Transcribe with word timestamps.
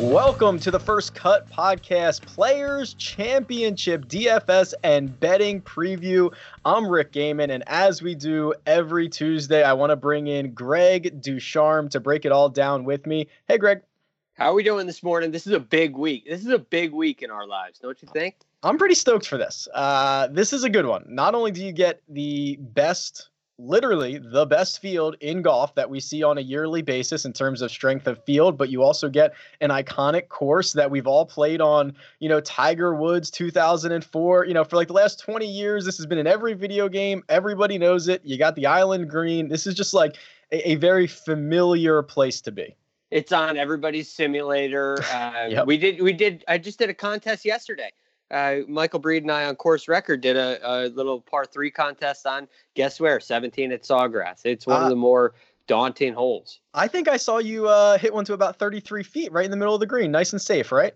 Welcome 0.00 0.58
to 0.60 0.70
the 0.70 0.80
First 0.80 1.14
Cut 1.14 1.46
Podcast 1.50 2.22
Players 2.22 2.94
Championship 2.94 4.06
DFS 4.06 4.72
and 4.82 5.20
Betting 5.20 5.60
Preview. 5.60 6.32
I'm 6.64 6.88
Rick 6.88 7.12
Gehman, 7.12 7.50
and 7.50 7.62
as 7.66 8.00
we 8.00 8.14
do 8.14 8.54
every 8.64 9.10
Tuesday, 9.10 9.62
I 9.62 9.74
want 9.74 9.90
to 9.90 9.96
bring 9.96 10.26
in 10.26 10.54
Greg 10.54 11.20
Ducharme 11.20 11.90
to 11.90 12.00
break 12.00 12.24
it 12.24 12.32
all 12.32 12.48
down 12.48 12.84
with 12.84 13.06
me. 13.06 13.28
Hey, 13.46 13.58
Greg. 13.58 13.82
How 14.32 14.52
are 14.52 14.54
we 14.54 14.62
doing 14.62 14.86
this 14.86 15.02
morning? 15.02 15.32
This 15.32 15.46
is 15.46 15.52
a 15.52 15.60
big 15.60 15.94
week. 15.94 16.24
This 16.26 16.40
is 16.40 16.48
a 16.48 16.58
big 16.58 16.92
week 16.92 17.20
in 17.20 17.30
our 17.30 17.46
lives, 17.46 17.78
don't 17.78 18.00
you 18.00 18.08
think? 18.10 18.36
I'm 18.62 18.78
pretty 18.78 18.94
stoked 18.94 19.26
for 19.26 19.36
this. 19.36 19.68
Uh, 19.74 20.28
this 20.28 20.54
is 20.54 20.64
a 20.64 20.70
good 20.70 20.86
one. 20.86 21.04
Not 21.08 21.34
only 21.34 21.50
do 21.50 21.62
you 21.62 21.72
get 21.72 22.00
the 22.08 22.56
best 22.58 23.28
literally 23.60 24.18
the 24.18 24.46
best 24.46 24.80
field 24.80 25.16
in 25.20 25.42
golf 25.42 25.74
that 25.74 25.88
we 25.88 26.00
see 26.00 26.22
on 26.22 26.38
a 26.38 26.40
yearly 26.40 26.82
basis 26.82 27.24
in 27.24 27.32
terms 27.32 27.62
of 27.62 27.70
strength 27.70 28.06
of 28.06 28.22
field, 28.24 28.56
but 28.56 28.70
you 28.70 28.82
also 28.82 29.08
get 29.08 29.34
an 29.60 29.70
iconic 29.70 30.28
course 30.28 30.72
that 30.72 30.90
we've 30.90 31.06
all 31.06 31.26
played 31.26 31.60
on, 31.60 31.94
you 32.18 32.28
know, 32.28 32.40
Tiger 32.40 32.94
Woods 32.94 33.30
2004. 33.30 34.46
You 34.46 34.54
know, 34.54 34.64
for 34.64 34.76
like 34.76 34.88
the 34.88 34.94
last 34.94 35.20
20 35.20 35.46
years, 35.46 35.84
this 35.84 35.96
has 35.98 36.06
been 36.06 36.18
in 36.18 36.26
every 36.26 36.54
video 36.54 36.88
game. 36.88 37.22
Everybody 37.28 37.78
knows 37.78 38.08
it. 38.08 38.22
You 38.24 38.38
got 38.38 38.56
the 38.56 38.66
Island 38.66 39.10
Green. 39.10 39.48
This 39.48 39.66
is 39.66 39.74
just 39.74 39.94
like 39.94 40.16
a, 40.52 40.72
a 40.72 40.74
very 40.76 41.06
familiar 41.06 42.02
place 42.02 42.40
to 42.42 42.52
be. 42.52 42.74
It's 43.10 43.32
on 43.32 43.56
everybody's 43.56 44.08
simulator. 44.08 44.98
Uh, 45.12 45.46
yep. 45.50 45.66
We 45.66 45.76
did, 45.76 46.00
we 46.00 46.12
did, 46.12 46.44
I 46.48 46.58
just 46.58 46.78
did 46.78 46.90
a 46.90 46.94
contest 46.94 47.44
yesterday 47.44 47.90
uh, 48.30 48.56
Michael 48.68 49.00
Breed 49.00 49.22
and 49.22 49.32
I 49.32 49.44
on 49.44 49.56
course 49.56 49.88
record 49.88 50.20
did 50.20 50.36
a, 50.36 50.58
a, 50.62 50.88
little 50.88 51.20
par 51.20 51.44
three 51.44 51.70
contest 51.70 52.26
on 52.26 52.48
guess 52.74 53.00
where 53.00 53.20
17 53.20 53.72
at 53.72 53.82
Sawgrass. 53.82 54.42
It's 54.44 54.66
one 54.66 54.82
uh, 54.82 54.84
of 54.84 54.90
the 54.90 54.96
more 54.96 55.34
daunting 55.66 56.14
holes. 56.14 56.60
I 56.74 56.88
think 56.88 57.08
I 57.08 57.16
saw 57.16 57.38
you 57.38 57.68
uh, 57.68 57.98
hit 57.98 58.12
one 58.12 58.24
to 58.26 58.32
about 58.32 58.58
33 58.58 59.02
feet 59.02 59.32
right 59.32 59.44
in 59.44 59.50
the 59.50 59.56
middle 59.56 59.74
of 59.74 59.80
the 59.80 59.86
green, 59.86 60.10
nice 60.10 60.32
and 60.32 60.40
safe, 60.40 60.72
right? 60.72 60.94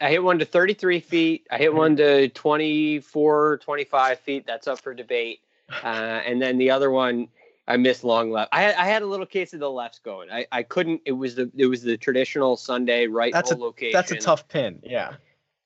I 0.00 0.10
hit 0.10 0.22
one 0.22 0.38
to 0.40 0.44
33 0.44 1.00
feet. 1.00 1.46
I 1.50 1.58
hit 1.58 1.72
one 1.72 1.96
to 1.96 2.28
24, 2.28 3.58
25 3.58 4.20
feet. 4.20 4.46
That's 4.46 4.66
up 4.66 4.80
for 4.80 4.92
debate. 4.92 5.40
Uh, 5.84 5.86
and 5.86 6.42
then 6.42 6.58
the 6.58 6.70
other 6.70 6.90
one, 6.90 7.28
I 7.68 7.76
missed 7.76 8.02
long 8.02 8.30
left. 8.30 8.48
I 8.52 8.62
had, 8.62 8.74
I 8.74 8.86
had 8.86 9.02
a 9.02 9.06
little 9.06 9.26
case 9.26 9.52
of 9.52 9.60
the 9.60 9.70
lefts 9.70 9.98
going. 9.98 10.30
I, 10.30 10.46
I 10.50 10.62
couldn't. 10.62 11.02
It 11.04 11.12
was 11.12 11.34
the 11.34 11.50
it 11.56 11.66
was 11.66 11.82
the 11.82 11.96
traditional 11.96 12.56
Sunday 12.56 13.06
right 13.06 13.32
that's 13.32 13.50
a, 13.52 13.56
location. 13.56 13.92
That's 13.92 14.10
a 14.10 14.16
tough 14.16 14.48
pin. 14.48 14.80
Yeah. 14.82 15.14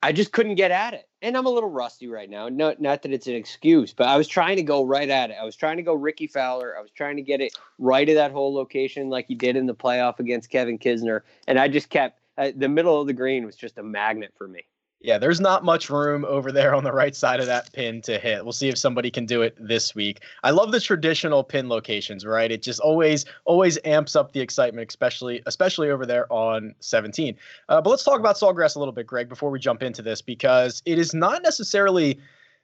I 0.03 0.13
just 0.13 0.33
couldn't 0.33 0.57
get 0.57 0.73
at 0.73 0.95
it. 0.95 1.09
And 1.23 1.37
I'm 1.37 1.47
a 1.47 1.51
little 1.51 1.71
rusty 1.71 2.09
right 2.09 2.29
now. 2.29 2.49
Not 2.49 2.81
not 2.81 3.03
that 3.03 3.13
it's 3.13 3.29
an 3.29 3.35
excuse, 3.35 3.93
but 3.93 4.09
I 4.09 4.17
was 4.17 4.27
trying 4.27 4.57
to 4.57 4.63
go 4.63 4.85
right 4.85 5.09
at 5.09 5.31
it. 5.31 5.37
I 5.41 5.45
was 5.45 5.55
trying 5.55 5.77
to 5.77 5.83
go 5.83 5.95
Rickie 5.95 6.27
Fowler. 6.27 6.77
I 6.77 6.83
was 6.83 6.91
trying 6.91 7.17
to 7.17 7.23
get 7.23 7.41
it 7.41 7.57
right 7.79 8.09
at 8.09 8.17
that 8.17 8.33
whole 8.33 8.53
location 8.53 9.09
like 9.09 9.27
he 9.29 9.37
did 9.37 9.57
in 9.57 9.67
the 9.67 9.75
playoff 9.75 10.19
against 10.19 10.51
Kevin 10.51 10.79
Kisner. 10.79 11.21
And 11.47 11.59
I 11.59 11.69
just 11.69 11.89
kept 11.91 12.21
uh, 12.37 12.51
the 12.57 12.69
middle 12.69 13.01
of 13.01 13.07
the 13.07 13.13
green 13.13 13.47
was 13.47 13.57
just 13.57 13.79
a 13.79 13.83
magnet 13.83 14.33
for 14.37 14.49
me. 14.49 14.63
Yeah, 15.03 15.19
there's 15.19 15.41
not 15.41 15.65
much 15.65 15.91
room 15.91 16.25
over 16.25 16.53
there 16.53 16.77
on 16.77 16.85
the 16.85 16.93
right 16.93 17.15
side 17.15 17.41
of 17.41 17.47
that 17.47 17.73
pin 17.73 18.03
to 18.03 18.21
hit. 18.21 18.45
We'll 18.45 18.53
see 18.53 18.69
if 18.69 18.79
somebody 18.79 19.11
can 19.11 19.27
do 19.27 19.43
it 19.43 19.57
this 19.59 19.97
week. 19.97 20.23
I 20.45 20.51
love 20.51 20.71
the 20.71 20.79
traditional 20.79 21.43
pin 21.43 21.69
locations, 21.69 22.25
right? 22.25 22.53
It 22.53 22.63
just 22.63 22.79
always 22.79 23.25
always 23.45 23.81
amps 23.85 24.15
up 24.15 24.33
the 24.33 24.41
excitement, 24.41 24.89
especially 24.91 25.43
especially 25.47 25.91
over 25.91 26.07
there 26.07 26.33
on 26.33 26.77
17. 26.79 27.37
Uh, 27.69 27.81
but 27.81 27.91
let's 27.91 28.05
talk 28.05 28.21
about 28.21 28.37
Sawgrass 28.37 28.77
a 28.77 28.79
little 28.79 28.93
bit, 28.93 29.09
Greg, 29.09 29.29
before 29.29 29.51
we 29.51 29.59
jump 29.59 29.83
into 29.83 30.03
this, 30.03 30.23
because 30.23 30.83
it 30.87 30.99
is 30.99 31.13
not 31.13 31.43
necessarily 31.43 32.21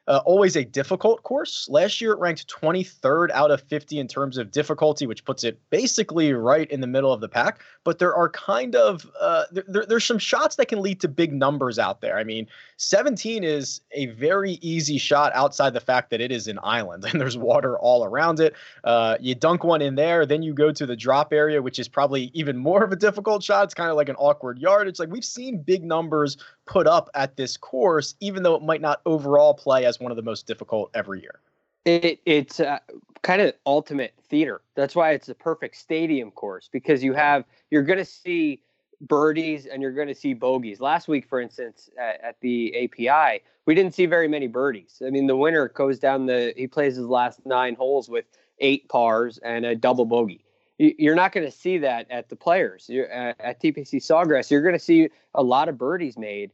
uh, 0.09 0.23
always 0.25 0.57
a 0.57 0.65
difficult 0.65 1.23
course. 1.23 1.69
Last 1.71 2.01
year, 2.01 2.13
it 2.13 2.19
ranked 2.19 2.49
23rd 2.49 3.31
out 3.31 3.51
of 3.51 3.61
50 3.63 3.99
in 3.99 4.09
terms 4.09 4.39
of 4.39 4.51
difficulty, 4.51 5.07
which 5.07 5.23
puts 5.25 5.45
it 5.45 5.61
basically 5.69 6.33
right 6.33 6.69
in 6.71 6.81
the 6.81 6.87
middle 6.87 7.13
of 7.13 7.21
the 7.21 7.29
pack. 7.29 7.61
But 7.85 7.99
there 7.99 8.15
are 8.15 8.31
kind 8.31 8.75
of 8.75 9.07
uh, 9.21 9.45
there, 9.53 9.85
there's 9.87 10.07
some 10.07 10.19
shots 10.19 10.57
that 10.57 10.69
can 10.69 10.81
lead 10.81 11.01
to 11.01 11.09
big 11.09 11.35
numbers 11.35 11.79
out 11.79 12.01
there. 12.01 12.17
I 12.17 12.25
mean, 12.25 12.47
17 12.79 13.45
is 13.45 13.83
a 13.93 14.07
very 14.07 14.53
easy 14.63 14.97
shot 14.97 15.31
outside 15.35 15.75
the 15.75 15.81
fact 15.81 16.09
that 16.11 16.23
it 16.23 16.33
is 16.33 16.49
an 16.49 16.59
island 16.63 17.05
and 17.13 17.21
there's 17.21 17.37
water 17.37 17.79
all 17.79 18.03
around 18.03 18.41
it. 18.41 18.55
Uh, 18.85 19.19
you 19.21 19.35
dunk 19.35 19.63
one 19.63 19.83
in 19.83 19.95
there, 19.95 20.25
then 20.25 20.43
you 20.43 20.55
go 20.55 20.73
to 20.73 20.87
the 20.87 20.97
drop 20.97 21.35
area, 21.35 21.61
which 21.61 21.79
is 21.79 21.87
probably 21.87 22.31
even 22.33 22.57
more 22.69 22.83
of 22.83 22.93
a 22.93 22.97
difficult 22.97 23.43
shot. 23.43 23.65
It's 23.65 23.75
kind 23.75 23.91
of 23.91 23.97
like 23.97 24.09
an 24.09 24.17
awkward 24.17 24.59
yard. 24.59 24.89
It's 24.89 24.99
like 24.99 25.11
we've 25.11 25.25
seen 25.25 25.61
big 25.61 25.85
numbers 25.85 26.39
put 26.65 26.87
up 26.87 27.11
at 27.15 27.37
this 27.37 27.59
course, 27.59 28.15
even 28.21 28.43
though 28.43 28.55
it 28.55 28.63
might 28.63 28.81
not 28.81 29.01
overall 29.05 29.53
play 29.53 29.85
as 29.85 29.98
one 30.01 30.13
of 30.13 30.17
the 30.17 30.23
most 30.23 30.47
difficult 30.47 30.91
every 30.95 31.21
year. 31.21 31.41
It, 31.85 32.21
it's 32.27 32.61
uh, 32.61 32.79
kind 33.23 33.41
of 33.41 33.55
ultimate 33.65 34.15
theater. 34.29 34.61
That's 34.75 34.95
why 34.95 35.13
it's 35.13 35.29
a 35.29 35.35
perfect 35.35 35.77
stadium 35.77 36.31
course 36.31 36.69
because 36.71 37.03
you 37.03 37.15
have 37.15 37.45
you're 37.71 37.83
going 37.83 37.99
to 37.99 38.05
see 38.05 38.61
birdies 39.01 39.67
and 39.67 39.81
you're 39.81 39.93
going 39.93 40.09
to 40.09 40.15
see 40.15 40.35
bogeys. 40.35 40.81
Last 40.81 41.09
week, 41.09 41.29
for 41.29 41.41
instance, 41.41 41.89
at, 41.99 42.21
at, 42.23 42.41
the 42.41 42.75
API, 42.85 43.43
we 43.67 43.75
didn't 43.75 43.95
see 43.95 44.07
very 44.07 44.29
many 44.29 44.47
birdies. 44.47 45.03
I 45.07 45.11
mean, 45.11 45.27
the 45.27 45.37
winner 45.37 45.69
goes 45.69 45.99
down 45.99 46.27
the 46.27 46.53
he 46.57 46.67
plays 46.67 46.97
his 46.97 47.07
last 47.07 47.45
nine 47.47 47.75
holes 47.75 48.09
with 48.09 48.25
eight 48.61 48.89
pars 48.89 49.39
and 49.39 49.65
a 49.65 49.75
double 49.75 50.05
bogey. 50.05 50.45
You're 50.79 51.17
not 51.17 51.33
going 51.33 51.45
to 51.45 51.53
see 51.53 51.79
that 51.79 52.09
at 52.09 52.29
the 52.29 52.37
players. 52.37 52.87
You're, 52.89 53.09
at 53.09 53.61
TPC 53.61 53.97
Sawgrass, 53.97 54.49
you're 54.49 54.63
going 54.63 54.75
to 54.75 54.79
see 54.79 55.09
a 55.35 55.43
lot 55.43 55.69
of 55.69 55.77
birdies 55.77 56.17
made, 56.17 56.53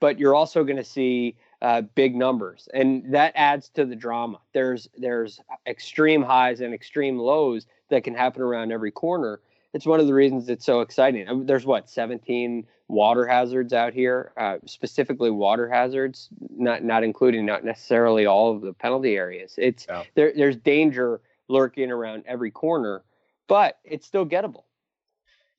but 0.00 0.18
you're 0.18 0.34
also 0.34 0.64
going 0.64 0.78
to 0.78 0.84
see 0.84 1.36
uh, 1.62 1.80
big 1.80 2.16
numbers, 2.16 2.68
and 2.74 3.14
that 3.14 3.32
adds 3.36 3.68
to 3.70 3.86
the 3.86 3.94
drama. 3.94 4.40
There's 4.52 4.88
there's 4.98 5.40
extreme 5.66 6.22
highs 6.22 6.60
and 6.60 6.74
extreme 6.74 7.18
lows 7.18 7.66
that 7.88 8.02
can 8.02 8.14
happen 8.14 8.42
around 8.42 8.72
every 8.72 8.90
corner. 8.90 9.40
It's 9.72 9.86
one 9.86 10.00
of 10.00 10.06
the 10.08 10.12
reasons 10.12 10.48
it's 10.48 10.66
so 10.66 10.80
exciting. 10.80 11.26
I 11.28 11.32
mean, 11.32 11.46
there's 11.46 11.64
what 11.64 11.88
17 11.88 12.66
water 12.88 13.26
hazards 13.26 13.72
out 13.72 13.94
here, 13.94 14.32
uh, 14.36 14.58
specifically 14.66 15.30
water 15.30 15.68
hazards, 15.68 16.28
not 16.50 16.82
not 16.82 17.04
including 17.04 17.46
not 17.46 17.64
necessarily 17.64 18.26
all 18.26 18.54
of 18.54 18.60
the 18.60 18.72
penalty 18.72 19.14
areas. 19.16 19.54
It's 19.56 19.86
yeah. 19.88 20.02
there. 20.16 20.32
There's 20.34 20.56
danger 20.56 21.20
lurking 21.46 21.92
around 21.92 22.24
every 22.26 22.50
corner, 22.50 23.04
but 23.46 23.78
it's 23.84 24.06
still 24.06 24.26
gettable. 24.26 24.64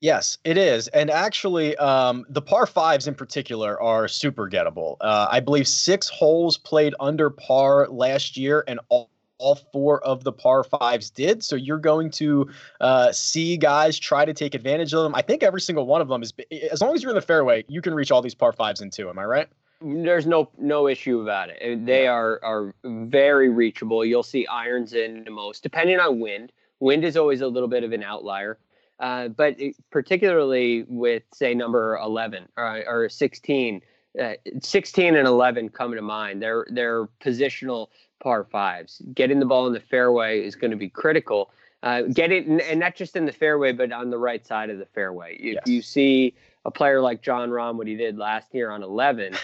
Yes, 0.04 0.36
it 0.44 0.58
is. 0.58 0.88
And 0.88 1.10
actually, 1.10 1.74
um, 1.78 2.26
the 2.28 2.42
par 2.42 2.66
fives 2.66 3.08
in 3.08 3.14
particular 3.14 3.80
are 3.80 4.06
super 4.06 4.50
gettable. 4.50 4.98
Uh, 5.00 5.28
I 5.30 5.40
believe 5.40 5.66
six 5.66 6.10
holes 6.10 6.58
played 6.58 6.94
under 7.00 7.30
par 7.30 7.88
last 7.88 8.36
year, 8.36 8.64
and 8.68 8.80
all, 8.90 9.08
all 9.38 9.54
four 9.72 10.04
of 10.04 10.22
the 10.22 10.30
par 10.30 10.62
fives 10.62 11.08
did. 11.08 11.42
So 11.42 11.56
you're 11.56 11.78
going 11.78 12.10
to 12.10 12.50
uh, 12.82 13.12
see 13.12 13.56
guys 13.56 13.98
try 13.98 14.26
to 14.26 14.34
take 14.34 14.54
advantage 14.54 14.92
of 14.92 15.04
them. 15.04 15.14
I 15.14 15.22
think 15.22 15.42
every 15.42 15.62
single 15.62 15.86
one 15.86 16.02
of 16.02 16.08
them 16.08 16.22
is, 16.22 16.34
as 16.70 16.82
long 16.82 16.94
as 16.94 17.02
you're 17.02 17.12
in 17.12 17.16
the 17.16 17.22
fairway, 17.22 17.64
you 17.68 17.80
can 17.80 17.94
reach 17.94 18.10
all 18.10 18.20
these 18.20 18.34
par 18.34 18.52
fives 18.52 18.82
in 18.82 18.90
two. 18.90 19.08
Am 19.08 19.18
I 19.18 19.24
right? 19.24 19.48
There's 19.80 20.26
no 20.26 20.50
no 20.58 20.86
issue 20.86 21.22
about 21.22 21.48
it. 21.48 21.86
They 21.86 22.08
are 22.08 22.40
are 22.42 22.74
very 22.84 23.48
reachable. 23.48 24.04
You'll 24.04 24.22
see 24.22 24.46
irons 24.48 24.92
in 24.92 25.24
the 25.24 25.30
most, 25.30 25.62
depending 25.62 25.98
on 25.98 26.20
wind. 26.20 26.52
Wind 26.80 27.06
is 27.06 27.16
always 27.16 27.40
a 27.40 27.48
little 27.48 27.68
bit 27.70 27.84
of 27.84 27.92
an 27.92 28.02
outlier. 28.02 28.58
Uh, 29.00 29.28
but 29.28 29.60
it, 29.60 29.76
particularly 29.90 30.84
with 30.88 31.24
say 31.32 31.54
number 31.54 31.96
11 31.96 32.48
or, 32.56 32.84
or 32.86 33.08
16 33.08 33.82
uh, 34.22 34.34
16 34.60 35.16
and 35.16 35.26
11 35.26 35.68
come 35.70 35.92
to 35.92 36.00
mind 36.00 36.40
they're 36.40 36.64
they're 36.70 37.06
positional 37.20 37.88
par 38.24 38.44
fives. 38.50 39.02
Getting 39.14 39.38
the 39.38 39.46
ball 39.46 39.68
in 39.68 39.72
the 39.72 39.80
fairway 39.80 40.44
is 40.44 40.56
going 40.56 40.72
to 40.72 40.76
be 40.76 40.88
critical. 40.88 41.50
Uh, 41.84 42.02
get 42.02 42.32
it, 42.32 42.46
and 42.46 42.80
not 42.80 42.96
just 42.96 43.14
in 43.14 43.26
the 43.26 43.32
fairway, 43.32 43.70
but 43.70 43.92
on 43.92 44.10
the 44.10 44.18
right 44.18 44.44
side 44.44 44.70
of 44.70 44.78
the 44.78 44.86
fairway. 44.86 45.34
If 45.34 45.54
yes. 45.54 45.62
you 45.66 45.82
see 45.82 46.34
a 46.64 46.70
player 46.70 47.02
like 47.02 47.20
Jon 47.20 47.50
Rahm, 47.50 47.76
what 47.76 47.86
he 47.86 47.94
did 47.94 48.16
last 48.16 48.54
year 48.54 48.70
on 48.70 48.82
11, 48.82 49.36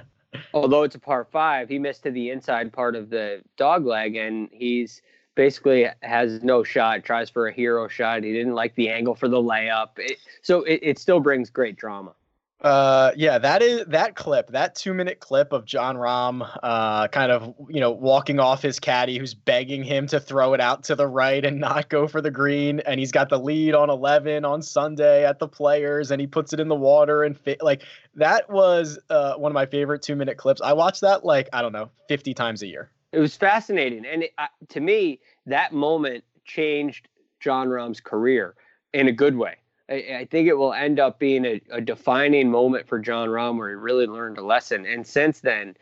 although 0.54 0.84
it's 0.84 0.94
a 0.94 0.98
par 0.98 1.26
five, 1.30 1.68
he 1.68 1.78
missed 1.78 2.04
to 2.04 2.10
the 2.10 2.30
inside 2.30 2.72
part 2.72 2.96
of 2.96 3.10
the 3.10 3.42
dog 3.58 3.84
leg, 3.84 4.16
and 4.16 4.48
he's 4.50 5.02
basically 5.34 5.86
has 6.02 6.42
no 6.42 6.62
shot. 6.62 7.04
Tries 7.04 7.30
for 7.30 7.48
a 7.48 7.52
hero 7.52 7.88
shot. 7.88 8.22
He 8.22 8.32
didn't 8.32 8.54
like 8.54 8.74
the 8.74 8.88
angle 8.88 9.14
for 9.14 9.28
the 9.28 9.42
layup. 9.42 9.90
It, 9.96 10.18
so 10.42 10.62
it, 10.62 10.80
it 10.82 10.98
still 10.98 11.20
brings 11.20 11.50
great 11.50 11.76
drama. 11.76 12.14
Uh, 12.62 13.10
yeah, 13.16 13.38
that 13.38 13.60
is 13.60 13.84
that 13.86 14.14
clip, 14.14 14.48
that 14.52 14.76
two 14.76 14.94
minute 14.94 15.18
clip 15.18 15.52
of 15.52 15.64
Jon 15.64 15.96
Rahm, 15.96 16.48
uh, 16.62 17.08
kind 17.08 17.32
of 17.32 17.52
you 17.68 17.80
know 17.80 17.90
walking 17.90 18.38
off 18.38 18.62
his 18.62 18.78
caddy, 18.78 19.18
who's 19.18 19.34
begging 19.34 19.82
him 19.82 20.06
to 20.06 20.20
throw 20.20 20.54
it 20.54 20.60
out 20.60 20.84
to 20.84 20.94
the 20.94 21.08
right 21.08 21.44
and 21.44 21.58
not 21.58 21.88
go 21.88 22.06
for 22.06 22.20
the 22.20 22.30
green, 22.30 22.78
and 22.86 23.00
he's 23.00 23.10
got 23.10 23.30
the 23.30 23.38
lead 23.38 23.74
on 23.74 23.90
eleven 23.90 24.44
on 24.44 24.62
Sunday 24.62 25.26
at 25.26 25.40
the 25.40 25.48
Players, 25.48 26.12
and 26.12 26.20
he 26.20 26.26
puts 26.28 26.52
it 26.52 26.60
in 26.60 26.68
the 26.68 26.76
water 26.76 27.24
and 27.24 27.36
like 27.60 27.82
that 28.14 28.48
was 28.48 28.96
uh, 29.10 29.34
one 29.34 29.50
of 29.50 29.54
my 29.54 29.66
favorite 29.66 30.00
two 30.02 30.14
minute 30.14 30.36
clips. 30.36 30.60
I 30.60 30.72
watched 30.72 31.00
that 31.00 31.24
like 31.24 31.48
I 31.52 31.62
don't 31.62 31.72
know 31.72 31.90
fifty 32.06 32.32
times 32.32 32.62
a 32.62 32.68
year. 32.68 32.92
It 33.12 33.18
was 33.18 33.36
fascinating, 33.36 34.04
and 34.06 34.24
it, 34.24 34.32
uh, 34.38 34.46
to 34.70 34.80
me, 34.80 35.20
that 35.46 35.72
moment 35.72 36.24
changed 36.44 37.08
Jon 37.40 37.68
Rahm's 37.68 38.00
career 38.00 38.54
in 38.92 39.08
a 39.08 39.12
good 39.12 39.36
way 39.36 39.56
I, 39.92 40.16
I 40.20 40.28
think 40.30 40.48
it 40.48 40.54
will 40.54 40.72
end 40.72 40.98
up 40.98 41.18
being 41.18 41.44
a, 41.44 41.60
a 41.70 41.80
defining 41.80 42.50
moment 42.50 42.88
for 42.88 42.98
Jon 42.98 43.28
Rahm 43.28 43.58
where 43.58 43.68
he 43.68 43.74
really 43.74 44.06
learned 44.06 44.38
a 44.38 44.44
lesson. 44.44 44.86
And 44.86 45.06
since 45.06 45.40
then, 45.40 45.76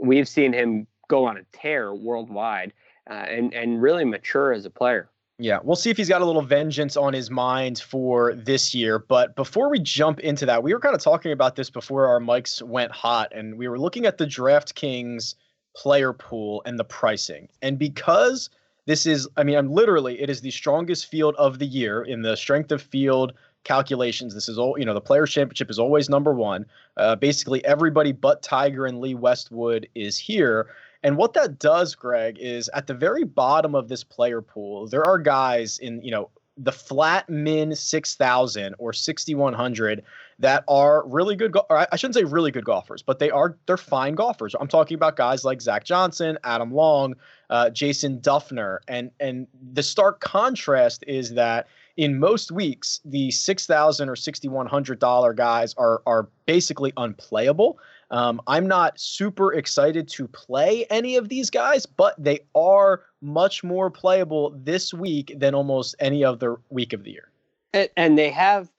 we've 0.00 0.28
seen 0.28 0.52
him 0.52 0.86
go 1.08 1.24
on 1.24 1.36
a 1.36 1.42
tear 1.52 1.94
worldwide 1.94 2.72
uh, 3.08 3.14
and 3.14 3.54
and 3.54 3.80
really 3.80 4.04
mature 4.04 4.52
as 4.52 4.64
a 4.64 4.70
player. 4.70 5.10
Yeah, 5.38 5.58
we'll 5.62 5.76
see 5.76 5.90
if 5.90 5.98
he's 5.98 6.08
got 6.08 6.22
a 6.22 6.24
little 6.24 6.42
vengeance 6.42 6.96
on 6.96 7.12
his 7.12 7.30
mind 7.30 7.78
for 7.78 8.34
this 8.34 8.74
year. 8.74 8.98
But 8.98 9.36
before 9.36 9.68
we 9.68 9.78
jump 9.78 10.20
into 10.20 10.46
that, 10.46 10.62
we 10.62 10.72
were 10.72 10.80
kind 10.80 10.94
of 10.94 11.02
talking 11.02 11.30
about 11.30 11.56
this 11.56 11.68
before 11.68 12.06
our 12.06 12.20
mics 12.20 12.62
went 12.62 12.90
hot, 12.90 13.32
and 13.34 13.58
we 13.58 13.68
were 13.68 13.78
looking 13.78 14.06
at 14.06 14.16
the 14.16 14.24
DraftKings 14.24 15.34
player 15.76 16.12
pool 16.12 16.62
and 16.64 16.78
the 16.78 16.84
pricing. 16.84 17.48
And 17.62 17.78
because 17.78 18.50
this 18.86 19.04
is, 19.06 19.28
I 19.36 19.42
mean, 19.44 19.56
I'm 19.56 19.70
literally, 19.70 20.20
it 20.20 20.30
is 20.30 20.40
the 20.40 20.50
strongest 20.50 21.06
field 21.06 21.34
of 21.36 21.58
the 21.58 21.66
year 21.66 22.02
in 22.02 22.22
the 22.22 22.36
strength 22.36 22.72
of 22.72 22.80
field 22.80 23.34
calculations. 23.64 24.32
This 24.32 24.48
is 24.48 24.58
all, 24.58 24.78
you 24.78 24.84
know, 24.84 24.94
the 24.94 25.00
Players 25.00 25.32
Championship 25.32 25.70
is 25.70 25.78
always 25.78 26.08
number 26.08 26.32
one. 26.32 26.64
Uh, 26.96 27.16
basically, 27.16 27.64
everybody 27.64 28.12
but 28.12 28.42
Tiger 28.42 28.86
and 28.86 29.00
Lee 29.00 29.14
Westwood 29.14 29.88
is 29.94 30.16
here. 30.16 30.68
And 31.02 31.16
what 31.16 31.34
that 31.34 31.58
does, 31.58 31.94
Greg, 31.94 32.38
is 32.40 32.70
at 32.72 32.86
the 32.86 32.94
very 32.94 33.24
bottom 33.24 33.74
of 33.74 33.88
this 33.88 34.02
player 34.02 34.40
pool, 34.40 34.86
there 34.86 35.06
are 35.06 35.18
guys 35.18 35.78
in, 35.78 36.00
you 36.02 36.10
know, 36.10 36.30
the 36.56 36.72
flat 36.72 37.28
min 37.28 37.74
6000 37.74 38.74
or 38.78 38.92
6100 38.92 40.02
that 40.38 40.64
are 40.68 41.06
really 41.08 41.36
good 41.36 41.52
go- 41.52 41.66
I 41.70 41.96
shouldn't 41.96 42.14
say 42.14 42.24
really 42.24 42.50
good 42.50 42.64
golfers 42.64 43.02
but 43.02 43.18
they 43.18 43.30
are 43.30 43.56
they're 43.66 43.76
fine 43.76 44.14
golfers 44.14 44.54
i'm 44.60 44.68
talking 44.68 44.94
about 44.94 45.16
guys 45.16 45.44
like 45.44 45.60
zach 45.60 45.84
johnson 45.84 46.38
adam 46.44 46.72
long 46.72 47.14
uh, 47.50 47.70
jason 47.70 48.20
dufner 48.20 48.78
and 48.88 49.10
and 49.20 49.46
the 49.72 49.82
stark 49.82 50.20
contrast 50.20 51.04
is 51.06 51.34
that 51.34 51.66
in 51.96 52.18
most 52.18 52.52
weeks, 52.52 53.00
the 53.04 53.30
six 53.30 53.66
thousand 53.66 54.08
or 54.08 54.16
sixty 54.16 54.48
one 54.48 54.66
hundred 54.66 54.98
dollar 54.98 55.32
guys 55.32 55.74
are 55.74 56.02
are 56.06 56.28
basically 56.44 56.92
unplayable. 56.96 57.78
Um, 58.10 58.40
I'm 58.46 58.68
not 58.68 59.00
super 59.00 59.52
excited 59.54 60.06
to 60.08 60.28
play 60.28 60.86
any 60.90 61.16
of 61.16 61.28
these 61.28 61.50
guys, 61.50 61.86
but 61.86 62.14
they 62.22 62.40
are 62.54 63.02
much 63.20 63.64
more 63.64 63.90
playable 63.90 64.54
this 64.56 64.94
week 64.94 65.34
than 65.36 65.54
almost 65.54 65.96
any 65.98 66.24
other 66.24 66.60
week 66.68 66.92
of 66.92 67.02
the 67.02 67.10
year. 67.10 67.30
And, 67.72 67.88
and 67.96 68.18
they 68.18 68.30
have 68.30 68.70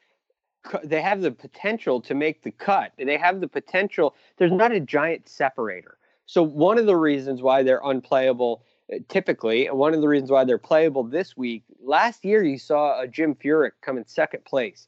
they 0.84 1.02
have 1.02 1.22
the 1.22 1.32
potential 1.32 2.02
to 2.02 2.14
make 2.14 2.44
the 2.44 2.52
cut. 2.52 2.92
They 2.98 3.18
have 3.18 3.42
the 3.42 3.48
potential. 3.48 4.16
There's 4.38 4.52
not 4.52 4.72
a 4.72 4.80
giant 4.80 5.30
separator. 5.30 5.98
So 6.26 6.44
one 6.44 6.78
of 6.78 6.86
the 6.86 6.96
reasons 6.96 7.42
why 7.42 7.64
they're 7.64 7.82
unplayable 7.84 8.64
typically. 9.10 9.68
And 9.68 9.78
one 9.78 9.94
of 9.94 10.02
the 10.02 10.08
reasons 10.08 10.32
why 10.32 10.44
they're 10.44 10.58
playable 10.58 11.04
this 11.04 11.36
week, 11.36 11.64
last 11.82 12.24
year 12.24 12.44
you 12.44 12.58
saw 12.58 13.02
a 13.02 13.08
Jim 13.08 13.36
Furyk 13.36 13.72
come 13.82 13.98
in 13.98 14.08
second 14.08 14.46
place 14.46 14.88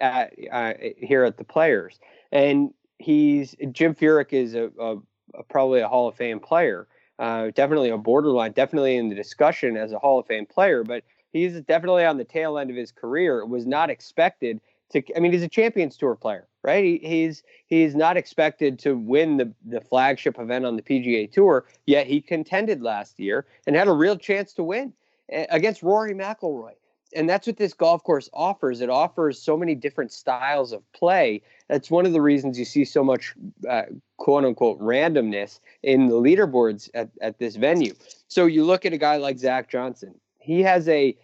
at, 0.00 0.34
uh, 0.50 0.74
here 0.96 1.24
at 1.24 1.38
the 1.38 1.44
Players, 1.44 1.98
and 2.32 2.72
he's 2.98 3.54
Jim 3.72 3.94
Furyk 3.94 4.32
is 4.32 4.54
a, 4.54 4.70
a, 4.78 4.96
a 5.34 5.42
probably 5.48 5.80
a 5.80 5.88
Hall 5.88 6.08
of 6.08 6.16
Fame 6.16 6.40
player, 6.40 6.88
uh, 7.18 7.50
definitely 7.54 7.90
a 7.90 7.98
borderline, 7.98 8.52
definitely 8.52 8.96
in 8.96 9.08
the 9.08 9.14
discussion 9.14 9.76
as 9.76 9.92
a 9.92 9.98
Hall 9.98 10.18
of 10.18 10.26
Fame 10.26 10.46
player, 10.46 10.84
but 10.84 11.04
he's 11.32 11.60
definitely 11.62 12.04
on 12.04 12.18
the 12.18 12.24
tail 12.24 12.58
end 12.58 12.70
of 12.70 12.76
his 12.76 12.92
career. 12.92 13.40
It 13.40 13.48
was 13.48 13.66
not 13.66 13.90
expected 13.90 14.60
to. 14.90 15.02
I 15.16 15.20
mean, 15.20 15.32
he's 15.32 15.42
a 15.42 15.48
Champions 15.48 15.96
Tour 15.96 16.14
player 16.14 16.46
right? 16.66 16.84
He, 16.84 16.98
he's 16.98 17.42
he's 17.66 17.94
not 17.94 18.18
expected 18.18 18.78
to 18.80 18.96
win 18.96 19.38
the 19.38 19.52
the 19.64 19.80
flagship 19.80 20.38
event 20.38 20.66
on 20.66 20.76
the 20.76 20.82
PGA 20.82 21.30
Tour, 21.30 21.64
yet 21.86 22.06
he 22.06 22.20
contended 22.20 22.82
last 22.82 23.18
year 23.18 23.46
and 23.66 23.74
had 23.74 23.88
a 23.88 23.92
real 23.92 24.18
chance 24.18 24.52
to 24.54 24.64
win 24.64 24.92
eh, 25.30 25.46
against 25.48 25.82
Rory 25.82 26.12
McIlroy. 26.12 26.72
And 27.14 27.30
that's 27.30 27.46
what 27.46 27.56
this 27.56 27.72
golf 27.72 28.02
course 28.02 28.28
offers. 28.34 28.80
It 28.80 28.90
offers 28.90 29.40
so 29.40 29.56
many 29.56 29.76
different 29.76 30.12
styles 30.12 30.72
of 30.72 30.82
play. 30.92 31.40
That's 31.68 31.88
one 31.88 32.04
of 32.04 32.12
the 32.12 32.20
reasons 32.20 32.58
you 32.58 32.64
see 32.64 32.84
so 32.84 33.04
much 33.04 33.32
uh, 33.70 33.82
quote 34.18 34.44
unquote 34.44 34.80
randomness 34.80 35.60
in 35.84 36.08
the 36.08 36.16
leaderboards 36.16 36.90
at, 36.94 37.08
at 37.22 37.38
this 37.38 37.54
venue. 37.54 37.94
So 38.26 38.46
you 38.46 38.64
look 38.64 38.84
at 38.84 38.92
a 38.92 38.98
guy 38.98 39.16
like 39.18 39.38
Zach 39.38 39.70
Johnson. 39.70 40.16
He 40.40 40.62
has 40.62 40.88
a 40.88 41.16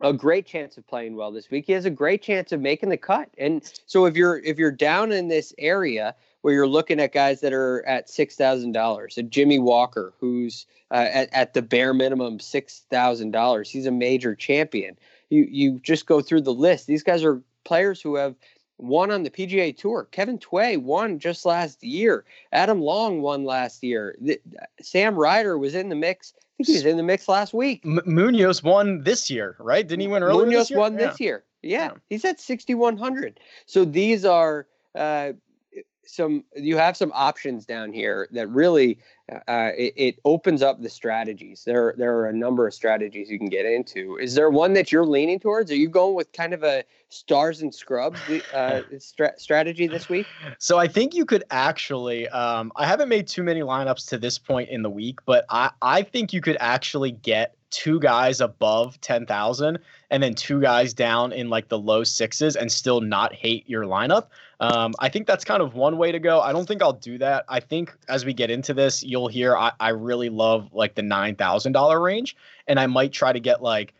a 0.00 0.12
great 0.12 0.46
chance 0.46 0.76
of 0.76 0.86
playing 0.86 1.16
well 1.16 1.32
this 1.32 1.50
week. 1.50 1.66
He 1.66 1.72
has 1.72 1.84
a 1.84 1.90
great 1.90 2.22
chance 2.22 2.52
of 2.52 2.60
making 2.60 2.88
the 2.88 2.96
cut. 2.96 3.28
And 3.38 3.62
so 3.86 4.06
if 4.06 4.16
you're 4.16 4.38
if 4.38 4.58
you're 4.58 4.70
down 4.70 5.12
in 5.12 5.28
this 5.28 5.54
area 5.58 6.14
where 6.42 6.52
you're 6.52 6.66
looking 6.66 7.00
at 7.00 7.12
guys 7.12 7.40
that 7.40 7.52
are 7.52 7.84
at 7.86 8.10
six 8.10 8.36
thousand 8.36 8.72
dollars, 8.72 9.16
a 9.18 9.22
Jimmy 9.22 9.58
Walker 9.58 10.12
who's 10.20 10.66
uh, 10.90 11.06
at, 11.10 11.32
at 11.32 11.54
the 11.54 11.62
bare 11.62 11.94
minimum 11.94 12.40
six 12.40 12.82
thousand 12.90 13.30
dollars, 13.30 13.70
he's 13.70 13.86
a 13.86 13.92
major 13.92 14.34
champion. 14.34 14.98
You 15.30 15.46
you 15.50 15.80
just 15.80 16.06
go 16.06 16.20
through 16.20 16.42
the 16.42 16.54
list. 16.54 16.86
These 16.86 17.02
guys 17.02 17.24
are 17.24 17.42
players 17.64 18.00
who 18.00 18.16
have 18.16 18.34
won 18.78 19.10
on 19.10 19.22
the 19.22 19.30
PGA 19.30 19.76
Tour. 19.76 20.08
Kevin 20.10 20.38
Tway 20.38 20.76
won 20.76 21.18
just 21.18 21.46
last 21.46 21.82
year. 21.82 22.24
Adam 22.52 22.80
Long 22.80 23.22
won 23.22 23.44
last 23.44 23.82
year. 23.82 24.16
The, 24.20 24.40
Sam 24.82 25.14
Ryder 25.14 25.56
was 25.56 25.74
in 25.74 25.88
the 25.88 25.94
mix 25.94 26.34
think 26.56 26.68
he 26.68 26.74
was 26.74 26.84
in 26.84 26.96
the 26.96 27.02
mix 27.02 27.28
last 27.28 27.54
week. 27.54 27.82
M- 27.84 28.00
Munoz 28.06 28.62
won 28.62 29.02
this 29.02 29.30
year, 29.30 29.56
right? 29.58 29.86
Didn't 29.86 30.00
he 30.00 30.08
win 30.08 30.22
earlier? 30.22 30.46
Munoz 30.46 30.62
this 30.62 30.70
year? 30.70 30.78
won 30.78 30.92
yeah. 30.94 31.06
this 31.06 31.20
year. 31.20 31.44
Yeah. 31.62 31.84
yeah. 31.84 31.92
he's 32.10 32.24
at 32.24 32.40
6100. 32.40 33.40
So 33.66 33.84
these 33.84 34.24
are 34.24 34.66
uh, 34.94 35.32
some. 36.06 36.44
You 36.54 36.76
have 36.76 36.96
some 36.96 37.12
options 37.14 37.66
down 37.66 37.92
here 37.92 38.28
that 38.32 38.48
really 38.48 38.98
uh, 39.32 39.70
it, 39.76 39.94
it, 39.96 40.18
opens 40.24 40.62
up 40.62 40.82
the 40.82 40.88
strategies. 40.88 41.64
There, 41.64 41.94
there 41.96 42.14
are 42.18 42.26
a 42.26 42.32
number 42.32 42.66
of 42.66 42.74
strategies 42.74 43.30
you 43.30 43.38
can 43.38 43.48
get 43.48 43.64
into. 43.64 44.18
Is 44.18 44.34
there 44.34 44.50
one 44.50 44.74
that 44.74 44.92
you're 44.92 45.06
leaning 45.06 45.40
towards? 45.40 45.70
Are 45.70 45.76
you 45.76 45.88
going 45.88 46.14
with 46.14 46.30
kind 46.32 46.52
of 46.52 46.62
a 46.62 46.84
stars 47.08 47.62
and 47.62 47.74
scrubs 47.74 48.20
uh, 48.52 48.82
stra- 48.98 49.38
strategy 49.38 49.86
this 49.86 50.08
week? 50.10 50.26
So 50.58 50.78
I 50.78 50.88
think 50.88 51.14
you 51.14 51.24
could 51.24 51.44
actually. 51.50 52.28
Um, 52.28 52.70
I 52.76 52.86
haven't 52.86 53.08
made 53.08 53.26
too 53.26 53.42
many 53.42 53.60
lineups 53.60 54.08
to 54.10 54.18
this 54.18 54.38
point 54.38 54.68
in 54.68 54.82
the 54.82 54.90
week, 54.90 55.20
but 55.24 55.46
I, 55.48 55.70
I 55.80 56.02
think 56.02 56.32
you 56.32 56.42
could 56.42 56.58
actually 56.60 57.12
get 57.12 57.56
two 57.70 57.98
guys 57.98 58.40
above 58.40 59.00
10,000 59.00 59.78
and 60.10 60.22
then 60.22 60.34
two 60.34 60.60
guys 60.60 60.94
down 60.94 61.32
in 61.32 61.50
like 61.50 61.68
the 61.68 61.78
low 61.78 62.04
sixes 62.04 62.54
and 62.54 62.70
still 62.70 63.00
not 63.00 63.34
hate 63.34 63.68
your 63.68 63.84
lineup. 63.84 64.28
Um, 64.60 64.94
I 64.98 65.08
think 65.08 65.26
that's 65.26 65.44
kind 65.44 65.62
of 65.62 65.74
one 65.74 65.96
way 65.98 66.12
to 66.12 66.18
go. 66.18 66.40
I 66.40 66.52
don't 66.52 66.66
think 66.66 66.82
I'll 66.82 66.92
do 66.92 67.18
that. 67.18 67.44
I 67.48 67.60
think 67.60 67.94
as 68.08 68.24
we 68.24 68.32
get 68.32 68.50
into 68.50 68.74
this, 68.74 69.02
you'll 69.02 69.28
hear 69.28 69.56
I, 69.56 69.72
I 69.80 69.90
really 69.90 70.28
love 70.28 70.72
like 70.72 70.94
the 70.94 71.02
$9,000 71.02 72.02
range 72.02 72.36
and 72.66 72.78
I 72.78 72.86
might 72.86 73.12
try 73.12 73.32
to 73.32 73.40
get 73.40 73.62
like, 73.62 73.94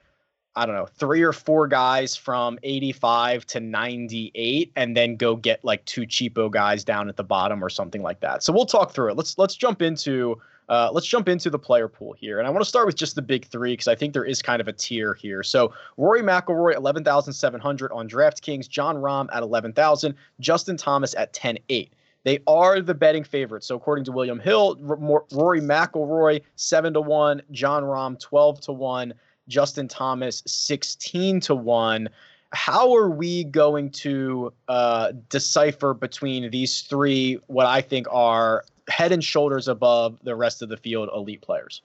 I 0.57 0.67
don't 0.67 0.77
know, 0.77 0.87
three 0.87 1.23
or 1.23 1.33
four 1.33 1.67
guys 1.67 2.15
from 2.15 2.59
85 2.63 3.45
to 3.47 3.61
98 3.61 4.73
and 4.77 4.97
then 4.97 5.17
go 5.17 5.35
get 5.35 5.65
like 5.65 5.85
two 5.85 6.03
cheapo 6.03 6.51
guys 6.51 6.85
down 6.85 7.09
at 7.09 7.17
the 7.17 7.25
bottom 7.25 7.63
or 7.63 7.69
something 7.69 8.03
like 8.03 8.21
that. 8.21 8.45
So 8.45 8.53
we'll 8.53 8.67
talk 8.67 8.93
through 8.93 9.11
it. 9.11 9.17
Let's 9.17 9.37
let's 9.37 9.57
jump 9.57 9.83
into 9.83 10.41
uh, 10.69 10.91
let's 10.93 11.07
jump 11.07 11.29
into 11.29 11.51
the 11.51 11.59
player 11.59 11.89
pool 11.89 12.13
here, 12.13 12.39
and 12.39 12.47
I 12.47 12.51
want 12.51 12.63
to 12.63 12.69
start 12.69 12.87
with 12.87 12.97
just 12.97 13.15
the 13.15 13.23
big 13.23 13.47
three 13.47 13.73
because 13.73 13.89
I 13.89 13.95
think 13.95 14.13
there 14.13 14.25
is 14.25 14.41
kind 14.43 14.61
of 14.61 14.69
a 14.69 14.73
tier 14.73 15.15
here. 15.15 15.43
So 15.43 15.73
Rory 15.97 16.23
McIlroy, 16.23 16.75
eleven 16.75 17.05
thousand 17.05 17.33
seven 17.35 17.61
hundred 17.61 17.93
on 17.93 18.09
DraftKings. 18.09 18.69
Jon 18.69 18.97
Rahm 18.97 19.29
at 19.33 19.43
eleven 19.43 19.73
thousand. 19.73 20.15
Justin 20.41 20.77
Thomas 20.77 21.15
at 21.15 21.33
ten 21.33 21.59
eight. 21.69 21.93
They 22.25 22.39
are 22.47 22.81
the 22.81 22.95
betting 22.95 23.25
favorites. 23.25 23.67
So 23.67 23.77
according 23.77 24.07
to 24.07 24.13
William 24.13 24.41
Hill, 24.41 24.77
Rory 24.81 25.61
McIlroy 25.61 26.43
seven 26.57 26.95
to 26.95 27.01
one, 27.01 27.43
Jon 27.51 27.83
Rahm 27.83 28.19
twelve 28.19 28.61
to 28.63 28.73
one, 28.73 29.13
Justin 29.49 29.89
Thomas 29.89 30.43
sixteen 30.47 31.41
to 31.41 31.55
one 31.55 32.09
how 32.55 32.95
are 32.95 33.11
we 33.11 33.43
going 33.45 33.91
to 33.91 34.53
uh, 34.69 35.13
decipher 35.29 35.93
between 35.93 36.51
these 36.51 36.83
three 36.83 37.39
what 37.49 37.67
i 37.67 37.81
think 37.81 38.07
are 38.11 38.65
head 38.89 39.13
and 39.13 39.23
shoulders 39.23 39.69
above 39.69 40.19
the 40.23 40.35
rest 40.35 40.63
of 40.63 40.69
the 40.69 40.77
field 40.77 41.09
elite 41.15 41.43
players. 41.43 41.83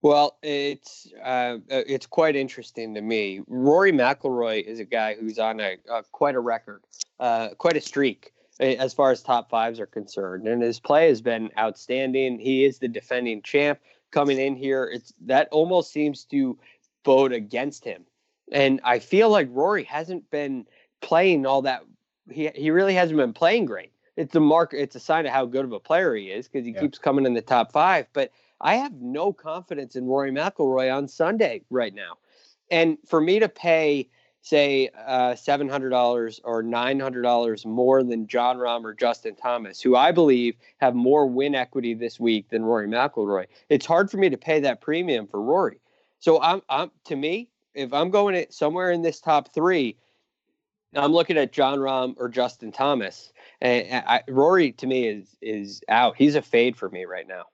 Well, 0.00 0.36
it's 0.42 1.08
uh, 1.24 1.58
uh, 1.70 1.82
it's 1.86 2.06
quite 2.06 2.36
interesting 2.36 2.94
to 2.94 3.00
me. 3.00 3.40
Rory 3.48 3.92
McIlroy 3.92 4.62
is 4.62 4.78
a 4.78 4.84
guy 4.84 5.14
who's 5.14 5.38
on 5.38 5.58
a, 5.60 5.76
a 5.90 6.04
quite 6.12 6.36
a 6.36 6.40
record, 6.40 6.84
uh, 7.18 7.50
quite 7.58 7.76
a 7.76 7.80
streak 7.80 8.32
as 8.60 8.92
far 8.92 9.10
as 9.10 9.22
top 9.22 9.50
fives 9.50 9.78
are 9.80 9.86
concerned, 9.86 10.46
and 10.46 10.62
his 10.62 10.80
play 10.80 11.08
has 11.08 11.20
been 11.20 11.50
outstanding. 11.58 12.38
He 12.38 12.64
is 12.64 12.78
the 12.78 12.88
defending 12.88 13.42
champ 13.42 13.80
coming 14.10 14.38
in 14.38 14.56
here. 14.56 14.84
It's 14.84 15.12
that 15.26 15.48
almost 15.50 15.92
seems 15.92 16.24
to 16.26 16.58
bode 17.04 17.32
against 17.32 17.84
him, 17.84 18.04
and 18.52 18.80
I 18.84 19.00
feel 19.00 19.30
like 19.30 19.48
Rory 19.50 19.84
hasn't 19.84 20.30
been 20.30 20.66
playing 21.00 21.46
all 21.46 21.62
that. 21.62 21.82
He 22.30 22.48
he 22.54 22.70
really 22.70 22.94
hasn't 22.94 23.18
been 23.18 23.32
playing 23.32 23.66
great. 23.66 23.92
It's 24.18 24.34
a 24.34 24.40
mark. 24.40 24.74
It's 24.74 24.96
a 24.96 25.00
sign 25.00 25.26
of 25.26 25.32
how 25.32 25.46
good 25.46 25.64
of 25.64 25.70
a 25.70 25.78
player 25.78 26.12
he 26.16 26.26
is 26.26 26.48
because 26.48 26.66
he 26.66 26.72
yeah. 26.72 26.80
keeps 26.80 26.98
coming 26.98 27.24
in 27.24 27.34
the 27.34 27.40
top 27.40 27.70
five, 27.70 28.08
but 28.12 28.32
I 28.60 28.74
have 28.74 28.92
no 28.94 29.32
confidence 29.32 29.94
in 29.94 30.06
Rory 30.06 30.32
McIlroy 30.32 30.92
on 30.92 31.06
Sunday 31.06 31.62
right 31.70 31.94
now. 31.94 32.18
And 32.68 32.98
for 33.06 33.20
me 33.20 33.38
to 33.38 33.48
pay, 33.48 34.08
say, 34.42 34.90
uh, 35.06 35.34
$700 35.34 36.40
or 36.42 36.64
$900 36.64 37.66
more 37.66 38.02
than 38.02 38.26
Jon 38.26 38.56
Rahm 38.56 38.82
or 38.82 38.92
Justin 38.92 39.36
Thomas, 39.36 39.80
who 39.80 39.94
I 39.94 40.10
believe 40.10 40.56
have 40.78 40.96
more 40.96 41.26
win 41.26 41.54
equity 41.54 41.94
this 41.94 42.18
week 42.18 42.48
than 42.48 42.64
Rory 42.64 42.88
McIlroy, 42.88 43.46
it's 43.68 43.86
hard 43.86 44.10
for 44.10 44.16
me 44.16 44.28
to 44.30 44.36
pay 44.36 44.58
that 44.58 44.80
premium 44.80 45.28
for 45.28 45.40
Rory. 45.40 45.78
So 46.18 46.42
I'm, 46.42 46.60
I'm 46.68 46.90
to 47.04 47.14
me, 47.14 47.50
if 47.72 47.92
I'm 47.92 48.10
going 48.10 48.34
it 48.34 48.52
somewhere 48.52 48.90
in 48.90 49.02
this 49.02 49.20
top 49.20 49.54
three, 49.54 49.96
I'm 50.94 51.12
looking 51.12 51.36
at 51.36 51.52
Jon 51.52 51.78
Rahm 51.78 52.14
or 52.16 52.28
Justin 52.28 52.72
Thomas. 52.72 53.32
And 53.60 54.04
I, 54.06 54.22
Rory 54.28 54.72
to 54.72 54.86
me 54.86 55.08
is 55.08 55.36
is 55.42 55.82
out. 55.88 56.16
He's 56.16 56.34
a 56.34 56.42
fade 56.42 56.76
for 56.76 56.88
me 56.90 57.04
right 57.04 57.26
now. 57.26 57.44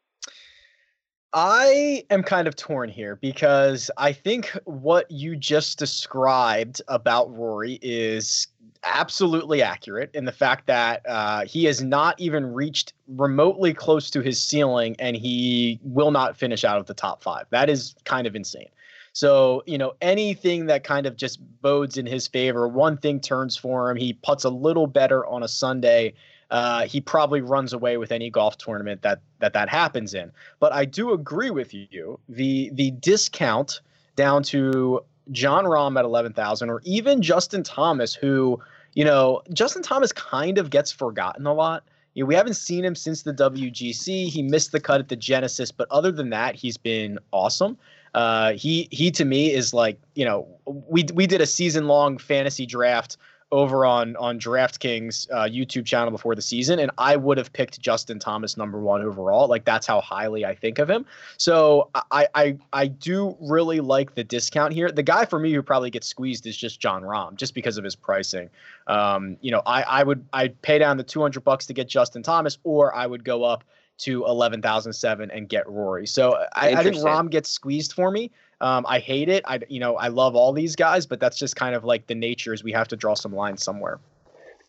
I 1.37 2.05
am 2.11 2.23
kind 2.23 2.47
of 2.47 2.55
torn 2.55 2.89
here 2.89 3.17
because 3.17 3.91
I 3.97 4.13
think 4.13 4.57
what 4.67 5.11
you 5.11 5.35
just 5.35 5.81
described 5.81 6.81
about 6.87 7.35
Rory 7.37 7.81
is 7.83 8.47
absolutely 8.85 9.61
accurate 9.61 10.11
in 10.15 10.27
the 10.27 10.33
fact 10.33 10.69
that 10.69 11.03
uh, 11.09 11.45
he 11.45 11.65
has 11.65 11.83
not 11.83 12.21
even 12.21 12.53
reached 12.53 12.93
remotely 13.09 13.75
close 13.75 14.11
to 14.11 14.21
his 14.21 14.41
ceiling 14.41 14.95
and 15.01 15.17
he 15.17 15.81
will 15.83 16.13
not 16.13 16.37
finish 16.37 16.63
out 16.63 16.79
of 16.79 16.87
the 16.87 16.95
top 16.95 17.21
five. 17.21 17.47
That 17.51 17.69
is 17.69 17.97
kind 18.05 18.29
of 18.29 18.37
insane. 18.37 18.69
So, 19.15 19.63
you 19.67 19.79
know, 19.79 19.95
anything 20.03 20.67
that 20.67 20.85
kind 20.85 21.07
of 21.07 21.17
just 21.17 21.41
bodes 21.63 21.97
in 21.97 22.05
his 22.05 22.29
favor, 22.29 22.69
one 22.69 22.99
thing 22.99 23.21
turns 23.21 23.57
for 23.57 23.91
him. 23.91 23.97
He 23.97 24.13
puts 24.13 24.45
a 24.45 24.51
little 24.51 24.87
better 24.87 25.25
on 25.27 25.43
a 25.43 25.49
Sunday 25.49 26.15
uh, 26.55 26.87
he 26.87 27.01
probably 27.01 27.41
runs 27.41 27.73
away 27.73 27.97
with 27.97 28.13
any 28.13 28.31
golf 28.31 28.57
tournament 28.59 29.03
that 29.03 29.21
that 29.41 29.53
that 29.53 29.69
happens 29.69 30.15
in. 30.15 30.31
But 30.61 30.73
I 30.73 30.85
do 30.85 31.13
agree 31.13 31.51
with 31.51 31.75
you. 31.75 32.21
The 32.29 32.71
the 32.75 32.93
discount 32.93 33.81
down 34.15 34.43
to 34.45 35.05
Jon 35.33 35.65
Rahm 35.65 35.99
at 35.99 36.05
eleven 36.05 36.33
thousand, 36.33 36.71
or 36.71 36.81
even 36.85 37.23
Justin 37.23 37.63
Thomas, 37.63 38.15
who 38.15 38.61
you 38.95 39.05
know 39.05 39.43
Justin 39.53 39.83
Thomas 39.83 40.13
kind 40.13 40.59
of 40.59 40.71
gets 40.71 40.93
forgotten 40.93 41.47
a 41.47 41.53
lot. 41.53 41.85
You 42.15 42.23
know, 42.23 42.29
we 42.29 42.37
haven't 42.37 42.55
seen 42.55 42.85
him 42.85 42.95
since 42.95 43.23
the 43.23 43.35
WGC. 43.35 44.29
He 44.29 44.43
missed 44.43 44.71
the 44.71 44.79
cut 44.79 45.01
at 45.01 45.09
the 45.09 45.17
Genesis, 45.17 45.73
but 45.73 45.89
other 45.91 46.13
than 46.13 46.31
that, 46.31 46.55
he's 46.55 46.77
been 46.77 47.19
awesome. 47.33 47.77
Uh, 48.15 48.53
he 48.53 48.89
he 48.91 49.11
to 49.11 49.25
me 49.25 49.53
is 49.53 49.75
like 49.75 49.99
you 50.15 50.25
know 50.25 50.47
we 50.67 51.05
we 51.15 51.27
did 51.27 51.41
a 51.41 51.47
season 51.47 51.87
long 51.87 52.17
fantasy 52.19 52.65
draft 52.65 53.17
over 53.55 53.87
on 53.87 54.17
on 54.17 54.39
DraftKings 54.39 55.31
uh, 55.31 55.49
YouTube 55.49 55.87
channel 55.87 56.11
before 56.11 56.35
the 56.35 56.43
season, 56.43 56.81
and 56.81 56.91
I 56.99 57.15
would 57.15 57.39
have 57.39 57.53
picked 57.53 57.81
Justin 57.81 58.19
Thomas 58.19 58.57
number 58.57 58.81
one 58.81 59.03
overall. 59.03 59.49
Like 59.49 59.65
that's 59.65 59.87
how 59.87 60.01
highly 60.01 60.45
I 60.45 60.55
think 60.55 60.79
of 60.79 60.91
him. 60.91 61.07
So 61.37 61.91
I 62.11 62.27
I 62.35 62.57
I 62.73 62.87
do 62.89 63.37
really 63.41 63.81
like 63.81 64.15
the 64.15 64.25
discount 64.25 64.73
here. 64.73 64.91
The 64.91 65.03
guy 65.03 65.25
for 65.25 65.39
me 65.39 65.53
who 65.53 65.63
probably 65.63 65.91
gets 65.91 66.09
squeezed 66.09 66.47
is 66.47 66.57
just 66.57 66.81
Jon 66.81 67.03
Rahm, 67.03 67.37
just 67.37 67.55
because 67.55 67.79
of 67.79 67.85
his 67.85 67.95
pricing. 67.95 68.51
Um, 68.87 69.37
you 69.41 69.53
know, 69.53 69.63
I 69.67 69.83
I 69.83 70.03
would 70.03 70.25
I'd 70.33 70.61
pay 70.63 70.79
down 70.79 70.97
the 70.97 71.05
two 71.05 71.23
hundred 71.23 71.45
bucks 71.45 71.67
to 71.67 71.73
get 71.73 71.89
Justin 71.89 72.23
Thomas, 72.23 72.59
or 72.65 72.95
I 72.95 73.07
would 73.07 73.25
go 73.25 73.45
up 73.45 73.63
to 73.99 74.25
eleven 74.27 74.61
thousand 74.61 74.93
seven 74.93 75.31
and 75.31 75.49
get 75.49 75.69
Rory. 75.69 76.07
So 76.07 76.37
I, 76.55 76.75
I 76.75 76.83
think 76.83 76.97
Rahm 76.97 77.31
gets 77.31 77.51
squeezed 77.51 77.93
for 77.93 78.11
me. 78.11 78.31
Um, 78.61 78.85
I 78.89 78.99
hate 78.99 79.29
it. 79.29 79.45
I 79.47 79.61
you 79.69 79.81
know 79.81 79.97
I 79.97 80.09
love 80.09 80.35
all 80.35 80.53
these 80.53 80.77
guys, 80.77 81.07
but 81.07 81.21
that's 81.21 81.39
just 81.39 81.57
kind 81.57 81.75
of 81.75 81.85
like 81.85 82.07
the 82.07 82.15
nature 82.15 82.53
is 82.53 82.65
we 82.65 82.73
have 82.73 82.89
to 82.89 82.97
draw 82.97 83.15
some 83.15 83.35
lines 83.35 83.63
somewhere. 83.63 84.01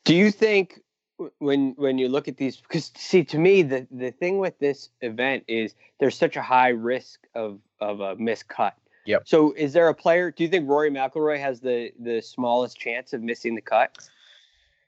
Do 0.03 0.15
you 0.15 0.31
think 0.31 0.81
when 1.39 1.73
when 1.77 1.97
you 1.97 2.09
look 2.09 2.27
at 2.27 2.37
these 2.37 2.57
because 2.57 2.91
see 2.95 3.23
to 3.23 3.37
me 3.37 3.61
the 3.61 3.87
the 3.91 4.11
thing 4.11 4.39
with 4.39 4.57
this 4.59 4.89
event 5.01 5.43
is 5.47 5.75
there's 5.99 6.17
such 6.17 6.35
a 6.35 6.41
high 6.41 6.69
risk 6.69 7.21
of 7.35 7.59
of 7.79 8.01
a 8.01 8.15
miscut. 8.15 8.73
Yep. 9.05 9.23
So 9.25 9.53
is 9.53 9.73
there 9.73 9.87
a 9.87 9.93
player? 9.93 10.31
Do 10.31 10.43
you 10.43 10.49
think 10.49 10.67
Rory 10.67 10.89
McIlroy 10.89 11.39
has 11.39 11.59
the 11.59 11.91
the 11.99 12.21
smallest 12.21 12.77
chance 12.77 13.13
of 13.13 13.21
missing 13.21 13.55
the 13.55 13.61
cut? 13.61 13.97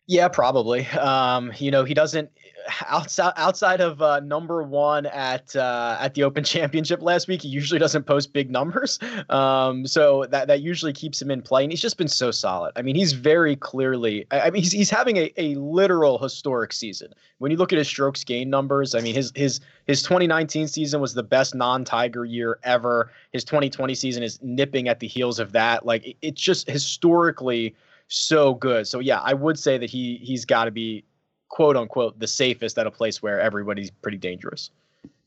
Yeah, 0.08 0.30
probably. 0.30 0.88
Um, 0.88 1.52
you 1.58 1.70
know, 1.70 1.84
he 1.84 1.94
doesn't 1.94 2.30
outside 2.88 3.34
outside 3.38 3.82
of 3.82 4.02
uh, 4.02 4.20
number 4.22 4.64
one 4.64 5.06
at 5.08 5.56
uh, 5.56 5.98
at 6.00 6.14
the 6.14 6.24
Open 6.24 6.44
Championship 6.44 7.02
last 7.02 7.28
week. 7.28 7.42
He 7.42 7.48
usually 7.48 7.80
doesn't 7.80 8.04
post 8.04 8.34
big 8.34 8.50
numbers, 8.50 9.00
um, 9.30 9.86
so 9.88 10.26
that 10.30 10.48
that 10.48 10.62
usually 10.62 10.94
keeps 10.94 11.22
him 11.22 11.32
in 11.32 11.42
play. 11.42 11.64
And 11.64 11.72
he's 11.72 11.82
just 11.82 11.98
been 11.98 12.08
so 12.08 12.32
solid. 12.32 12.74
I 12.76 12.82
mean, 12.82 12.96
he's 12.96 13.14
very 13.14 13.56
clearly. 13.56 14.26
I 14.32 14.50
mean, 14.50 14.64
he's 14.64 14.72
he's 14.72 14.90
having 14.90 15.18
a, 15.18 15.32
a 15.38 15.56
literal 15.56 16.18
historic 16.18 16.74
season. 16.74 17.14
When 17.40 17.52
you 17.52 17.58
look 17.58 17.72
at 17.72 17.78
his 17.78 17.88
strokes 17.88 18.24
gain 18.24 18.50
numbers, 18.50 18.96
I 18.96 19.02
mean, 19.02 19.16
his 19.16 19.32
his 19.36 19.60
his 19.86 20.02
2019 20.04 20.68
season 20.68 21.02
was 21.02 21.14
the 21.14 21.24
best 21.24 21.56
non-Tiger 21.56 22.26
year 22.26 22.60
ever. 22.64 23.12
His 23.32 23.44
2020 23.44 23.96
season 23.96 24.24
is 24.24 24.40
nipping 24.42 24.88
at 24.88 25.00
the 25.00 25.08
heels 25.08 25.40
of 25.40 25.52
that. 25.54 25.86
Like 25.86 26.06
it, 26.06 26.18
it's 26.22 26.42
just 26.42 26.70
historically 26.70 27.76
so 28.10 28.54
good. 28.54 28.88
So 28.88 29.00
yeah, 29.00 29.20
I 29.20 29.34
would 29.34 29.60
say 29.60 29.78
that 29.78 29.90
he 29.90 30.20
he's 30.24 30.46
got 30.46 30.66
to 30.66 30.72
be 30.72 31.04
quote 31.50 31.78
unquote 31.78 32.20
the 32.20 32.28
safest 32.28 32.78
at 32.78 32.88
a 32.88 32.92
place 32.92 33.22
where 33.22 33.40
everybody's 33.40 33.90
pretty 33.90 34.18
dangerous. 34.18 34.72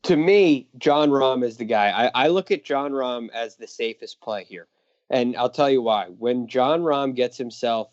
To 0.03 0.15
me, 0.15 0.67
Jon 0.77 1.09
Rahm 1.09 1.43
is 1.43 1.57
the 1.57 1.65
guy. 1.65 1.89
I, 1.89 2.25
I 2.25 2.27
look 2.29 2.49
at 2.51 2.63
Jon 2.63 2.91
Rahm 2.91 3.29
as 3.31 3.55
the 3.55 3.67
safest 3.67 4.19
play 4.19 4.43
here. 4.43 4.67
And 5.09 5.35
I'll 5.35 5.49
tell 5.49 5.69
you 5.69 5.81
why. 5.81 6.07
When 6.17 6.47
Jon 6.47 6.81
Rahm 6.81 7.15
gets 7.15 7.37
himself 7.37 7.89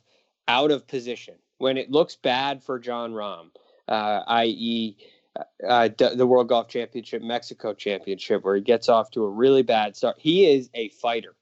out 0.47 0.71
of 0.71 0.87
position, 0.87 1.35
when 1.59 1.77
it 1.77 1.91
looks 1.91 2.17
bad 2.17 2.63
for 2.63 2.79
Jon 2.79 3.13
Rahm, 3.13 3.51
uh, 3.89 4.23
i.e., 4.29 4.97
uh, 5.69 5.89
the 5.99 6.27
World 6.27 6.49
Golf 6.49 6.69
Championship, 6.69 7.23
Mexico 7.23 7.75
Championship, 7.75 8.45
where 8.45 8.57
he 8.57 8.63
gets 8.63 8.89
off 8.89 9.11
to 9.11 9.25
a 9.25 9.29
really 9.29 9.63
bad 9.63 9.95
start, 9.97 10.17
he 10.19 10.47
is 10.47 10.71
a 10.75 10.89
fighter 10.91 11.35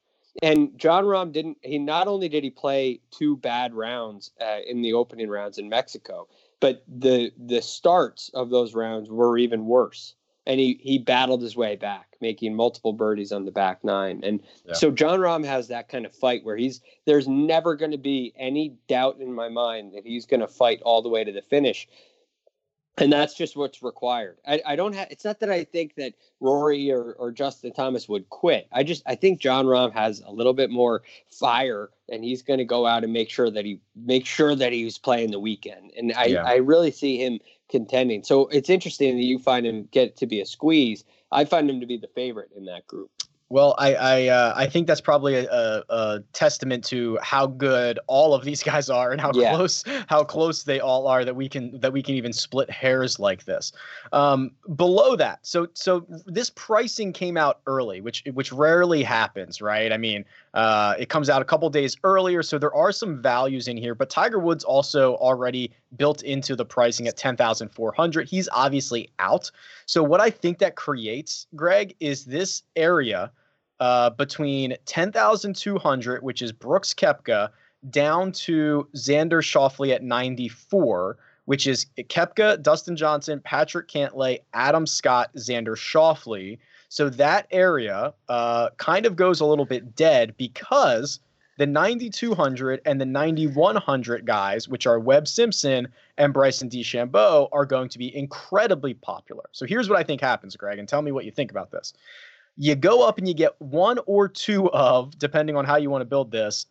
and 0.42 0.76
Jon 0.78 1.04
Rahm 1.04 1.32
didn't. 1.32 1.58
He 1.62 1.78
not 1.78 2.08
only 2.08 2.28
did 2.28 2.44
he 2.44 2.50
play 2.50 3.00
two 3.10 3.36
bad 3.36 3.74
rounds 3.74 4.32
uh, 4.40 4.58
in 4.66 4.82
the 4.82 4.92
opening 4.92 5.28
rounds 5.28 5.58
in 5.58 5.68
Mexico, 5.68 6.28
but 6.66 6.82
the 6.88 7.32
the 7.38 7.62
starts 7.62 8.28
of 8.34 8.50
those 8.50 8.74
rounds 8.74 9.08
were 9.08 9.38
even 9.38 9.66
worse. 9.66 10.16
And 10.48 10.58
he 10.58 10.80
he 10.82 10.98
battled 10.98 11.42
his 11.42 11.56
way 11.56 11.76
back, 11.76 12.16
making 12.20 12.56
multiple 12.56 12.92
birdies 12.92 13.30
on 13.30 13.44
the 13.44 13.52
back 13.52 13.84
nine. 13.84 14.20
And 14.24 14.40
yeah. 14.64 14.74
so 14.74 14.90
Jon 14.90 15.20
Rahm 15.20 15.44
has 15.44 15.68
that 15.68 15.88
kind 15.88 16.04
of 16.04 16.12
fight 16.12 16.44
where 16.44 16.56
he's 16.56 16.80
there's 17.04 17.28
never 17.28 17.76
going 17.76 17.92
to 17.92 17.98
be 17.98 18.32
any 18.36 18.74
doubt 18.88 19.20
in 19.20 19.32
my 19.32 19.48
mind 19.48 19.92
that 19.94 20.04
he's 20.04 20.26
going 20.26 20.40
to 20.40 20.48
fight 20.48 20.82
all 20.82 21.02
the 21.02 21.08
way 21.08 21.22
to 21.22 21.30
the 21.30 21.42
finish 21.42 21.86
and 22.98 23.12
that's 23.12 23.34
just 23.34 23.56
what's 23.56 23.82
required. 23.82 24.38
I, 24.46 24.60
I 24.64 24.76
don't 24.76 24.94
have. 24.94 25.08
It's 25.10 25.24
not 25.24 25.40
that 25.40 25.50
I 25.50 25.64
think 25.64 25.94
that 25.96 26.14
Rory 26.40 26.90
or, 26.90 27.12
or 27.14 27.30
Justin 27.30 27.72
Thomas 27.72 28.08
would 28.08 28.28
quit. 28.30 28.68
I 28.72 28.82
just 28.82 29.02
I 29.06 29.14
think 29.14 29.40
Jon 29.40 29.66
Rahm 29.66 29.92
has 29.92 30.22
a 30.24 30.30
little 30.30 30.54
bit 30.54 30.70
more 30.70 31.02
fire, 31.30 31.90
and 32.08 32.24
he's 32.24 32.42
going 32.42 32.58
to 32.58 32.64
go 32.64 32.86
out 32.86 33.04
and 33.04 33.12
make 33.12 33.30
sure 33.30 33.50
that 33.50 33.64
he 33.64 33.80
make 33.94 34.26
sure 34.26 34.54
that 34.54 34.72
he's 34.72 34.98
playing 34.98 35.30
the 35.30 35.40
weekend. 35.40 35.92
And 35.96 36.12
I 36.14 36.26
yeah. 36.26 36.44
I 36.44 36.56
really 36.56 36.90
see 36.90 37.22
him 37.22 37.38
contending. 37.68 38.22
So 38.22 38.48
it's 38.48 38.70
interesting 38.70 39.16
that 39.16 39.24
you 39.24 39.38
find 39.38 39.66
him 39.66 39.88
get 39.90 40.16
to 40.16 40.26
be 40.26 40.40
a 40.40 40.46
squeeze. 40.46 41.04
I 41.32 41.44
find 41.44 41.68
him 41.68 41.80
to 41.80 41.86
be 41.86 41.96
the 41.96 42.08
favorite 42.08 42.50
in 42.56 42.64
that 42.66 42.86
group. 42.86 43.10
Well, 43.48 43.76
I 43.78 43.94
I, 43.94 44.26
uh, 44.26 44.54
I 44.56 44.66
think 44.66 44.88
that's 44.88 45.00
probably 45.00 45.36
a, 45.36 45.82
a, 45.88 46.20
testament 46.32 46.84
to 46.86 47.16
how 47.22 47.46
good 47.46 47.98
all 48.08 48.34
of 48.34 48.44
these 48.44 48.62
guys 48.72 48.90
are 48.90 49.12
and 49.12 49.20
how 49.20 49.30
yeah. 49.34 49.54
close 49.54 49.84
how 50.08 50.24
close 50.24 50.64
they 50.64 50.80
all 50.80 51.06
are 51.06 51.24
that 51.24 51.36
we 51.36 51.48
can 51.48 51.78
that 51.80 51.92
we 51.92 52.02
can 52.02 52.16
even 52.16 52.32
split 52.32 52.68
hairs 52.68 53.20
like 53.20 53.44
this. 53.44 53.72
Um, 54.12 54.50
below 54.74 55.14
that, 55.16 55.38
so 55.42 55.68
so 55.74 56.04
this 56.26 56.50
pricing 56.50 57.12
came 57.12 57.36
out 57.36 57.60
early, 57.66 58.00
which 58.00 58.24
which 58.32 58.52
rarely 58.52 59.04
happens, 59.04 59.62
right? 59.62 59.92
I 59.92 59.96
mean, 59.96 60.24
uh, 60.56 60.94
it 60.98 61.10
comes 61.10 61.28
out 61.28 61.42
a 61.42 61.44
couple 61.44 61.68
days 61.68 61.96
earlier, 62.02 62.42
so 62.42 62.58
there 62.58 62.74
are 62.74 62.90
some 62.90 63.20
values 63.20 63.68
in 63.68 63.76
here. 63.76 63.94
But 63.94 64.08
Tiger 64.08 64.38
Woods 64.38 64.64
also 64.64 65.16
already 65.16 65.70
built 65.96 66.22
into 66.22 66.56
the 66.56 66.64
pricing 66.64 67.06
at 67.06 67.16
ten 67.18 67.36
thousand 67.36 67.68
four 67.68 67.92
hundred. 67.92 68.26
He's 68.26 68.48
obviously 68.50 69.10
out. 69.18 69.50
So 69.84 70.02
what 70.02 70.20
I 70.20 70.30
think 70.30 70.58
that 70.58 70.74
creates, 70.74 71.46
Greg, 71.54 71.94
is 72.00 72.24
this 72.24 72.62
area 72.74 73.30
uh, 73.80 74.08
between 74.10 74.74
10,200, 74.86 76.22
which 76.22 76.40
is 76.40 76.52
Brooks 76.52 76.94
Koepka, 76.94 77.50
down 77.90 78.32
to 78.32 78.88
Xander 78.96 79.42
Schauffele 79.42 79.94
at 79.94 80.02
94, 80.02 81.18
which 81.44 81.66
is 81.66 81.86
Koepka, 81.98 82.62
Dustin 82.62 82.96
Johnson, 82.96 83.40
Patrick 83.44 83.88
Cantlay, 83.88 84.40
Adam 84.54 84.86
Scott, 84.86 85.30
Xander 85.36 85.76
Schauffele. 85.76 86.58
So 86.88 87.08
that 87.10 87.46
area 87.50 88.14
uh, 88.28 88.70
kind 88.76 89.06
of 89.06 89.16
goes 89.16 89.40
a 89.40 89.46
little 89.46 89.64
bit 89.64 89.96
dead 89.96 90.34
because 90.36 91.20
the 91.58 91.66
9200 91.66 92.82
and 92.84 93.00
the 93.00 93.06
9100 93.06 94.26
guys, 94.26 94.68
which 94.68 94.86
are 94.86 94.98
Webb 94.98 95.26
Simpson 95.26 95.88
and 96.18 96.32
Bryson 96.32 96.68
DeChambeau, 96.68 97.48
are 97.52 97.64
going 97.64 97.88
to 97.88 97.98
be 97.98 98.14
incredibly 98.14 98.94
popular. 98.94 99.44
So 99.52 99.66
here's 99.66 99.88
what 99.88 99.98
I 99.98 100.02
think 100.02 100.20
happens, 100.20 100.56
Greg, 100.56 100.78
and 100.78 100.88
tell 100.88 101.02
me 101.02 101.12
what 101.12 101.24
you 101.24 101.30
think 101.30 101.50
about 101.50 101.70
this. 101.70 101.94
You 102.58 102.74
go 102.74 103.06
up 103.06 103.18
and 103.18 103.26
you 103.26 103.34
get 103.34 103.60
one 103.60 103.98
or 104.06 104.28
two 104.28 104.70
of, 104.70 105.18
depending 105.18 105.56
on 105.56 105.64
how 105.64 105.76
you 105.76 105.90
want 105.90 106.02
to 106.02 106.06
build 106.06 106.30
this, 106.30 106.66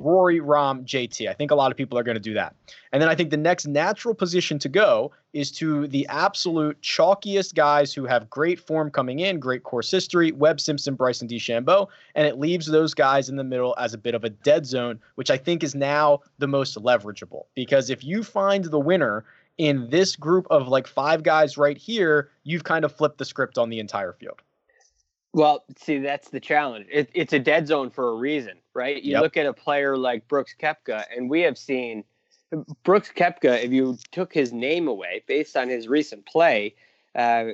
Rory, 0.00 0.40
Rahm, 0.40 0.84
JT. 0.84 1.28
I 1.28 1.34
think 1.34 1.50
a 1.50 1.54
lot 1.54 1.70
of 1.70 1.76
people 1.76 1.98
are 1.98 2.02
going 2.02 2.16
to 2.16 2.20
do 2.20 2.34
that. 2.34 2.54
And 2.92 3.02
then 3.02 3.08
I 3.08 3.14
think 3.14 3.30
the 3.30 3.36
next 3.36 3.66
natural 3.66 4.14
position 4.14 4.58
to 4.60 4.68
go 4.68 5.12
is 5.32 5.52
to 5.52 5.86
the 5.88 6.06
absolute 6.08 6.80
chalkiest 6.80 7.54
guys 7.54 7.92
who 7.92 8.06
have 8.06 8.30
great 8.30 8.58
form 8.58 8.90
coming 8.90 9.20
in, 9.20 9.38
great 9.38 9.62
course 9.62 9.90
history, 9.90 10.32
Webb 10.32 10.60
Simpson, 10.60 10.94
Bryson 10.94 11.28
DeChambeau, 11.28 11.88
and 12.14 12.26
it 12.26 12.38
leaves 12.38 12.66
those 12.66 12.94
guys 12.94 13.28
in 13.28 13.36
the 13.36 13.44
middle 13.44 13.74
as 13.78 13.94
a 13.94 13.98
bit 13.98 14.14
of 14.14 14.24
a 14.24 14.30
dead 14.30 14.66
zone, 14.66 14.98
which 15.16 15.30
I 15.30 15.36
think 15.36 15.62
is 15.62 15.74
now 15.74 16.20
the 16.38 16.48
most 16.48 16.76
leverageable. 16.76 17.44
Because 17.54 17.90
if 17.90 18.02
you 18.02 18.22
find 18.22 18.64
the 18.64 18.80
winner 18.80 19.24
in 19.58 19.90
this 19.90 20.16
group 20.16 20.46
of 20.50 20.68
like 20.68 20.86
five 20.86 21.22
guys 21.22 21.58
right 21.58 21.76
here, 21.76 22.30
you've 22.44 22.64
kind 22.64 22.84
of 22.84 22.96
flipped 22.96 23.18
the 23.18 23.24
script 23.24 23.58
on 23.58 23.68
the 23.68 23.78
entire 23.78 24.14
field. 24.14 24.40
Well, 25.32 25.64
see, 25.76 25.98
that's 25.98 26.30
the 26.30 26.40
challenge. 26.40 26.86
It, 26.90 27.10
it's 27.14 27.32
a 27.32 27.38
dead 27.38 27.68
zone 27.68 27.90
for 27.90 28.08
a 28.08 28.14
reason, 28.14 28.58
right? 28.74 29.00
You 29.00 29.12
yep. 29.12 29.22
look 29.22 29.36
at 29.36 29.46
a 29.46 29.52
player 29.52 29.96
like 29.96 30.26
Brooks 30.26 30.54
Koepka, 30.60 31.04
and 31.16 31.30
we 31.30 31.42
have 31.42 31.56
seen 31.56 32.04
Brooks 32.82 33.12
Koepka. 33.14 33.62
If 33.62 33.70
you 33.70 33.96
took 34.10 34.32
his 34.32 34.52
name 34.52 34.88
away 34.88 35.22
based 35.28 35.56
on 35.56 35.68
his 35.68 35.86
recent 35.86 36.26
play, 36.26 36.74
uh, 37.14 37.50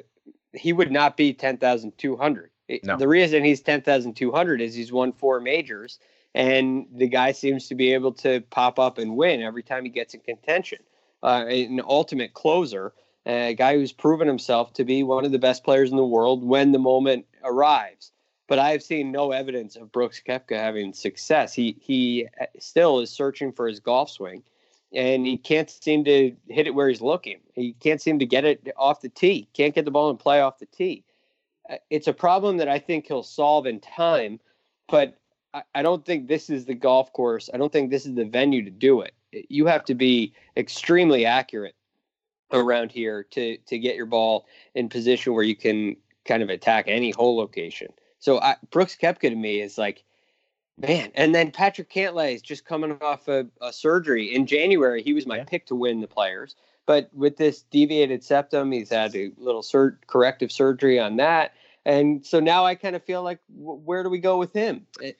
he 0.54 0.72
would 0.72 0.90
not 0.90 1.18
be 1.18 1.34
ten 1.34 1.58
thousand 1.58 1.98
two 1.98 2.16
hundred. 2.16 2.50
No. 2.82 2.96
The 2.96 3.08
reason 3.08 3.44
he's 3.44 3.60
ten 3.60 3.82
thousand 3.82 4.14
two 4.14 4.32
hundred 4.32 4.62
is 4.62 4.74
he's 4.74 4.90
won 4.90 5.12
four 5.12 5.38
majors, 5.38 5.98
and 6.34 6.86
the 6.94 7.08
guy 7.08 7.32
seems 7.32 7.68
to 7.68 7.74
be 7.74 7.92
able 7.92 8.12
to 8.14 8.40
pop 8.48 8.78
up 8.78 8.96
and 8.96 9.16
win 9.16 9.42
every 9.42 9.62
time 9.62 9.84
he 9.84 9.90
gets 9.90 10.14
in 10.14 10.20
contention. 10.20 10.78
Uh, 11.22 11.44
an 11.46 11.82
ultimate 11.86 12.32
closer 12.32 12.94
a 13.26 13.54
guy 13.54 13.74
who's 13.74 13.92
proven 13.92 14.28
himself 14.28 14.72
to 14.74 14.84
be 14.84 15.02
one 15.02 15.24
of 15.24 15.32
the 15.32 15.38
best 15.38 15.64
players 15.64 15.90
in 15.90 15.96
the 15.96 16.04
world 16.04 16.44
when 16.44 16.72
the 16.72 16.78
moment 16.78 17.26
arrives. 17.46 18.12
But 18.48 18.58
I 18.58 18.70
have 18.70 18.82
seen 18.82 19.10
no 19.10 19.32
evidence 19.32 19.74
of 19.74 19.90
Brooks 19.90 20.22
Koepka 20.26 20.56
having 20.56 20.92
success. 20.92 21.52
He 21.52 21.76
he 21.80 22.28
still 22.58 23.00
is 23.00 23.10
searching 23.10 23.52
for 23.52 23.66
his 23.66 23.80
golf 23.80 24.10
swing, 24.10 24.44
and 24.94 25.26
he 25.26 25.36
can't 25.36 25.68
seem 25.68 26.04
to 26.04 26.32
hit 26.48 26.66
it 26.66 26.74
where 26.74 26.88
he's 26.88 27.00
looking. 27.00 27.40
He 27.54 27.72
can't 27.80 28.00
seem 28.00 28.20
to 28.20 28.26
get 28.26 28.44
it 28.44 28.68
off 28.76 29.00
the 29.00 29.08
tee. 29.08 29.48
Can't 29.52 29.74
get 29.74 29.84
the 29.84 29.90
ball 29.90 30.10
and 30.10 30.18
play 30.18 30.40
off 30.40 30.58
the 30.58 30.66
tee. 30.66 31.02
Uh, 31.68 31.76
it's 31.90 32.06
a 32.06 32.12
problem 32.12 32.58
that 32.58 32.68
I 32.68 32.78
think 32.78 33.08
he'll 33.08 33.24
solve 33.24 33.66
in 33.66 33.80
time, 33.80 34.38
but 34.88 35.18
I 35.74 35.82
don't 35.82 36.04
think 36.04 36.28
this 36.28 36.50
is 36.50 36.66
the 36.66 36.74
golf 36.74 37.12
course. 37.12 37.48
I 37.52 37.56
don't 37.56 37.72
think 37.72 37.90
this 37.90 38.06
is 38.06 38.14
the 38.14 38.24
venue 38.24 38.62
to 38.62 38.70
do 38.70 39.00
it. 39.00 39.14
You 39.32 39.66
have 39.66 39.84
to 39.86 39.94
be 39.94 40.34
extremely 40.56 41.24
accurate 41.24 41.74
around 42.52 42.92
here 42.92 43.24
to 43.30 43.56
to 43.56 43.78
get 43.78 43.96
your 43.96 44.06
ball 44.06 44.46
in 44.74 44.88
position 44.88 45.34
where 45.34 45.42
you 45.42 45.56
can 45.56 45.96
kind 46.26 46.42
of 46.42 46.50
attack 46.50 46.84
any 46.88 47.10
hole 47.10 47.36
location. 47.36 47.88
So 48.18 48.40
I, 48.40 48.56
Brooks 48.70 48.96
Koepka 49.00 49.28
to 49.28 49.34
me 49.34 49.60
is 49.60 49.78
like, 49.78 50.04
man. 50.78 51.10
And 51.14 51.34
then 51.34 51.50
Patrick 51.50 51.90
Cantlay 51.90 52.34
is 52.34 52.42
just 52.42 52.64
coming 52.64 52.98
off 53.00 53.28
a, 53.28 53.46
a 53.62 53.72
surgery 53.72 54.34
in 54.34 54.46
January. 54.46 55.02
He 55.02 55.12
was 55.12 55.26
my 55.26 55.38
yeah. 55.38 55.44
pick 55.44 55.66
to 55.66 55.74
win 55.74 56.00
the 56.00 56.06
Players, 56.06 56.54
but 56.84 57.10
with 57.14 57.36
this 57.36 57.62
deviated 57.62 58.22
septum, 58.22 58.72
he's 58.72 58.90
had 58.90 59.14
a 59.16 59.30
little 59.38 59.62
sur- 59.62 59.98
corrective 60.06 60.52
surgery 60.52 61.00
on 61.00 61.16
that, 61.16 61.52
and 61.84 62.26
so 62.26 62.40
now 62.40 62.64
I 62.64 62.74
kind 62.74 62.96
of 62.96 63.04
feel 63.04 63.22
like, 63.22 63.38
where 63.48 64.02
do 64.02 64.10
we 64.10 64.18
go 64.18 64.38
with 64.38 64.52
him? 64.52 64.86
It, 65.00 65.18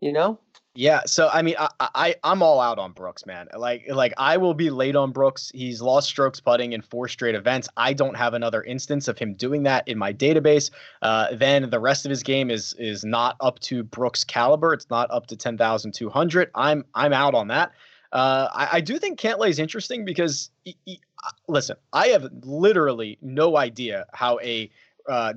you 0.00 0.12
know? 0.12 0.38
Yeah, 0.76 1.00
so 1.06 1.30
I 1.32 1.40
mean, 1.42 1.54
I, 1.58 1.68
I 1.80 2.14
I'm 2.22 2.42
all 2.42 2.60
out 2.60 2.78
on 2.78 2.92
Brooks, 2.92 3.24
man. 3.24 3.48
Like 3.56 3.84
like 3.88 4.12
I 4.18 4.36
will 4.36 4.54
be 4.54 4.68
late 4.68 4.94
on 4.94 5.10
Brooks. 5.10 5.50
He's 5.54 5.80
lost 5.80 6.08
strokes 6.08 6.38
putting 6.38 6.74
in 6.74 6.82
four 6.82 7.08
straight 7.08 7.34
events. 7.34 7.68
I 7.76 7.94
don't 7.94 8.14
have 8.14 8.34
another 8.34 8.62
instance 8.62 9.08
of 9.08 9.18
him 9.18 9.34
doing 9.34 9.62
that 9.62 9.88
in 9.88 9.96
my 9.96 10.12
database. 10.12 10.70
Uh, 11.00 11.28
then 11.32 11.70
the 11.70 11.80
rest 11.80 12.04
of 12.04 12.10
his 12.10 12.22
game 12.22 12.50
is 12.50 12.74
is 12.78 13.04
not 13.04 13.36
up 13.40 13.58
to 13.60 13.82
Brooks 13.82 14.22
caliber. 14.22 14.74
It's 14.74 14.90
not 14.90 15.10
up 15.10 15.26
to 15.28 15.36
ten 15.36 15.56
thousand 15.56 15.92
two 15.92 16.10
hundred. 16.10 16.50
I'm 16.54 16.84
I'm 16.94 17.14
out 17.14 17.34
on 17.34 17.48
that. 17.48 17.72
Uh, 18.12 18.48
I, 18.54 18.68
I, 18.74 18.80
do 18.80 18.98
think 18.98 19.18
Cantlay 19.18 19.48
is 19.50 19.58
interesting 19.58 20.04
because, 20.04 20.50
he, 20.64 20.76
he, 20.84 21.00
uh, 21.26 21.32
listen, 21.48 21.76
I 21.92 22.06
have 22.08 22.28
literally 22.42 23.18
no 23.20 23.56
idea 23.56 24.06
how 24.14 24.38
a 24.38 24.70
uh, 25.08 25.34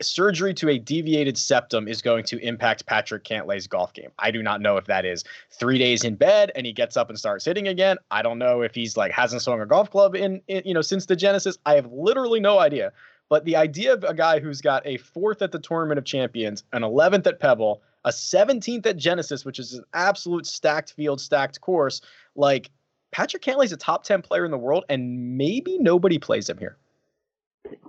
surgery 0.00 0.52
to 0.54 0.68
a 0.68 0.78
deviated 0.78 1.38
septum 1.38 1.88
is 1.88 2.02
going 2.02 2.24
to 2.24 2.38
impact 2.38 2.86
Patrick 2.86 3.24
Cantlay's 3.24 3.66
golf 3.66 3.92
game. 3.92 4.10
I 4.18 4.30
do 4.30 4.42
not 4.42 4.60
know 4.60 4.76
if 4.76 4.86
that 4.86 5.04
is 5.04 5.24
three 5.50 5.78
days 5.78 6.04
in 6.04 6.16
bed 6.16 6.52
and 6.54 6.66
he 6.66 6.72
gets 6.72 6.96
up 6.96 7.08
and 7.08 7.18
starts 7.18 7.44
hitting 7.44 7.68
again. 7.68 7.96
I 8.10 8.22
don't 8.22 8.38
know 8.38 8.62
if 8.62 8.74
he's 8.74 8.96
like 8.96 9.12
hasn't 9.12 9.42
swung 9.42 9.60
a 9.60 9.66
golf 9.66 9.90
club 9.90 10.14
in, 10.14 10.40
in 10.48 10.62
you 10.64 10.74
know 10.74 10.82
since 10.82 11.06
the 11.06 11.16
Genesis. 11.16 11.58
I 11.66 11.74
have 11.74 11.90
literally 11.92 12.40
no 12.40 12.58
idea. 12.58 12.92
But 13.28 13.44
the 13.44 13.56
idea 13.56 13.92
of 13.92 14.04
a 14.04 14.14
guy 14.14 14.38
who's 14.38 14.60
got 14.60 14.86
a 14.86 14.98
fourth 14.98 15.42
at 15.42 15.50
the 15.50 15.58
Tournament 15.58 15.98
of 15.98 16.04
Champions, 16.04 16.62
an 16.72 16.82
11th 16.82 17.26
at 17.26 17.40
Pebble, 17.40 17.82
a 18.04 18.10
17th 18.10 18.86
at 18.86 18.96
Genesis, 18.96 19.44
which 19.44 19.58
is 19.58 19.72
an 19.74 19.84
absolute 19.94 20.46
stacked 20.46 20.92
field, 20.92 21.20
stacked 21.20 21.60
course, 21.60 22.00
like 22.36 22.70
Patrick 23.10 23.42
Cantlay's 23.42 23.72
a 23.72 23.76
top 23.76 24.04
10 24.04 24.22
player 24.22 24.44
in 24.44 24.52
the 24.52 24.58
world, 24.58 24.84
and 24.88 25.36
maybe 25.36 25.76
nobody 25.80 26.18
plays 26.18 26.48
him 26.48 26.58
here. 26.58 26.76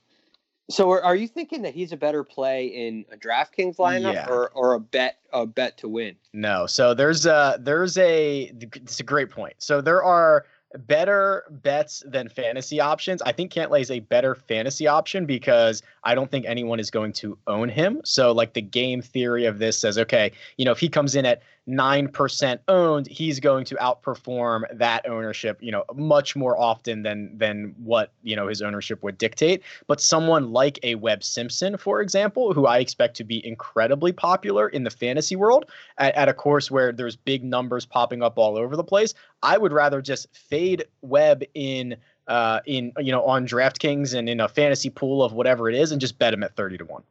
So 0.70 0.90
are, 0.92 1.04
are 1.04 1.16
you 1.16 1.28
thinking 1.28 1.62
that 1.64 1.74
he's 1.74 1.92
a 1.92 1.98
better 1.98 2.24
play 2.24 2.68
in 2.68 3.04
a 3.12 3.18
DraftKings 3.18 3.76
lineup 3.76 4.14
yeah. 4.14 4.30
or, 4.30 4.50
or 4.52 4.76
a 4.76 4.80
bet 4.80 5.18
a 5.34 5.46
bet 5.46 5.78
to 5.80 5.90
win? 5.90 6.16
No. 6.32 6.66
So 6.66 6.94
there's 6.94 7.26
a 7.26 7.58
there's 7.60 7.98
a 7.98 8.52
it's 8.62 9.00
a 9.00 9.04
great 9.04 9.30
point. 9.30 9.56
So 9.58 9.82
there 9.82 10.02
are 10.02 10.46
better 10.78 11.44
bets 11.50 12.04
than 12.08 12.30
fantasy 12.30 12.80
options. 12.80 13.22
I 13.22 13.32
think 13.32 13.52
Cantlay 13.52 13.82
is 13.82 13.92
a 13.92 14.00
better 14.00 14.36
fantasy 14.36 14.88
option 14.88 15.26
because 15.26 15.82
I 16.04 16.16
don't 16.16 16.30
think 16.30 16.46
anyone 16.46 16.80
is 16.80 16.90
going 16.90 17.14
to 17.14 17.38
own 17.48 17.70
him. 17.70 18.02
So, 18.04 18.32
like 18.32 18.54
the 18.54 18.62
game 18.62 19.02
theory 19.02 19.46
of 19.46 19.60
this 19.60 19.80
says, 19.80 19.98
okay, 19.98 20.32
you 20.58 20.66
know, 20.66 20.72
if 20.72 20.80
he 20.80 20.90
comes 20.90 21.16
in 21.16 21.26
at 21.26 21.42
9% 21.68 22.60
owned, 22.68 23.08
he's 23.08 23.40
going 23.40 23.64
to 23.66 23.76
outperform 23.76 24.64
that 24.78 25.08
ownership, 25.08 25.58
you 25.62 25.72
know, 25.72 25.86
much 25.96 26.36
more 26.36 26.60
often 26.60 27.04
than 27.04 27.38
than 27.38 27.74
what, 27.78 28.12
you 28.22 28.36
know, 28.36 28.48
his 28.48 28.62
ownership 28.62 29.02
would 29.02 29.18
dictate. 29.18 29.64
But 29.88 30.02
someone 30.02 30.52
like 30.52 30.78
a 30.84 30.96
Webb 30.96 31.24
Simpson, 31.24 31.78
for 31.78 32.02
example, 32.02 32.54
who 32.54 32.66
I 32.66 32.80
expect 32.80 33.16
to 33.18 33.24
be 33.24 33.46
incredibly 33.46 34.12
popular 34.12 34.68
in 34.68 34.84
the 34.84 34.90
fantasy 34.90 35.38
world 35.38 35.66
at, 35.98 36.14
at 36.16 36.28
a 36.28 36.34
course 36.34 36.70
where 36.70 36.92
there's 36.92 37.16
big 37.16 37.44
numbers 37.44 37.86
popping 37.86 38.22
up 38.22 38.38
all 38.38 38.58
over 38.58 38.76
the 38.76 38.84
place, 38.84 39.14
I 39.42 39.58
would 39.58 39.72
rather 39.72 40.02
just 40.02 40.36
fade 40.36 40.86
Webb 41.02 41.44
in 41.54 41.96
uh, 42.28 42.60
in 42.66 42.92
you 43.00 43.12
know 43.12 43.24
on 43.24 43.48
DraftKings 43.48 44.14
and 44.14 44.28
in 44.28 44.40
a 44.42 44.50
fantasy 44.50 44.90
pool 44.90 45.24
of 45.24 45.32
whatever 45.32 45.70
it 45.70 45.76
is, 45.76 45.92
and 45.92 46.02
just 46.02 46.20
bet 46.20 46.34
him 46.34 46.44
at 46.44 46.56
thirty 46.56 46.78
to 46.78 46.86
one. 46.86 47.04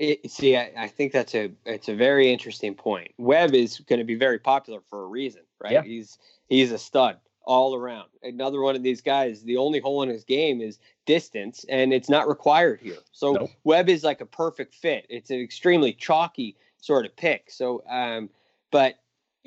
It, 0.00 0.30
see, 0.30 0.56
I, 0.56 0.72
I, 0.78 0.88
think 0.88 1.12
that's 1.12 1.34
a 1.34 1.52
it's 1.66 1.90
a 1.90 1.94
very 1.94 2.32
interesting 2.32 2.74
point. 2.74 3.12
Webb 3.18 3.54
is 3.54 3.80
going 3.80 3.98
to 3.98 4.04
be 4.04 4.14
very 4.14 4.38
popular 4.38 4.80
for 4.88 5.02
a 5.02 5.06
reason, 5.06 5.42
right? 5.62 5.72
Yeah. 5.72 5.82
He's 5.82 6.16
he's 6.48 6.72
a 6.72 6.78
stud 6.78 7.18
all 7.44 7.74
around. 7.74 8.08
Another 8.22 8.62
one 8.62 8.74
of 8.74 8.82
these 8.82 9.02
guys. 9.02 9.42
The 9.42 9.58
only 9.58 9.78
hole 9.78 10.02
in 10.02 10.08
his 10.08 10.24
game 10.24 10.62
is 10.62 10.78
distance, 11.04 11.66
and 11.68 11.92
it's 11.92 12.08
not 12.08 12.28
required 12.28 12.80
here. 12.80 12.96
So 13.12 13.32
nope. 13.32 13.50
Webb 13.64 13.90
is 13.90 14.02
like 14.02 14.22
a 14.22 14.26
perfect 14.26 14.74
fit. 14.74 15.04
It's 15.10 15.28
an 15.28 15.38
extremely 15.38 15.92
chalky 15.92 16.56
sort 16.78 17.04
of 17.04 17.14
pick. 17.14 17.50
So, 17.50 17.84
um, 17.86 18.30
but 18.70 18.94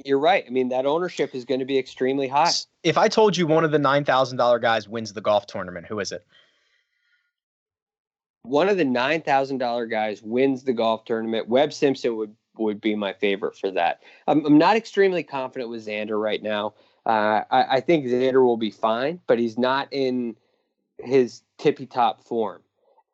you're 0.06 0.20
right. 0.20 0.44
I 0.46 0.52
mean, 0.52 0.70
that 0.70 0.86
ownership 0.86 1.34
is 1.34 1.46
going 1.46 1.62
to 1.62 1.66
be 1.66 1.80
extremely 1.80 2.28
high. 2.28 2.52
If 2.84 3.00
I 3.00 3.08
told 3.08 3.36
you 3.36 3.48
one 3.48 3.64
of 3.64 3.72
the 3.72 3.80
nine 3.80 4.06
thousand 4.06 4.38
dollar 4.38 4.60
guys 4.60 4.88
wins 4.88 5.14
the 5.14 5.22
golf 5.22 5.48
tournament, 5.48 5.88
who 5.88 6.00
is 6.00 6.12
it? 6.12 6.24
One 8.44 8.70
of 8.70 8.78
the 8.78 8.86
nine 8.86 9.22
thousand 9.22 9.58
dollar 9.58 9.86
guys 9.86 10.22
wins 10.22 10.64
the 10.64 10.74
golf 10.74 11.06
tournament. 11.06 11.48
Webb 11.48 11.74
Simpson 11.74 12.18
would 12.18 12.36
would 12.58 12.82
be 12.82 12.96
my 12.96 13.14
favorite 13.14 13.58
for 13.58 13.72
that. 13.72 14.02
I'm, 14.28 14.46
I'm 14.46 14.58
not 14.58 14.76
extremely 14.76 15.24
confident 15.24 15.70
with 15.70 15.86
Xander 15.86 16.22
right 16.22 16.42
now. 16.42 16.74
Uh, 17.06 17.42
I, 17.50 17.64
I 17.72 17.80
think 17.80 18.06
Xander 18.06 18.46
will 18.46 18.58
be 18.58 18.70
fine, 18.70 19.20
but 19.28 19.40
he's 19.40 19.58
not 19.58 19.88
in 19.92 20.36
his 21.00 21.42
tippy 21.58 21.86
top 21.86 22.24
form. 22.24 22.62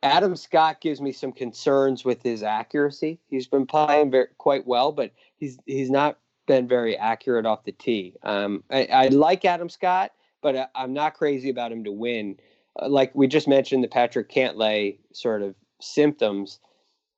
Adam 0.01 0.35
Scott 0.35 0.79
gives 0.81 1.01
me 1.01 1.11
some 1.11 1.31
concerns 1.31 2.05
with 2.05 2.23
his 2.23 2.43
accuracy. 2.43 3.19
He's 3.29 3.47
been 3.47 3.65
playing 3.65 4.11
very, 4.11 4.27
quite 4.37 4.65
well, 4.65 4.91
but 4.91 5.11
he's 5.37 5.57
he's 5.65 5.89
not 5.89 6.17
been 6.47 6.67
very 6.67 6.97
accurate 6.97 7.45
off 7.45 7.63
the 7.63 7.71
tee. 7.73 8.15
Um, 8.23 8.63
I, 8.71 8.85
I, 8.85 9.07
like 9.09 9.45
Adam 9.45 9.69
Scott, 9.69 10.11
but 10.41 10.55
I, 10.55 10.83
am 10.83 10.93
not 10.93 11.13
crazy 11.13 11.49
about 11.49 11.71
him 11.71 11.83
to 11.83 11.91
win. 11.91 12.37
Like 12.87 13.13
we 13.13 13.27
just 13.27 13.47
mentioned, 13.47 13.83
the 13.83 13.87
Patrick 13.87 14.29
Cantlay 14.29 14.97
sort 15.13 15.41
of 15.41 15.55
symptoms, 15.81 16.59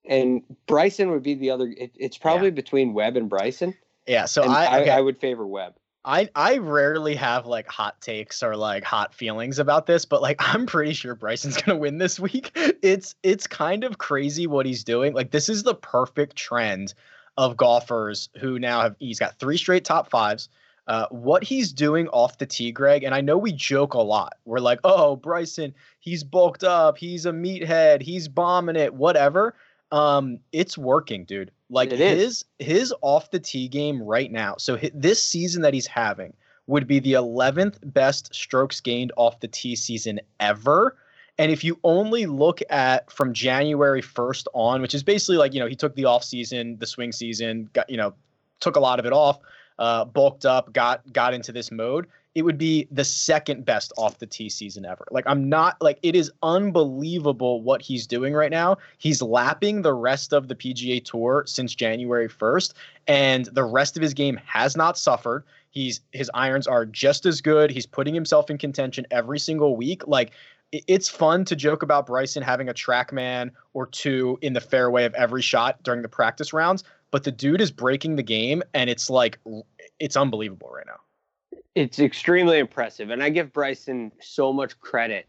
and 0.06 0.41
Bryson 0.67 1.12
would 1.12 1.24
be 1.24 1.36
the 1.36 1.52
other. 1.52 1.74
It, 1.78 1.91
it's 1.95 2.17
probably 2.17 2.47
yeah. 2.47 2.56
between 2.56 2.93
Webb 2.93 3.17
and 3.17 3.30
Bryson. 3.30 3.76
Yeah, 4.08 4.26
so 4.26 4.43
I, 4.43 4.82
okay. 4.82 4.89
I, 4.89 4.97
I 4.97 5.02
would 5.02 5.19
favor 5.19 5.45
Webb. 5.45 5.76
I 6.04 6.30
I 6.36 6.58
rarely 6.58 7.15
have 7.15 7.45
like 7.45 7.67
hot 7.67 8.02
takes 8.02 8.41
or 8.41 8.56
like 8.56 8.84
hot 8.84 9.13
feelings 9.13 9.60
about 9.60 9.86
this, 9.86 10.06
but 10.06 10.21
like 10.21 10.38
I'm 10.54 10.65
pretty 10.65 10.93
sure 10.93 11.15
Bryson's 11.15 11.58
gonna 11.62 11.78
win 11.78 11.97
this 11.97 12.19
week. 12.19 12.52
It's 12.82 13.13
it's 13.21 13.45
kind 13.45 13.84
of 13.84 14.00
crazy 14.00 14.47
what 14.47 14.65
he's 14.65 14.84
doing. 14.84 15.13
Like 15.13 15.30
this 15.30 15.50
is 15.50 15.62
the 15.62 15.76
perfect 15.76 16.36
trend 16.36 16.95
of 17.38 17.56
golfers 17.56 18.30
who 18.39 18.58
now 18.58 18.82
have 18.82 18.95
he's 18.97 19.19
got 19.19 19.38
three 19.38 19.58
straight 19.58 19.86
top 19.86 20.10
fives. 20.10 20.50
Uh, 20.88 21.06
what 21.10 21.44
he's 21.44 21.72
doing 21.72 22.08
off 22.10 22.38
the 22.38 22.46
tee, 22.46 22.72
Greg, 22.72 23.04
and 23.04 23.13
I 23.13 23.22
know 23.22 23.38
we 23.38 23.52
joke 23.52 23.94
a 23.94 24.02
lot. 24.02 24.34
We're 24.46 24.60
like, 24.60 24.80
oh, 24.84 25.15
Bryson, 25.15 25.74
he's 26.00 26.24
bulked 26.24 26.63
up, 26.63 26.98
he's 26.98 27.26
a 27.26 27.32
meathead, 27.32 28.02
he's 28.02 28.28
bombing 28.28 28.76
it, 28.76 28.94
whatever. 28.94 29.56
Um, 29.91 30.39
it's 30.52 30.78
working, 30.78 31.26
dude. 31.26 31.52
Like 31.70 31.91
it 31.91 32.00
his 32.00 32.46
is. 32.60 32.67
his 32.67 32.94
off 33.02 33.32
the 33.32 33.39
tee 33.39 33.67
game 33.67 34.02
right 34.02 34.32
now. 34.32 34.56
So 34.58 34.76
his, 34.76 34.91
this 34.94 35.24
season 35.24 35.62
that 35.62 35.74
he's 35.74 35.88
having 35.88 36.34
would 36.67 36.88
be 36.88 37.00
the 37.00 37.13
11th 37.13 37.78
best 37.84 38.34
strokes 38.34 38.80
gained 38.82 39.12
off 39.17 39.39
the 39.39 39.48
tee 39.48 39.76
season 39.76 40.20
ever. 40.39 40.98
And 41.38 41.52
if 41.52 41.63
you 41.63 41.80
only 41.84 42.26
look 42.26 42.62
at 42.70 43.12
from 43.12 43.34
January 43.34 44.02
1st 44.02 44.48
on, 44.54 44.82
which 44.82 44.94
is 44.94 45.04
basically 45.04 45.38
like, 45.38 45.54
you 45.54 45.60
know, 45.60 45.67
he 45.67 45.76
took 45.76 45.96
the 45.96 46.06
off 46.06 46.24
season, 46.24 46.78
the 46.78 46.88
swing 46.88 47.12
season, 47.12 47.70
got, 47.74 47.89
you 47.89 47.98
know, 47.98 48.13
took 48.60 48.76
a 48.76 48.80
lot 48.80 49.00
of 49.00 49.06
it 49.06 49.13
off, 49.13 49.39
uh, 49.82 50.06
bulked 50.06 50.46
up, 50.46 50.72
got 50.72 51.12
got 51.12 51.34
into 51.34 51.52
this 51.52 51.72
mode, 51.72 52.06
it 52.36 52.44
would 52.44 52.58
be 52.58 52.88
the 52.91 53.04
second 53.04 53.65
best 53.65 53.91
off 53.98 54.20
the 54.20 54.28
tee 54.28 54.48
season 54.48 54.86
ever. 54.86 55.06
Like 55.10 55.26
I'm 55.28 55.50
not 55.50 55.76
like 55.82 55.98
it 56.04 56.15
is 56.15 56.32
unbelievable 56.44 57.63
what 57.63 57.82
he's 57.82 58.06
doing 58.06 58.36
right 58.36 58.52
now. 58.52 58.78
He's 59.00 59.24
lapping 59.24 59.82
the 59.82 59.94
rest 59.94 60.34
of 60.34 60.48
the 60.48 60.56
PGA 60.56 61.04
Tour 61.04 61.44
since 61.48 61.74
January 61.74 62.30
1st 62.30 62.74
and 63.08 63.46
the 63.46 63.63
rest 63.63 63.98
of 63.98 64.04
his 64.04 64.13
game 64.13 64.39
has 64.46 64.78
not 64.78 65.00
suffered. 65.00 65.44
He's 65.72 66.02
his 66.12 66.30
irons 66.36 66.67
are 66.67 66.86
just 66.86 67.26
as 67.26 67.41
good. 67.41 67.72
He's 67.72 67.88
putting 67.88 68.13
himself 68.13 68.52
in 68.52 68.60
contention 68.60 69.08
every 69.10 69.39
single 69.39 69.76
week. 69.76 70.08
Like 70.08 70.32
it's 70.72 71.10
fun 71.10 71.44
to 71.46 71.56
joke 71.56 71.82
about 71.82 72.06
Bryson 72.06 72.44
having 72.44 72.70
a 72.70 72.74
TrackMan 72.74 73.50
or 73.74 73.88
two 73.88 74.38
in 74.44 74.54
the 74.54 74.62
fairway 74.62 75.06
of 75.06 75.13
every 75.15 75.41
shot 75.41 75.82
during 75.84 76.04
the 76.04 76.08
practice 76.08 76.54
rounds, 76.54 76.84
but 77.12 77.26
the 77.26 77.32
dude 77.32 77.60
is 77.60 77.72
breaking 77.72 78.15
the 78.15 78.24
game 78.24 78.63
and 78.74 78.89
it's 78.89 79.10
like 79.10 79.38
it's 80.01 80.17
unbelievable 80.17 80.69
right 80.73 80.85
now. 80.87 81.59
It's 81.75 81.99
extremely 81.99 82.59
impressive 82.59 83.09
and 83.09 83.23
I 83.23 83.29
give 83.29 83.53
Bryson 83.53 84.11
so 84.19 84.51
much 84.51 84.79
credit 84.79 85.27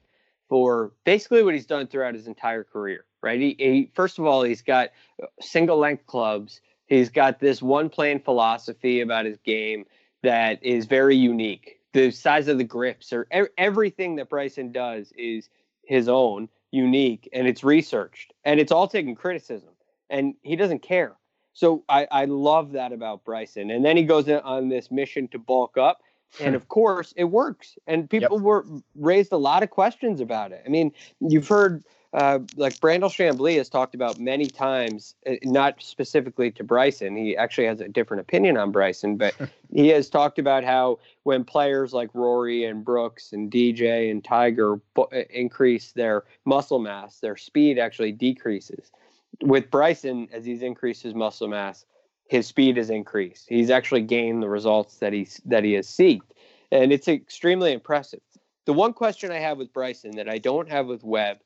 for 0.49 0.93
basically 1.05 1.43
what 1.43 1.55
he's 1.55 1.67
done 1.67 1.87
throughout 1.87 2.15
his 2.15 2.27
entire 2.27 2.65
career, 2.65 3.05
right? 3.23 3.41
He, 3.41 3.57
he 3.59 3.91
first 3.95 4.19
of 4.19 4.27
all, 4.27 4.43
he's 4.43 4.63
got 4.63 4.91
uh, 5.23 5.27
single 5.41 5.79
length 5.79 6.07
clubs. 6.07 6.61
He's 6.87 7.11
got 7.11 7.39
this 7.39 7.63
one 7.63 7.89
plane 7.89 8.21
philosophy 8.21 9.01
about 9.01 9.25
his 9.25 9.39
game 9.39 9.85
that 10.23 10.63
is 10.63 10.87
very 10.87 11.17
unique 11.17 11.79
the 11.93 12.11
size 12.11 12.49
of 12.49 12.59
the 12.59 12.65
grips 12.65 13.13
or 13.13 13.29
everything 13.59 14.17
that 14.17 14.31
Bryson 14.31 14.73
does 14.73 15.13
is 15.17 15.49
his 15.85 16.09
own, 16.09 16.49
unique, 16.71 17.29
and 17.33 17.47
it's 17.47 17.63
researched 17.63 18.33
and 18.45 18.59
it's 18.59 18.73
all 18.73 18.89
taking 18.89 19.15
criticism, 19.15 19.71
and 20.09 20.35
he 20.43 20.57
doesn't 20.57 20.81
care. 20.81 21.17
So 21.53 21.85
I, 21.89 22.07
I 22.11 22.25
love 22.25 22.73
that 22.73 22.93
about 22.93 23.25
Bryson. 23.25 23.71
And 23.71 23.85
then 23.85 23.97
he 23.97 24.05
goes 24.05 24.29
on 24.29 24.69
this 24.69 24.91
mission 24.91 25.29
to 25.29 25.39
bulk 25.39 25.77
up. 25.77 26.03
And 26.41 26.55
of 26.55 26.69
course, 26.69 27.13
it 27.17 27.25
works. 27.25 27.77
And 27.87 28.09
people 28.09 28.39
yep. 28.39 28.43
were 28.43 28.67
raised 28.95 29.33
a 29.33 29.37
lot 29.37 29.63
of 29.63 29.69
questions 29.69 30.21
about 30.21 30.53
it. 30.53 30.63
I 30.65 30.69
mean, 30.71 30.93
you've 31.21 31.47
heard 31.47 31.85
uh, 32.15 32.41
like 32.57 32.79
Brandel 32.79 33.09
Chamblee 33.09 33.57
has 33.57 33.71
talked 33.71 33.95
about 33.95 34.19
many 34.19 34.47
times, 34.47 35.15
uh, 35.27 35.35
not 35.45 35.83
specifically 35.83 36.51
to 36.51 36.65
Bryson. 36.65 37.17
He 37.17 37.37
actually 37.37 37.67
has 37.67 37.81
a 37.81 37.89
different 37.89 38.21
opinion 38.21 38.59
on 38.59 38.71
Bryson, 38.71 39.17
but 39.17 39.35
he 39.73 39.89
has 39.89 40.11
talked 40.11 40.39
about 40.39 40.63
how 40.63 40.99
when 41.23 41.43
players 41.43 41.95
like 41.95 42.11
Rory 42.13 42.65
and 42.65 42.85
Brooks 42.85 43.33
and 43.33 43.51
DJ 43.51 44.11
and 44.11 44.23
Tiger 44.23 44.79
uh, 44.99 45.05
increase 45.31 45.93
their 45.93 46.25
muscle 46.45 46.79
mass, 46.79 47.19
their 47.21 47.37
speed 47.37 47.79
actually 47.79 48.13
decreases. 48.13 48.93
With 49.41 49.71
Bryson, 49.71 50.29
as 50.33 50.45
he's 50.45 50.63
increased 50.63 51.03
his 51.03 51.15
muscle 51.15 51.49
mass, 51.49 51.85
his 52.29 52.47
speed 52.47 52.77
has 52.77 52.91
increased. 52.91 53.49
He's 53.49 53.71
actually 53.71 54.03
gained 54.03 54.43
the 54.43 54.49
results 54.49 54.99
that 54.99 55.13
he's 55.13 55.41
that 55.45 55.65
he 55.65 55.73
has 55.75 55.87
seeked, 55.87 56.31
and 56.71 56.93
it's 56.93 57.09
extremely 57.09 57.73
impressive. 57.73 58.21
The 58.65 58.73
one 58.73 58.93
question 58.93 59.31
I 59.33 59.39
have 59.39 59.59
with 59.59 59.73
Bryson 59.73 60.13
that 60.17 60.29
I 60.29 60.39
don't 60.39 60.69
have 60.69 60.87
with 60.87 61.03
Webb 61.03 61.39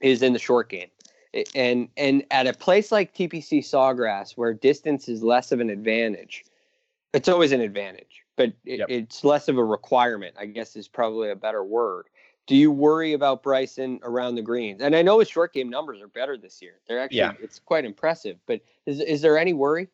is 0.00 0.22
in 0.22 0.32
the 0.32 0.38
short 0.38 0.68
game. 0.68 0.88
And 1.54 1.88
and 1.96 2.24
at 2.30 2.46
a 2.46 2.52
place 2.52 2.90
like 2.90 3.14
TPC 3.14 3.60
Sawgrass 3.60 4.32
where 4.32 4.54
distance 4.54 5.08
is 5.08 5.22
less 5.22 5.52
of 5.52 5.60
an 5.60 5.70
advantage, 5.70 6.44
it's 7.12 7.28
always 7.28 7.52
an 7.52 7.60
advantage, 7.60 8.22
but 8.36 8.52
it, 8.64 8.80
yep. 8.80 8.88
it's 8.88 9.22
less 9.22 9.48
of 9.48 9.58
a 9.58 9.64
requirement. 9.64 10.34
I 10.38 10.46
guess 10.46 10.76
is 10.76 10.88
probably 10.88 11.30
a 11.30 11.36
better 11.36 11.62
word. 11.62 12.06
Do 12.46 12.54
you 12.54 12.70
worry 12.70 13.12
about 13.12 13.42
Bryson 13.42 13.98
around 14.02 14.36
the 14.36 14.42
greens? 14.42 14.80
And 14.80 14.94
I 14.94 15.02
know 15.02 15.18
his 15.18 15.28
short 15.28 15.52
game 15.52 15.68
numbers 15.68 16.00
are 16.00 16.08
better 16.08 16.36
this 16.36 16.62
year. 16.62 16.74
They're 16.86 17.00
actually 17.00 17.18
yeah. 17.18 17.32
it's 17.40 17.58
quite 17.58 17.84
impressive. 17.84 18.38
But 18.46 18.60
is 18.86 19.00
is 19.00 19.20
there 19.20 19.36
any 19.36 19.52
worry? 19.52 19.88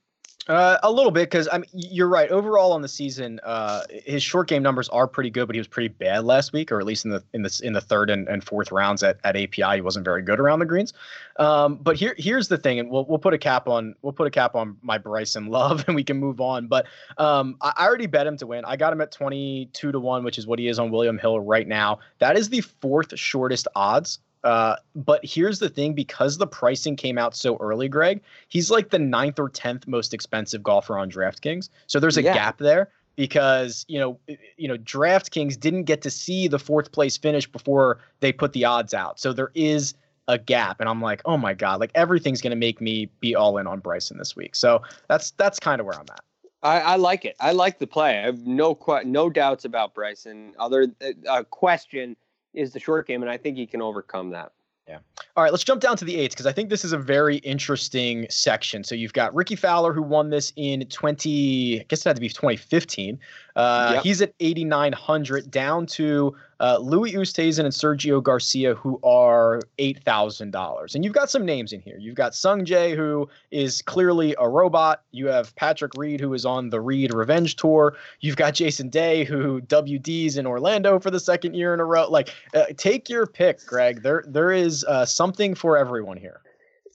Uh, 0.48 0.76
a 0.82 0.90
little 0.90 1.12
bit 1.12 1.30
because 1.30 1.48
I 1.52 1.58
mean 1.58 1.70
you're 1.72 2.08
right. 2.08 2.28
Overall 2.28 2.72
on 2.72 2.82
the 2.82 2.88
season, 2.88 3.38
uh, 3.44 3.82
his 3.88 4.24
short 4.24 4.48
game 4.48 4.60
numbers 4.60 4.88
are 4.88 5.06
pretty 5.06 5.30
good, 5.30 5.46
but 5.46 5.54
he 5.54 5.60
was 5.60 5.68
pretty 5.68 5.86
bad 5.86 6.24
last 6.24 6.52
week, 6.52 6.72
or 6.72 6.80
at 6.80 6.86
least 6.86 7.04
in 7.04 7.12
the 7.12 7.22
in 7.32 7.42
the 7.42 7.60
in 7.62 7.74
the 7.74 7.80
third 7.80 8.10
and, 8.10 8.26
and 8.26 8.42
fourth 8.42 8.72
rounds 8.72 9.04
at, 9.04 9.18
at 9.22 9.36
API, 9.36 9.76
he 9.76 9.80
wasn't 9.80 10.04
very 10.04 10.20
good 10.20 10.40
around 10.40 10.58
the 10.58 10.66
greens. 10.66 10.94
Um, 11.38 11.76
but 11.76 11.96
here 11.96 12.16
here's 12.18 12.48
the 12.48 12.58
thing, 12.58 12.80
and 12.80 12.90
we'll 12.90 13.04
we'll 13.04 13.20
put 13.20 13.34
a 13.34 13.38
cap 13.38 13.68
on 13.68 13.94
we'll 14.02 14.12
put 14.12 14.26
a 14.26 14.32
cap 14.32 14.56
on 14.56 14.76
my 14.82 14.98
Bryson 14.98 15.46
Love, 15.46 15.84
and 15.86 15.94
we 15.94 16.02
can 16.02 16.16
move 16.16 16.40
on. 16.40 16.66
But 16.66 16.86
um, 17.18 17.56
I, 17.60 17.74
I 17.76 17.86
already 17.86 18.06
bet 18.06 18.26
him 18.26 18.36
to 18.38 18.46
win. 18.46 18.64
I 18.64 18.74
got 18.74 18.92
him 18.92 19.00
at 19.00 19.12
twenty 19.12 19.70
two 19.72 19.92
to 19.92 20.00
one, 20.00 20.24
which 20.24 20.38
is 20.38 20.46
what 20.48 20.58
he 20.58 20.66
is 20.66 20.80
on 20.80 20.90
William 20.90 21.18
Hill 21.18 21.38
right 21.38 21.68
now. 21.68 22.00
That 22.18 22.36
is 22.36 22.48
the 22.48 22.62
fourth 22.62 23.16
shortest 23.16 23.68
odds 23.76 24.18
uh, 24.44 24.76
but 24.94 25.20
here's 25.24 25.58
the 25.58 25.68
thing 25.68 25.94
because 25.94 26.38
the 26.38 26.46
pricing 26.46 26.96
came 26.96 27.18
out 27.18 27.36
so 27.36 27.56
early, 27.58 27.88
Greg, 27.88 28.20
he's 28.48 28.70
like 28.70 28.90
the 28.90 28.98
ninth 28.98 29.38
or 29.38 29.48
10th 29.48 29.86
most 29.86 30.12
expensive 30.12 30.62
golfer 30.62 30.98
on 30.98 31.10
DraftKings. 31.10 31.68
So 31.86 32.00
there's 32.00 32.16
a 32.16 32.22
yeah. 32.22 32.34
gap 32.34 32.58
there 32.58 32.90
because, 33.16 33.84
you 33.88 33.98
know, 33.98 34.18
you 34.56 34.66
know, 34.66 34.76
DraftKings 34.78 35.58
didn't 35.58 35.84
get 35.84 36.02
to 36.02 36.10
see 36.10 36.48
the 36.48 36.58
fourth 36.58 36.92
place 36.92 37.16
finish 37.16 37.46
before 37.46 37.98
they 38.20 38.32
put 38.32 38.52
the 38.52 38.64
odds 38.64 38.94
out. 38.94 39.20
So 39.20 39.32
there 39.32 39.52
is 39.54 39.94
a 40.28 40.38
gap 40.38 40.80
and 40.80 40.88
I'm 40.88 41.00
like, 41.00 41.20
"Oh 41.24 41.36
my 41.36 41.52
god, 41.52 41.80
like 41.80 41.90
everything's 41.94 42.40
going 42.40 42.52
to 42.52 42.56
make 42.56 42.80
me 42.80 43.10
be 43.20 43.34
all 43.34 43.58
in 43.58 43.66
on 43.66 43.80
Bryson 43.80 44.18
this 44.18 44.36
week." 44.36 44.54
So 44.54 44.82
that's 45.08 45.32
that's 45.32 45.58
kind 45.58 45.80
of 45.80 45.86
where 45.86 45.96
I'm 45.96 46.06
at. 46.10 46.20
I, 46.62 46.80
I, 46.80 46.96
like 46.96 47.24
it. 47.24 47.34
I 47.40 47.50
like 47.50 47.80
the 47.80 47.88
play. 47.88 48.20
I 48.20 48.22
have 48.22 48.46
no 48.46 48.78
no 49.04 49.28
doubts 49.28 49.64
about 49.64 49.94
Bryson. 49.94 50.54
Other 50.60 50.86
uh, 51.28 51.42
question 51.50 52.16
is 52.54 52.72
the 52.72 52.80
short 52.80 53.06
game, 53.06 53.22
and 53.22 53.30
I 53.30 53.36
think 53.36 53.56
he 53.56 53.66
can 53.66 53.82
overcome 53.82 54.30
that. 54.30 54.52
Yeah. 54.88 54.98
All 55.36 55.44
right, 55.44 55.52
let's 55.52 55.64
jump 55.64 55.80
down 55.80 55.96
to 55.96 56.04
the 56.04 56.16
eights 56.16 56.34
because 56.34 56.46
I 56.46 56.52
think 56.52 56.68
this 56.68 56.84
is 56.84 56.92
a 56.92 56.98
very 56.98 57.36
interesting 57.36 58.26
section. 58.28 58.82
So 58.82 58.94
you've 58.94 59.12
got 59.12 59.32
Rickie 59.34 59.56
Fowler 59.56 59.92
who 59.92 60.02
won 60.02 60.30
this 60.30 60.52
in 60.56 60.84
20, 60.86 61.80
I 61.80 61.84
guess 61.84 62.04
it 62.04 62.08
had 62.08 62.16
to 62.16 62.20
be 62.20 62.28
2015. 62.28 63.18
Uh, 63.54 63.92
yep. 63.94 64.02
He's 64.02 64.20
at 64.20 64.34
8,900, 64.40 65.50
down 65.50 65.86
to 65.86 66.34
uh, 66.62 66.78
Louis 66.78 67.12
Oosthuizen 67.12 67.64
and 67.64 67.74
Sergio 67.74 68.22
Garcia, 68.22 68.74
who 68.76 69.00
are 69.02 69.60
eight 69.78 70.02
thousand 70.04 70.52
dollars. 70.52 70.94
And 70.94 71.04
you've 71.04 71.12
got 71.12 71.28
some 71.28 71.44
names 71.44 71.72
in 71.72 71.80
here. 71.80 71.98
You've 71.98 72.14
got 72.14 72.32
Sungjae, 72.32 72.96
who 72.96 73.28
is 73.50 73.82
clearly 73.82 74.36
a 74.38 74.48
robot. 74.48 75.02
You 75.10 75.26
have 75.26 75.54
Patrick 75.56 75.92
Reed, 75.96 76.20
who 76.20 76.32
is 76.34 76.46
on 76.46 76.70
the 76.70 76.80
Reed 76.80 77.12
Revenge 77.12 77.56
Tour. 77.56 77.96
You've 78.20 78.36
got 78.36 78.54
Jason 78.54 78.88
Day, 78.88 79.24
who 79.24 79.60
WDs 79.62 80.38
in 80.38 80.46
Orlando 80.46 81.00
for 81.00 81.10
the 81.10 81.20
second 81.20 81.54
year 81.54 81.74
in 81.74 81.80
a 81.80 81.84
row. 81.84 82.08
Like, 82.08 82.32
uh, 82.54 82.66
take 82.76 83.10
your 83.10 83.26
pick, 83.26 83.66
Greg. 83.66 84.02
There, 84.02 84.24
there 84.28 84.52
is 84.52 84.84
uh, 84.84 85.04
something 85.04 85.56
for 85.56 85.76
everyone 85.76 86.16
here. 86.16 86.42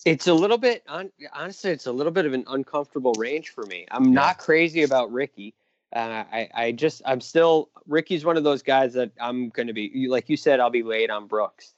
It's 0.06 0.28
a 0.28 0.34
little 0.34 0.58
bit, 0.60 0.84
honestly, 1.34 1.72
it's 1.72 1.88
a 1.88 1.92
little 1.92 2.12
bit 2.12 2.26
of 2.26 2.32
an 2.32 2.46
uncomfortable 2.48 3.14
range 3.18 3.50
for 3.50 3.66
me. 3.66 3.86
I'm 3.92 4.06
yeah. 4.06 4.12
not 4.12 4.38
crazy 4.38 4.84
about 4.84 5.12
Rickie. 5.12 5.54
Uh, 5.96 6.24
I, 6.32 6.50
I 6.54 6.72
just, 6.74 7.02
I'm 7.06 7.22
still, 7.22 7.70
Rickie's 7.88 8.26
one 8.26 8.38
of 8.38 8.44
those 8.44 8.62
guys 8.62 8.94
that 8.94 9.12
I'm 9.20 9.50
going 9.50 9.68
to 9.68 9.74
be, 9.74 10.08
like 10.10 10.30
you 10.30 10.38
said, 10.38 10.60
I'll 10.60 10.70
be 10.70 10.84
late 10.84 11.10
on 11.10 11.28
Brooks. 11.28 11.74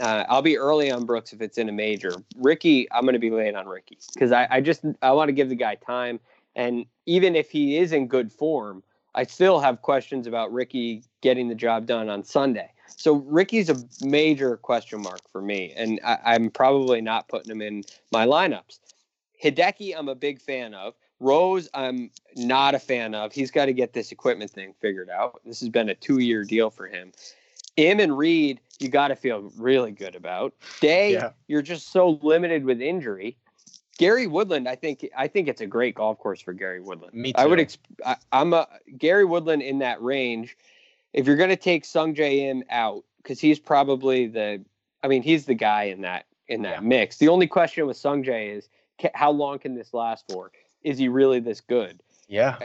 Uh, 0.00 0.24
I'll 0.28 0.42
be 0.42 0.58
early 0.58 0.90
on 0.90 1.06
Brooks 1.06 1.32
if 1.32 1.40
it's 1.40 1.56
in 1.56 1.68
a 1.68 1.72
major. 1.72 2.12
Rickie, 2.36 2.90
I'm 2.92 3.02
going 3.02 3.14
to 3.14 3.18
be 3.18 3.30
late 3.30 3.54
on 3.54 3.66
Rickie 3.66 3.98
because 4.12 4.32
I, 4.32 4.46
I 4.50 4.60
just, 4.60 4.84
I 5.02 5.12
want 5.12 5.28
to 5.28 5.32
give 5.32 5.48
the 5.48 5.54
guy 5.54 5.76
time. 5.76 6.20
And 6.56 6.84
even 7.06 7.36
if 7.36 7.50
he 7.50 7.78
is 7.78 7.92
in 7.92 8.06
good 8.06 8.32
form, 8.32 8.82
I 9.14 9.24
still 9.24 9.60
have 9.60 9.82
questions 9.82 10.26
about 10.26 10.52
Rickie 10.52 11.04
getting 11.20 11.48
the 11.48 11.54
job 11.54 11.86
done 11.86 12.08
on 12.08 12.24
Sunday. 12.24 12.70
So 12.96 13.14
Rickie's 13.14 13.70
a 13.70 13.76
major 14.02 14.56
question 14.56 15.02
mark 15.02 15.20
for 15.30 15.40
me, 15.40 15.72
and 15.76 16.00
I, 16.04 16.34
am 16.34 16.50
probably 16.50 17.00
not 17.00 17.28
putting 17.28 17.50
him 17.50 17.62
in 17.62 17.84
my 18.12 18.26
lineups. 18.26 18.78
Hideki, 19.42 19.94
I'm 19.96 20.08
a 20.08 20.14
big 20.14 20.40
fan 20.40 20.74
of. 20.74 20.94
Rose, 21.20 21.68
I'm 21.74 22.10
not 22.36 22.74
a 22.74 22.78
fan 22.78 23.14
of. 23.14 23.32
He's 23.32 23.50
got 23.50 23.66
to 23.66 23.72
get 23.72 23.92
this 23.92 24.12
equipment 24.12 24.50
thing 24.50 24.74
figured 24.80 25.10
out. 25.10 25.40
This 25.44 25.60
has 25.60 25.68
been 25.68 25.88
a 25.88 25.94
two 25.94 26.18
year 26.18 26.44
deal 26.44 26.70
for 26.70 26.86
him. 26.86 27.12
Im 27.76 28.00
and 28.00 28.16
Reed, 28.16 28.60
you 28.78 28.88
got 28.88 29.08
to 29.08 29.16
feel 29.16 29.52
really 29.56 29.90
good 29.90 30.14
about. 30.14 30.54
Day, 30.80 31.14
yeah. 31.14 31.30
you're 31.48 31.62
just 31.62 31.90
so 31.90 32.20
limited 32.22 32.64
with 32.64 32.80
injury. 32.80 33.36
Gary 33.98 34.26
Woodland, 34.26 34.68
I 34.68 34.74
think 34.74 35.08
I 35.16 35.28
think 35.28 35.48
it's 35.48 35.60
a 35.60 35.66
great 35.66 35.94
golf 35.94 36.18
course 36.18 36.40
for 36.40 36.52
Gary 36.52 36.80
Woodland. 36.80 37.14
Me 37.14 37.32
too. 37.32 37.40
I 37.40 37.46
would 37.46 37.60
exp- 37.60 37.78
I, 38.04 38.16
am 38.32 38.52
a 38.52 38.66
Gary 38.98 39.24
Woodland 39.24 39.62
in 39.62 39.78
that 39.78 40.02
range. 40.02 40.56
If 41.12 41.26
you're 41.26 41.36
going 41.36 41.50
to 41.50 41.56
take 41.56 41.84
Sungjae 41.84 42.50
Im 42.50 42.64
out, 42.70 43.04
because 43.18 43.38
he's 43.38 43.60
probably 43.60 44.26
the, 44.26 44.64
I 45.04 45.08
mean, 45.08 45.22
he's 45.22 45.46
the 45.46 45.54
guy 45.54 45.84
in 45.84 46.00
that 46.00 46.26
in 46.48 46.62
that 46.62 46.82
yeah. 46.82 46.88
mix. 46.88 47.18
The 47.18 47.28
only 47.28 47.46
question 47.46 47.86
with 47.86 47.96
Sungjae 47.96 48.56
is 48.56 48.68
how 49.14 49.30
long 49.30 49.58
can 49.58 49.74
this 49.74 49.94
last 49.94 50.24
for? 50.30 50.50
Is 50.84 50.98
he 50.98 51.08
really 51.08 51.40
this 51.40 51.60
good? 51.60 52.00
Yeah. 52.28 52.58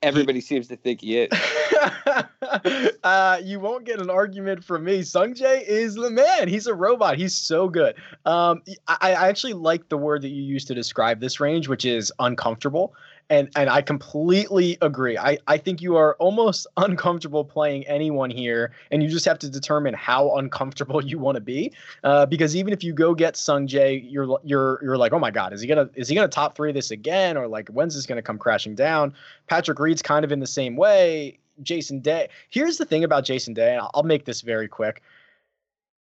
Everybody 0.00 0.38
he, 0.38 0.42
seems 0.42 0.68
to 0.68 0.76
think 0.76 1.00
he 1.00 1.18
is. 1.18 1.30
uh, 3.02 3.40
you 3.42 3.58
won't 3.58 3.84
get 3.84 4.00
an 4.00 4.10
argument 4.10 4.62
from 4.62 4.84
me. 4.84 5.00
Sungjae 5.00 5.62
is 5.66 5.96
the 5.96 6.10
man. 6.10 6.46
He's 6.46 6.68
a 6.68 6.74
robot. 6.74 7.18
He's 7.18 7.34
so 7.34 7.68
good. 7.68 7.96
Um, 8.24 8.62
I, 8.86 8.96
I 9.12 9.28
actually 9.28 9.54
like 9.54 9.88
the 9.88 9.98
word 9.98 10.22
that 10.22 10.28
you 10.28 10.42
used 10.42 10.68
to 10.68 10.74
describe 10.74 11.20
this 11.20 11.40
range, 11.40 11.68
which 11.68 11.84
is 11.84 12.12
uncomfortable 12.20 12.94
and 13.30 13.50
and 13.56 13.68
I 13.68 13.82
completely 13.82 14.78
agree. 14.80 15.18
I 15.18 15.38
I 15.46 15.58
think 15.58 15.82
you 15.82 15.96
are 15.96 16.14
almost 16.16 16.66
uncomfortable 16.76 17.44
playing 17.44 17.86
anyone 17.86 18.30
here, 18.30 18.72
and 18.90 19.02
you 19.02 19.08
just 19.08 19.24
have 19.24 19.38
to 19.40 19.50
determine 19.50 19.94
how 19.94 20.36
uncomfortable 20.36 21.04
you 21.04 21.18
want 21.18 21.36
to 21.36 21.40
be. 21.40 21.72
Uh, 22.04 22.26
because 22.26 22.56
even 22.56 22.72
if 22.72 22.82
you 22.82 22.92
go 22.92 23.14
get 23.14 23.34
Sungjae, 23.34 24.04
you're 24.10 24.38
you're 24.44 24.78
you're 24.82 24.96
like, 24.96 25.12
oh 25.12 25.18
my 25.18 25.30
god, 25.30 25.52
is 25.52 25.60
he 25.60 25.66
gonna 25.66 25.90
is 25.94 26.08
he 26.08 26.14
gonna 26.14 26.28
top 26.28 26.56
three 26.56 26.72
this 26.72 26.90
again, 26.90 27.36
or 27.36 27.46
like 27.46 27.68
when's 27.68 27.94
this 27.94 28.06
gonna 28.06 28.22
come 28.22 28.38
crashing 28.38 28.74
down? 28.74 29.14
Patrick 29.46 29.78
Reed's 29.78 30.02
kind 30.02 30.24
of 30.24 30.32
in 30.32 30.40
the 30.40 30.46
same 30.46 30.76
way. 30.76 31.38
Jason 31.62 31.98
Day. 31.98 32.28
Here's 32.50 32.78
the 32.78 32.84
thing 32.84 33.02
about 33.02 33.24
Jason 33.24 33.52
Day, 33.52 33.74
and 33.74 33.86
I'll 33.92 34.04
make 34.04 34.24
this 34.26 34.42
very 34.42 34.68
quick. 34.68 35.02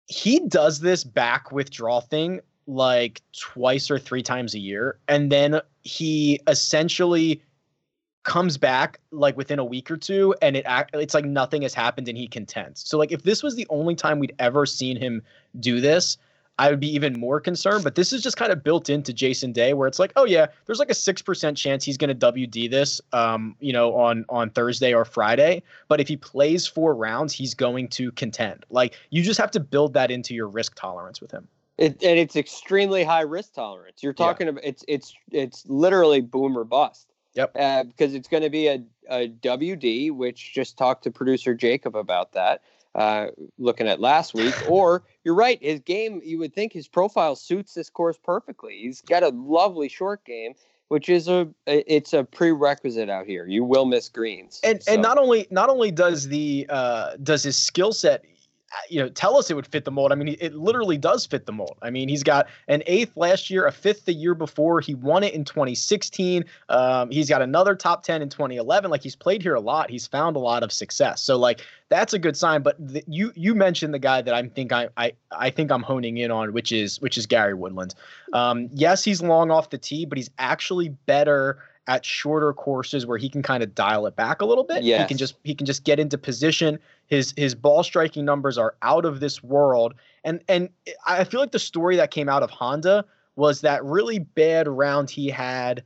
He 0.07 0.41
does 0.41 0.81
this 0.81 1.05
back 1.05 1.51
withdrawal 1.51 2.01
thing 2.01 2.41
like 2.67 3.21
twice 3.31 3.89
or 3.89 3.97
three 3.97 4.21
times 4.21 4.53
a 4.53 4.59
year, 4.59 4.97
and 5.07 5.31
then 5.31 5.61
he 5.85 6.39
essentially 6.47 7.41
comes 8.23 8.57
back 8.57 8.99
like 9.11 9.37
within 9.37 9.59
a 9.59 9.63
week 9.63 9.89
or 9.89 9.95
two 9.95 10.33
and 10.41 10.57
it 10.57 10.65
it's 10.93 11.13
like 11.13 11.25
nothing 11.25 11.61
has 11.61 11.73
happened 11.73 12.09
and 12.09 12.17
he 12.17 12.27
contends. 12.27 12.87
So 12.89 12.97
like 12.97 13.11
if 13.11 13.23
this 13.23 13.43
was 13.43 13.55
the 13.55 13.67
only 13.69 13.95
time 13.95 14.19
we'd 14.19 14.35
ever 14.39 14.65
seen 14.65 14.97
him 14.97 15.21
do 15.59 15.79
this, 15.79 16.17
I 16.57 16.69
would 16.71 16.79
be 16.79 16.93
even 16.93 17.19
more 17.19 17.39
concerned. 17.39 17.83
But 17.83 17.93
this 17.93 18.11
is 18.11 18.23
just 18.23 18.35
kind 18.35 18.51
of 18.51 18.63
built 18.63 18.89
into 18.89 19.13
Jason 19.13 19.51
Day 19.51 19.75
where 19.75 19.87
it's 19.87 19.99
like, 19.99 20.11
oh 20.15 20.25
yeah, 20.25 20.47
there's 20.65 20.79
like 20.79 20.89
a 20.89 20.95
six 20.95 21.21
percent 21.21 21.55
chance 21.55 21.85
he's 21.85 21.97
gonna 21.97 22.15
WD 22.15 22.71
this 22.71 22.99
um, 23.13 23.55
you 23.59 23.71
know, 23.71 23.95
on 23.95 24.25
on 24.29 24.49
Thursday 24.49 24.93
or 24.93 25.05
Friday. 25.05 25.61
But 25.87 26.01
if 26.01 26.07
he 26.07 26.17
plays 26.17 26.65
four 26.65 26.95
rounds, 26.95 27.31
he's 27.31 27.53
going 27.53 27.89
to 27.89 28.11
contend. 28.13 28.65
Like 28.71 28.97
you 29.11 29.21
just 29.21 29.39
have 29.39 29.51
to 29.51 29.59
build 29.59 29.93
that 29.93 30.09
into 30.09 30.33
your 30.33 30.47
risk 30.47 30.73
tolerance 30.75 31.21
with 31.21 31.31
him. 31.31 31.47
It, 31.77 32.01
and 32.03 32.17
it's 32.17 32.35
extremely 32.35 33.03
high 33.03 33.21
risk 33.21 33.53
tolerance. 33.53 34.01
You're 34.01 34.13
talking 34.13 34.47
yeah. 34.47 34.51
about 34.51 34.63
it's 34.63 34.85
it's 34.87 35.13
it's 35.31 35.65
literally 35.67 36.21
boom 36.21 36.57
or 36.57 36.63
bust. 36.63 37.11
Yep. 37.33 37.51
Uh, 37.59 37.83
because 37.83 38.13
it's 38.13 38.29
going 38.29 38.43
to 38.43 38.49
be 38.49 38.67
a, 38.67 38.81
a 39.09 39.27
WD, 39.27 40.11
which 40.13 40.53
just 40.53 40.77
talked 40.77 41.03
to 41.03 41.11
producer 41.11 41.53
Jacob 41.53 41.95
about 41.95 42.31
that. 42.31 42.61
Uh, 42.95 43.27
looking 43.57 43.89
at 43.89 43.99
last 43.99 44.33
week, 44.33 44.55
or 44.69 45.03
you're 45.25 45.35
right, 45.35 45.61
his 45.61 45.81
game. 45.81 46.21
You 46.23 46.39
would 46.39 46.53
think 46.53 46.71
his 46.71 46.87
profile 46.87 47.35
suits 47.35 47.73
this 47.73 47.89
course 47.89 48.17
perfectly. 48.23 48.77
He's 48.81 49.01
got 49.01 49.21
a 49.21 49.29
lovely 49.29 49.89
short 49.89 50.23
game, 50.23 50.53
which 50.87 51.09
is 51.09 51.27
a 51.27 51.49
it's 51.67 52.13
a 52.13 52.23
prerequisite 52.23 53.09
out 53.09 53.25
here. 53.25 53.45
You 53.47 53.65
will 53.65 53.85
miss 53.85 54.07
greens, 54.07 54.61
and 54.63 54.81
so. 54.81 54.93
and 54.93 55.01
not 55.01 55.17
only 55.17 55.45
not 55.51 55.69
only 55.69 55.91
does 55.91 56.29
the 56.29 56.67
uh, 56.69 57.17
does 57.21 57.43
his 57.43 57.57
skill 57.57 57.91
set 57.91 58.23
you 58.89 58.99
know, 58.99 59.09
tell 59.09 59.37
us 59.37 59.49
it 59.49 59.55
would 59.55 59.67
fit 59.67 59.85
the 59.85 59.91
mold. 59.91 60.11
I 60.11 60.15
mean, 60.15 60.35
it 60.39 60.53
literally 60.53 60.97
does 60.97 61.25
fit 61.25 61.45
the 61.45 61.51
mold. 61.51 61.77
I 61.81 61.89
mean, 61.89 62.09
he's 62.09 62.23
got 62.23 62.47
an 62.67 62.83
eighth 62.85 63.15
last 63.15 63.49
year, 63.49 63.65
a 63.65 63.71
fifth 63.71 64.05
the 64.05 64.13
year 64.13 64.35
before. 64.35 64.81
He 64.81 64.95
won 64.95 65.23
it 65.23 65.33
in 65.33 65.43
2016. 65.45 66.45
Um, 66.69 67.09
he's 67.11 67.29
got 67.29 67.41
another 67.41 67.75
top 67.75 68.03
10 68.03 68.21
in 68.21 68.29
2011. 68.29 68.89
Like 68.91 69.01
he's 69.01 69.15
played 69.15 69.41
here 69.41 69.55
a 69.55 69.59
lot. 69.59 69.89
He's 69.89 70.07
found 70.07 70.35
a 70.35 70.39
lot 70.39 70.63
of 70.63 70.71
success. 70.71 71.21
So 71.21 71.37
like 71.37 71.65
that's 71.89 72.13
a 72.13 72.19
good 72.19 72.35
sign. 72.35 72.61
But 72.61 72.75
the, 72.79 73.03
you 73.07 73.31
you 73.35 73.55
mentioned 73.55 73.93
the 73.93 73.99
guy 73.99 74.21
that 74.21 74.33
I 74.33 74.47
think 74.47 74.71
I, 74.71 74.89
I 74.97 75.13
I 75.31 75.49
think 75.49 75.71
I'm 75.71 75.83
honing 75.83 76.17
in 76.17 76.31
on, 76.31 76.53
which 76.53 76.71
is 76.71 76.99
which 77.01 77.17
is 77.17 77.25
Gary 77.25 77.53
Woodland. 77.53 77.95
Um, 78.33 78.69
yes, 78.73 79.03
he's 79.03 79.21
long 79.21 79.51
off 79.51 79.69
the 79.69 79.77
tee, 79.77 80.05
but 80.05 80.17
he's 80.17 80.29
actually 80.39 80.89
better 80.89 81.59
at 81.87 82.03
shorter 82.03 82.53
courses 82.53 83.05
where 83.05 83.17
he 83.17 83.29
can 83.29 83.43
kind 83.43 83.61
of 83.61 83.75
dial 83.75 84.07
it 84.07 84.15
back 84.15 84.41
a 84.41 84.45
little 84.45 84.63
bit. 84.63 84.83
Yes. 84.83 85.01
He 85.01 85.07
can 85.07 85.17
just 85.17 85.35
he 85.43 85.53
can 85.53 85.65
just 85.65 85.83
get 85.83 85.99
into 85.99 86.17
position. 86.17 86.79
His 87.07 87.33
his 87.37 87.53
ball 87.53 87.83
striking 87.83 88.25
numbers 88.25 88.57
are 88.57 88.75
out 88.81 89.05
of 89.05 89.19
this 89.19 89.43
world. 89.43 89.93
And 90.23 90.43
and 90.47 90.69
I 91.05 91.23
feel 91.23 91.39
like 91.39 91.51
the 91.51 91.59
story 91.59 91.95
that 91.97 92.11
came 92.11 92.29
out 92.29 92.43
of 92.43 92.49
Honda 92.49 93.05
was 93.35 93.61
that 93.61 93.83
really 93.83 94.19
bad 94.19 94.67
round 94.67 95.09
he 95.09 95.29
had. 95.29 95.83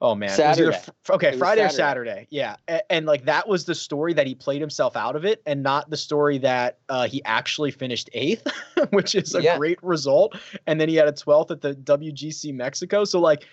Oh 0.00 0.14
man, 0.14 0.28
Saturday. 0.28 0.76
okay, 1.08 1.38
Friday 1.38 1.62
Saturday. 1.62 1.64
or 1.64 1.70
Saturday, 1.70 2.26
yeah, 2.28 2.56
and, 2.68 2.82
and, 2.90 3.06
like 3.06 3.24
that 3.24 3.48
was 3.48 3.64
the 3.64 3.74
story 3.74 4.12
that 4.12 4.26
he 4.26 4.34
played 4.34 4.60
himself 4.60 4.96
out 4.96 5.16
of 5.16 5.24
it, 5.24 5.40
and 5.46 5.62
not 5.62 5.88
the 5.88 5.96
story 5.96 6.36
that 6.38 6.78
uh, 6.90 7.06
he 7.06 7.24
actually 7.24 7.70
finished 7.70 8.10
eighth, 8.12 8.46
which 8.90 9.14
is 9.14 9.34
a 9.34 9.40
yeah. 9.40 9.56
great 9.56 9.82
result, 9.82 10.36
and 10.66 10.78
then 10.78 10.90
he 10.90 10.96
had 10.96 11.08
a 11.08 11.12
twelfth 11.12 11.50
at 11.52 11.62
the 11.62 11.74
WGC 11.74 12.52
Mexico. 12.52 13.04
So 13.04 13.18
like 13.18 13.46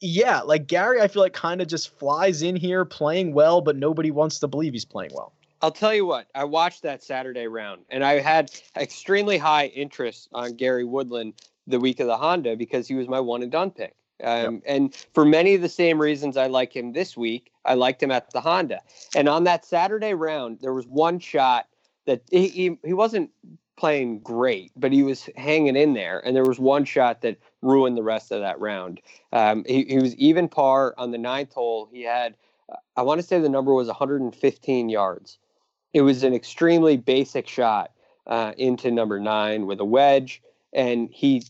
yeah, 0.00 0.40
like 0.42 0.66
Gary, 0.66 1.00
I 1.00 1.08
feel 1.08 1.22
like 1.22 1.32
kind 1.32 1.60
of 1.60 1.68
just 1.68 1.98
flies 1.98 2.42
in 2.42 2.56
here 2.56 2.84
playing 2.84 3.32
well, 3.32 3.60
but 3.60 3.76
nobody 3.76 4.10
wants 4.10 4.38
to 4.40 4.48
believe 4.48 4.72
he's 4.72 4.84
playing 4.84 5.10
well. 5.14 5.32
I'll 5.62 5.72
tell 5.72 5.94
you 5.94 6.04
what, 6.04 6.28
I 6.34 6.44
watched 6.44 6.82
that 6.82 7.02
Saturday 7.02 7.46
round 7.46 7.82
and 7.88 8.04
I 8.04 8.20
had 8.20 8.50
extremely 8.76 9.38
high 9.38 9.66
interest 9.66 10.28
on 10.32 10.54
Gary 10.54 10.84
Woodland 10.84 11.34
the 11.66 11.80
week 11.80 11.98
of 11.98 12.06
the 12.06 12.16
Honda 12.16 12.56
because 12.56 12.86
he 12.86 12.94
was 12.94 13.08
my 13.08 13.20
one 13.20 13.42
and 13.42 13.50
done 13.50 13.70
pick. 13.70 13.94
Um, 14.22 14.54
yep. 14.54 14.62
And 14.66 14.94
for 15.14 15.24
many 15.24 15.54
of 15.54 15.62
the 15.62 15.68
same 15.68 16.00
reasons 16.00 16.36
I 16.36 16.46
like 16.46 16.74
him 16.74 16.92
this 16.92 17.16
week, 17.16 17.50
I 17.64 17.74
liked 17.74 18.02
him 18.02 18.10
at 18.10 18.30
the 18.30 18.40
Honda. 18.40 18.80
And 19.14 19.28
on 19.28 19.44
that 19.44 19.64
Saturday 19.64 20.14
round, 20.14 20.58
there 20.60 20.72
was 20.74 20.86
one 20.86 21.18
shot 21.18 21.66
that 22.06 22.22
he, 22.30 22.48
he, 22.48 22.78
he 22.84 22.92
wasn't 22.92 23.30
playing 23.76 24.20
great, 24.20 24.72
but 24.76 24.92
he 24.92 25.02
was 25.02 25.28
hanging 25.36 25.76
in 25.76 25.94
there. 25.94 26.20
And 26.24 26.34
there 26.34 26.44
was 26.44 26.58
one 26.58 26.84
shot 26.84 27.20
that 27.22 27.38
ruined 27.62 27.96
the 27.96 28.02
rest 28.02 28.32
of 28.32 28.40
that 28.40 28.58
round. 28.60 29.00
Um, 29.32 29.64
he, 29.66 29.84
he, 29.84 29.98
was 29.98 30.14
even 30.16 30.48
par 30.48 30.94
on 30.96 31.10
the 31.10 31.18
ninth 31.18 31.52
hole. 31.52 31.88
He 31.92 32.02
had, 32.02 32.34
I 32.96 33.02
want 33.02 33.20
to 33.20 33.26
say 33.26 33.38
the 33.38 33.48
number 33.48 33.74
was 33.74 33.88
115 33.88 34.88
yards. 34.88 35.38
It 35.92 36.02
was 36.02 36.22
an 36.22 36.34
extremely 36.34 36.96
basic 36.96 37.48
shot 37.48 37.92
uh, 38.26 38.52
into 38.56 38.90
number 38.90 39.20
nine 39.20 39.66
with 39.66 39.80
a 39.80 39.84
wedge, 39.84 40.42
and 40.72 41.08
he, 41.12 41.44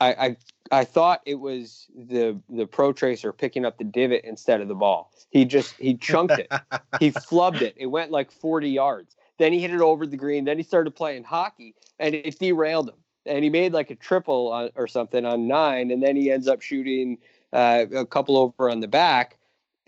I, 0.00 0.12
I, 0.12 0.36
I 0.70 0.84
thought 0.84 1.20
it 1.24 1.36
was 1.36 1.86
the 1.96 2.38
the 2.48 2.66
pro 2.66 2.92
tracer 2.92 3.32
picking 3.32 3.64
up 3.64 3.78
the 3.78 3.84
divot 3.84 4.24
instead 4.24 4.60
of 4.60 4.68
the 4.68 4.74
ball. 4.74 5.12
He 5.30 5.44
just 5.44 5.74
he 5.74 5.94
chunked 5.94 6.38
it. 6.38 6.52
he 6.98 7.10
flubbed 7.10 7.62
it. 7.62 7.74
It 7.76 7.86
went 7.86 8.10
like 8.10 8.30
40 8.30 8.68
yards. 8.68 9.16
Then 9.40 9.52
he 9.52 9.58
hit 9.58 9.72
it 9.72 9.80
over 9.80 10.06
the 10.06 10.16
green. 10.16 10.44
Then 10.44 10.56
he 10.58 10.62
started 10.62 10.92
playing 10.94 11.24
hockey, 11.24 11.74
and 11.98 12.14
it 12.14 12.38
derailed 12.38 12.90
him 12.90 12.94
and 13.26 13.44
he 13.44 13.50
made 13.50 13.72
like 13.74 13.90
a 13.90 13.94
triple 13.94 14.50
on, 14.50 14.70
or 14.76 14.86
something 14.86 15.26
on 15.26 15.46
nine, 15.46 15.90
and 15.90 16.02
then 16.02 16.16
he 16.16 16.30
ends 16.30 16.48
up 16.48 16.62
shooting 16.62 17.18
uh, 17.52 17.84
a 17.94 18.06
couple 18.06 18.38
over 18.38 18.70
on 18.70 18.80
the 18.80 18.88
back. 18.88 19.36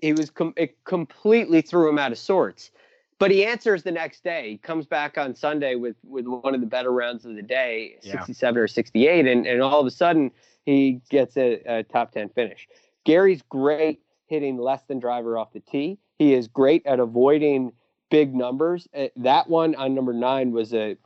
He 0.02 0.12
was 0.12 0.28
com- 0.30 0.52
it 0.56 0.76
completely 0.84 1.62
threw 1.62 1.88
him 1.88 1.98
out 1.98 2.12
of 2.12 2.18
sorts. 2.18 2.70
but 3.18 3.30
he 3.30 3.44
answers 3.46 3.84
the 3.84 3.90
next 3.92 4.22
day. 4.24 4.50
He 4.50 4.58
comes 4.58 4.84
back 4.84 5.16
on 5.16 5.34
Sunday 5.34 5.76
with 5.76 5.96
with 6.04 6.26
one 6.26 6.54
of 6.54 6.60
the 6.60 6.66
better 6.66 6.92
rounds 6.92 7.24
of 7.24 7.34
the 7.36 7.42
day, 7.42 7.96
Yeah. 8.02 8.12
67 8.20 8.60
or 8.60 8.68
68, 8.68 9.26
and 9.26 9.46
and 9.46 9.62
all 9.62 9.80
of 9.80 9.86
a 9.86 9.90
sudden 9.90 10.30
he 10.66 11.00
gets 11.08 11.36
a, 11.38 11.62
a 11.66 11.82
top 11.84 12.12
10 12.12 12.28
finish. 12.30 12.68
Gary's 13.04 13.42
great 13.48 14.02
hitting 14.26 14.58
less 14.58 14.82
than 14.88 14.98
driver 15.00 15.38
off 15.38 15.52
the 15.54 15.60
tee. 15.60 15.98
He 16.18 16.34
is 16.34 16.48
great 16.48 16.84
at 16.86 17.00
avoiding 17.00 17.72
big 18.12 18.34
numbers. 18.34 18.86
Uh, 18.94 19.06
that 19.16 19.48
one 19.48 19.74
on 19.74 19.94
number 19.94 20.12
nine 20.12 20.52
was 20.52 20.72
a 20.72 20.96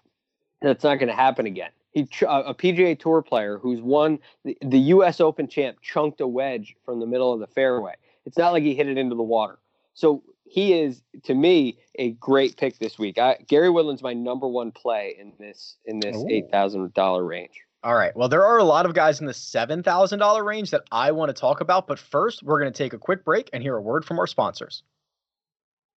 that's 0.61 0.85
not 0.85 0.97
going 0.97 1.09
to 1.09 1.15
happen 1.15 1.47
again. 1.47 1.71
He 1.93 2.07
uh, 2.27 2.43
a 2.47 2.55
PGA 2.55 2.99
Tour 2.99 3.23
player 3.23 3.59
who's 3.59 3.81
won 3.81 4.19
the, 4.45 4.59
the 4.61 4.79
U.S. 4.79 5.21
Open 5.21 5.49
champ 5.49 5.79
chunked 5.81 6.21
a 6.21 6.27
wedge 6.27 6.75
from 6.85 7.01
the 7.01 7.07
middle 7.07 7.33
of 7.33 7.41
the 7.41 7.47
fairway. 7.47 7.95
It's 8.27 8.37
not 8.37 8.53
like 8.53 8.65
he 8.65 8.75
hit 8.75 8.89
it 8.89 8.99
into 8.99 9.15
the 9.15 9.23
water. 9.23 9.59
So 9.95 10.23
he 10.45 10.75
is 10.75 11.01
to 11.23 11.35
me 11.35 11.79
a 11.95 12.11
great 12.13 12.57
pick 12.57 12.79
this 12.79 12.99
week. 12.99 13.19
I, 13.19 13.39
Gary 13.47 13.71
Woodland's 13.71 14.03
my 14.03 14.13
number 14.13 14.49
one 14.49 14.73
play 14.73 15.17
in 15.19 15.33
this 15.39 15.77
in 15.87 16.01
this 16.01 16.17
Ooh. 16.17 16.27
eight 16.29 16.51
thousand 16.51 16.93
dollar 16.93 17.25
range. 17.25 17.63
All 17.85 17.95
right. 17.95 18.15
Well, 18.17 18.29
there 18.29 18.45
are 18.45 18.59
a 18.59 18.65
lot 18.65 18.85
of 18.85 18.95
guys 18.95 19.21
in 19.21 19.27
the 19.27 19.33
$7,000 19.33 20.45
range 20.45 20.73
that 20.73 20.83
I 20.91 21.13
want 21.13 21.29
to 21.29 21.41
talk 21.41 21.61
about. 21.61 21.87
But 21.87 22.01
first, 22.01 22.43
we're 22.43 22.59
going 22.59 22.73
to 22.73 22.77
take 22.77 22.95
a 22.95 22.99
quick 22.99 23.25
break 23.25 23.49
and 23.53 23.63
hear 23.63 23.77
a 23.77 23.81
word 23.81 24.05
from 24.05 24.19
our 24.19 24.27
sponsors. 24.27 24.83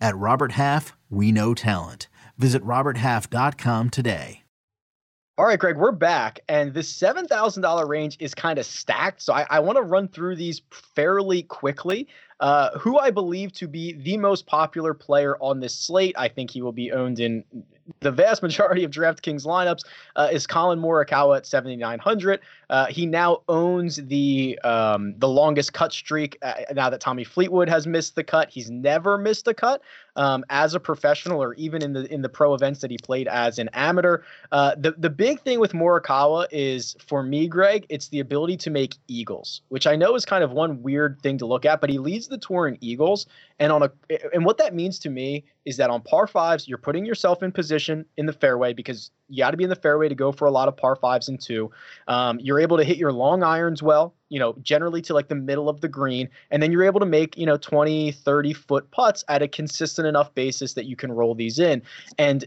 At 0.00 0.16
Robert 0.16 0.52
Half, 0.52 0.96
we 1.10 1.32
know 1.32 1.54
talent. 1.54 2.08
Visit 2.38 2.62
RobertHalf.com 2.64 3.90
today. 3.90 4.42
All 5.38 5.46
right, 5.46 5.58
Greg, 5.58 5.78
we're 5.78 5.92
back, 5.92 6.40
and 6.46 6.74
thousand 6.74 7.62
dollar 7.62 7.86
range 7.86 8.18
is 8.20 8.34
kind 8.34 8.58
of 8.58 8.66
stacked. 8.66 9.22
So 9.22 9.32
I, 9.32 9.46
I 9.48 9.60
want 9.60 9.76
to 9.76 9.82
run 9.82 10.08
through 10.08 10.36
these 10.36 10.60
fairly 10.94 11.44
quickly. 11.44 12.06
Uh, 12.38 12.76
who 12.78 12.98
I 12.98 13.10
believe 13.10 13.52
to 13.54 13.66
be 13.66 13.92
the 13.92 14.18
most 14.18 14.46
popular 14.46 14.92
player 14.94 15.36
on 15.38 15.60
this 15.60 15.74
slate, 15.74 16.14
I 16.18 16.28
think 16.28 16.50
he 16.50 16.60
will 16.60 16.72
be 16.72 16.92
owned 16.92 17.18
in 17.18 17.44
the 18.00 18.10
vast 18.10 18.42
majority 18.42 18.84
of 18.84 18.90
DraftKings 18.90 19.46
lineups, 19.46 19.84
uh, 20.16 20.28
is 20.30 20.46
Collin 20.46 20.78
Morikawa 20.78 21.38
at 21.38 21.46
seventy 21.46 21.76
nine 21.76 21.98
hundred. 21.98 22.40
Uh, 22.72 22.86
he 22.86 23.04
now 23.04 23.42
owns 23.50 23.96
the 23.96 24.58
um, 24.64 25.14
the 25.18 25.28
longest 25.28 25.74
cut 25.74 25.92
streak. 25.92 26.38
Uh, 26.40 26.54
now 26.72 26.88
that 26.88 27.00
Tommy 27.00 27.22
Fleetwood 27.22 27.68
has 27.68 27.86
missed 27.86 28.14
the 28.14 28.24
cut, 28.24 28.48
he's 28.48 28.70
never 28.70 29.18
missed 29.18 29.46
a 29.46 29.52
cut 29.52 29.82
um, 30.16 30.42
as 30.48 30.74
a 30.74 30.80
professional 30.80 31.42
or 31.42 31.52
even 31.54 31.82
in 31.82 31.92
the 31.92 32.10
in 32.10 32.22
the 32.22 32.30
pro 32.30 32.54
events 32.54 32.80
that 32.80 32.90
he 32.90 32.96
played 32.96 33.28
as 33.28 33.58
an 33.58 33.68
amateur. 33.74 34.22
Uh, 34.52 34.74
the 34.78 34.92
the 34.92 35.10
big 35.10 35.40
thing 35.40 35.60
with 35.60 35.74
Morikawa 35.74 36.46
is 36.50 36.96
for 36.98 37.22
me, 37.22 37.46
Greg, 37.46 37.84
it's 37.90 38.08
the 38.08 38.20
ability 38.20 38.56
to 38.56 38.70
make 38.70 38.96
eagles, 39.06 39.60
which 39.68 39.86
I 39.86 39.94
know 39.94 40.14
is 40.14 40.24
kind 40.24 40.42
of 40.42 40.52
one 40.52 40.82
weird 40.82 41.20
thing 41.20 41.36
to 41.38 41.46
look 41.46 41.66
at, 41.66 41.78
but 41.78 41.90
he 41.90 41.98
leads 41.98 42.26
the 42.26 42.38
tour 42.38 42.68
in 42.68 42.78
eagles, 42.80 43.26
and 43.58 43.70
on 43.70 43.82
a 43.82 43.90
and 44.32 44.46
what 44.46 44.56
that 44.56 44.74
means 44.74 44.98
to 45.00 45.10
me 45.10 45.44
is 45.66 45.76
that 45.76 45.90
on 45.90 46.00
par 46.00 46.26
fives, 46.26 46.66
you're 46.66 46.78
putting 46.78 47.04
yourself 47.04 47.42
in 47.42 47.52
position 47.52 48.06
in 48.16 48.24
the 48.24 48.32
fairway 48.32 48.72
because 48.72 49.10
you 49.32 49.38
got 49.38 49.52
to 49.52 49.56
be 49.56 49.64
in 49.64 49.70
the 49.70 49.76
fairway 49.76 50.08
to 50.08 50.14
go 50.14 50.30
for 50.30 50.44
a 50.44 50.50
lot 50.50 50.68
of 50.68 50.76
par 50.76 50.94
fives 50.94 51.26
and 51.26 51.40
two. 51.40 51.70
Um, 52.06 52.38
you're 52.38 52.60
able 52.60 52.76
to 52.76 52.84
hit 52.84 52.98
your 52.98 53.12
long 53.12 53.42
irons 53.42 53.82
well, 53.82 54.14
you 54.28 54.38
know, 54.38 54.54
generally 54.62 55.00
to 55.02 55.14
like 55.14 55.28
the 55.28 55.34
middle 55.34 55.70
of 55.70 55.80
the 55.80 55.88
green, 55.88 56.28
and 56.50 56.62
then 56.62 56.70
you're 56.70 56.84
able 56.84 57.00
to 57.00 57.06
make, 57.06 57.38
you 57.38 57.46
know, 57.46 57.56
20, 57.56 58.12
30 58.12 58.52
foot 58.52 58.90
putts 58.90 59.24
at 59.28 59.40
a 59.40 59.48
consistent 59.48 60.06
enough 60.06 60.34
basis 60.34 60.74
that 60.74 60.84
you 60.84 60.96
can 60.96 61.10
roll 61.10 61.34
these 61.34 61.58
in. 61.58 61.82
And 62.18 62.44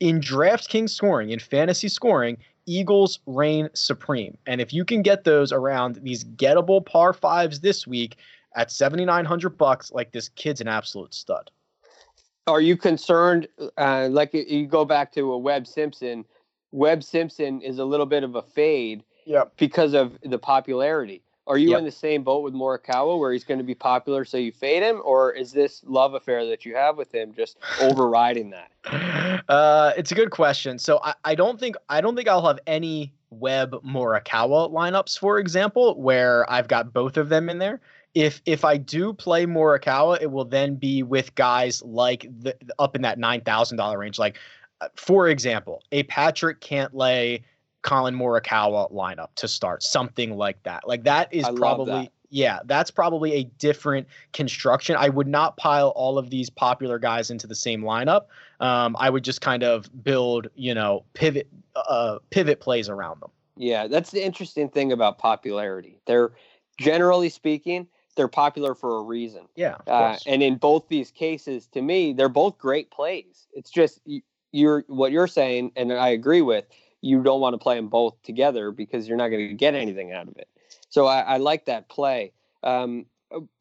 in 0.00 0.18
DraftKings 0.20 0.90
scoring, 0.90 1.30
in 1.30 1.40
fantasy 1.40 1.88
scoring, 1.88 2.38
Eagles 2.64 3.20
reign 3.26 3.68
supreme. 3.74 4.36
And 4.46 4.62
if 4.62 4.72
you 4.72 4.84
can 4.84 5.02
get 5.02 5.24
those 5.24 5.52
around 5.52 5.96
these 5.96 6.24
gettable 6.24 6.84
par 6.84 7.12
fives 7.12 7.60
this 7.60 7.86
week 7.86 8.16
at 8.56 8.70
7900 8.70 9.58
bucks, 9.58 9.92
like 9.92 10.12
this 10.12 10.30
kid's 10.30 10.62
an 10.62 10.68
absolute 10.68 11.12
stud. 11.12 11.50
Are 12.48 12.60
you 12.60 12.76
concerned? 12.76 13.46
Uh, 13.76 14.08
like 14.10 14.32
you 14.32 14.66
go 14.66 14.84
back 14.84 15.12
to 15.12 15.32
a 15.32 15.38
Webb 15.38 15.66
Simpson. 15.66 16.24
Webb 16.72 17.02
Simpson 17.02 17.60
is 17.60 17.78
a 17.78 17.84
little 17.84 18.06
bit 18.06 18.24
of 18.24 18.34
a 18.34 18.42
fade 18.42 19.04
Yep. 19.26 19.52
because 19.58 19.92
of 19.92 20.18
the 20.22 20.38
popularity. 20.38 21.22
Are 21.46 21.58
you 21.58 21.70
Yep. 21.70 21.78
in 21.80 21.84
the 21.84 21.90
same 21.90 22.22
boat 22.22 22.42
with 22.42 22.54
Morikawa, 22.54 23.18
where 23.18 23.32
he's 23.32 23.44
going 23.44 23.58
to 23.58 23.64
be 23.64 23.74
popular, 23.74 24.24
so 24.24 24.36
you 24.36 24.52
fade 24.52 24.82
him, 24.82 25.00
or 25.04 25.32
is 25.32 25.52
this 25.52 25.82
love 25.86 26.12
affair 26.14 26.44
that 26.46 26.64
you 26.66 26.74
have 26.74 26.96
with 26.98 27.14
him 27.14 27.32
just 27.34 27.58
overriding 27.80 28.50
that? 28.50 28.70
Uh, 29.48 29.92
it's 29.96 30.12
a 30.12 30.14
good 30.14 30.30
question. 30.30 30.78
So 30.78 31.00
I, 31.02 31.14
I 31.24 31.34
don't 31.34 31.58
think 31.58 31.76
I 31.88 32.02
don't 32.02 32.14
think 32.14 32.28
I'll 32.28 32.46
have 32.46 32.58
any 32.66 33.14
Webb 33.30 33.72
Morikawa 33.82 34.70
lineups, 34.70 35.18
for 35.18 35.38
example, 35.38 35.98
where 35.98 36.50
I've 36.52 36.68
got 36.68 36.92
both 36.92 37.16
of 37.16 37.30
them 37.30 37.48
in 37.48 37.56
there. 37.58 37.80
If 38.18 38.42
if 38.46 38.64
I 38.64 38.78
do 38.78 39.12
play 39.12 39.46
Morikawa, 39.46 40.20
it 40.20 40.32
will 40.32 40.44
then 40.44 40.74
be 40.74 41.04
with 41.04 41.32
guys 41.36 41.84
like 41.84 42.26
the 42.40 42.56
up 42.80 42.96
in 42.96 43.02
that 43.02 43.16
nine 43.16 43.42
thousand 43.42 43.76
dollar 43.76 43.96
range. 43.96 44.18
Like, 44.18 44.38
uh, 44.80 44.88
for 44.96 45.28
example, 45.28 45.84
a 45.92 46.02
Patrick 46.02 46.60
Cantlay, 46.60 47.44
Collin 47.82 48.16
Morikawa 48.16 48.92
lineup 48.92 49.28
to 49.36 49.46
start, 49.46 49.84
something 49.84 50.36
like 50.36 50.60
that. 50.64 50.88
Like 50.88 51.04
that 51.04 51.32
is 51.32 51.44
I 51.44 51.52
probably 51.52 51.92
that. 51.92 52.12
yeah, 52.30 52.58
that's 52.64 52.90
probably 52.90 53.34
a 53.34 53.44
different 53.44 54.08
construction. 54.32 54.96
I 54.96 55.10
would 55.10 55.28
not 55.28 55.56
pile 55.56 55.90
all 55.90 56.18
of 56.18 56.28
these 56.28 56.50
popular 56.50 56.98
guys 56.98 57.30
into 57.30 57.46
the 57.46 57.54
same 57.54 57.82
lineup. 57.82 58.22
Um, 58.58 58.96
I 58.98 59.10
would 59.10 59.22
just 59.22 59.42
kind 59.42 59.62
of 59.62 59.88
build, 60.02 60.48
you 60.56 60.74
know, 60.74 61.04
pivot 61.14 61.46
uh, 61.76 62.18
pivot 62.30 62.58
plays 62.58 62.88
around 62.88 63.20
them. 63.22 63.30
Yeah, 63.56 63.86
that's 63.86 64.10
the 64.10 64.24
interesting 64.24 64.68
thing 64.70 64.90
about 64.90 65.18
popularity. 65.18 66.00
They're 66.04 66.32
generally 66.78 67.28
speaking, 67.28 67.86
they're 68.18 68.28
popular 68.28 68.74
for 68.74 68.98
a 68.98 69.02
reason. 69.02 69.42
Yeah, 69.54 69.76
Uh, 69.86 70.18
and 70.26 70.42
in 70.42 70.56
both 70.56 70.88
these 70.88 71.10
cases, 71.10 71.68
to 71.68 71.80
me, 71.80 72.12
they're 72.12 72.28
both 72.28 72.58
great 72.58 72.90
plays. 72.90 73.46
It's 73.54 73.70
just 73.70 74.00
you, 74.04 74.20
you're 74.52 74.84
what 74.88 75.12
you're 75.12 75.28
saying, 75.28 75.72
and 75.76 75.92
I 75.92 76.08
agree 76.08 76.42
with. 76.42 76.66
You 77.00 77.22
don't 77.22 77.40
want 77.40 77.54
to 77.54 77.58
play 77.58 77.76
them 77.76 77.88
both 77.88 78.20
together 78.24 78.72
because 78.72 79.06
you're 79.06 79.16
not 79.16 79.28
going 79.28 79.48
to 79.48 79.54
get 79.54 79.74
anything 79.74 80.12
out 80.12 80.26
of 80.26 80.36
it. 80.36 80.48
So 80.88 81.06
I, 81.06 81.20
I 81.20 81.36
like 81.36 81.66
that 81.66 81.88
play. 81.88 82.32
Um, 82.64 83.06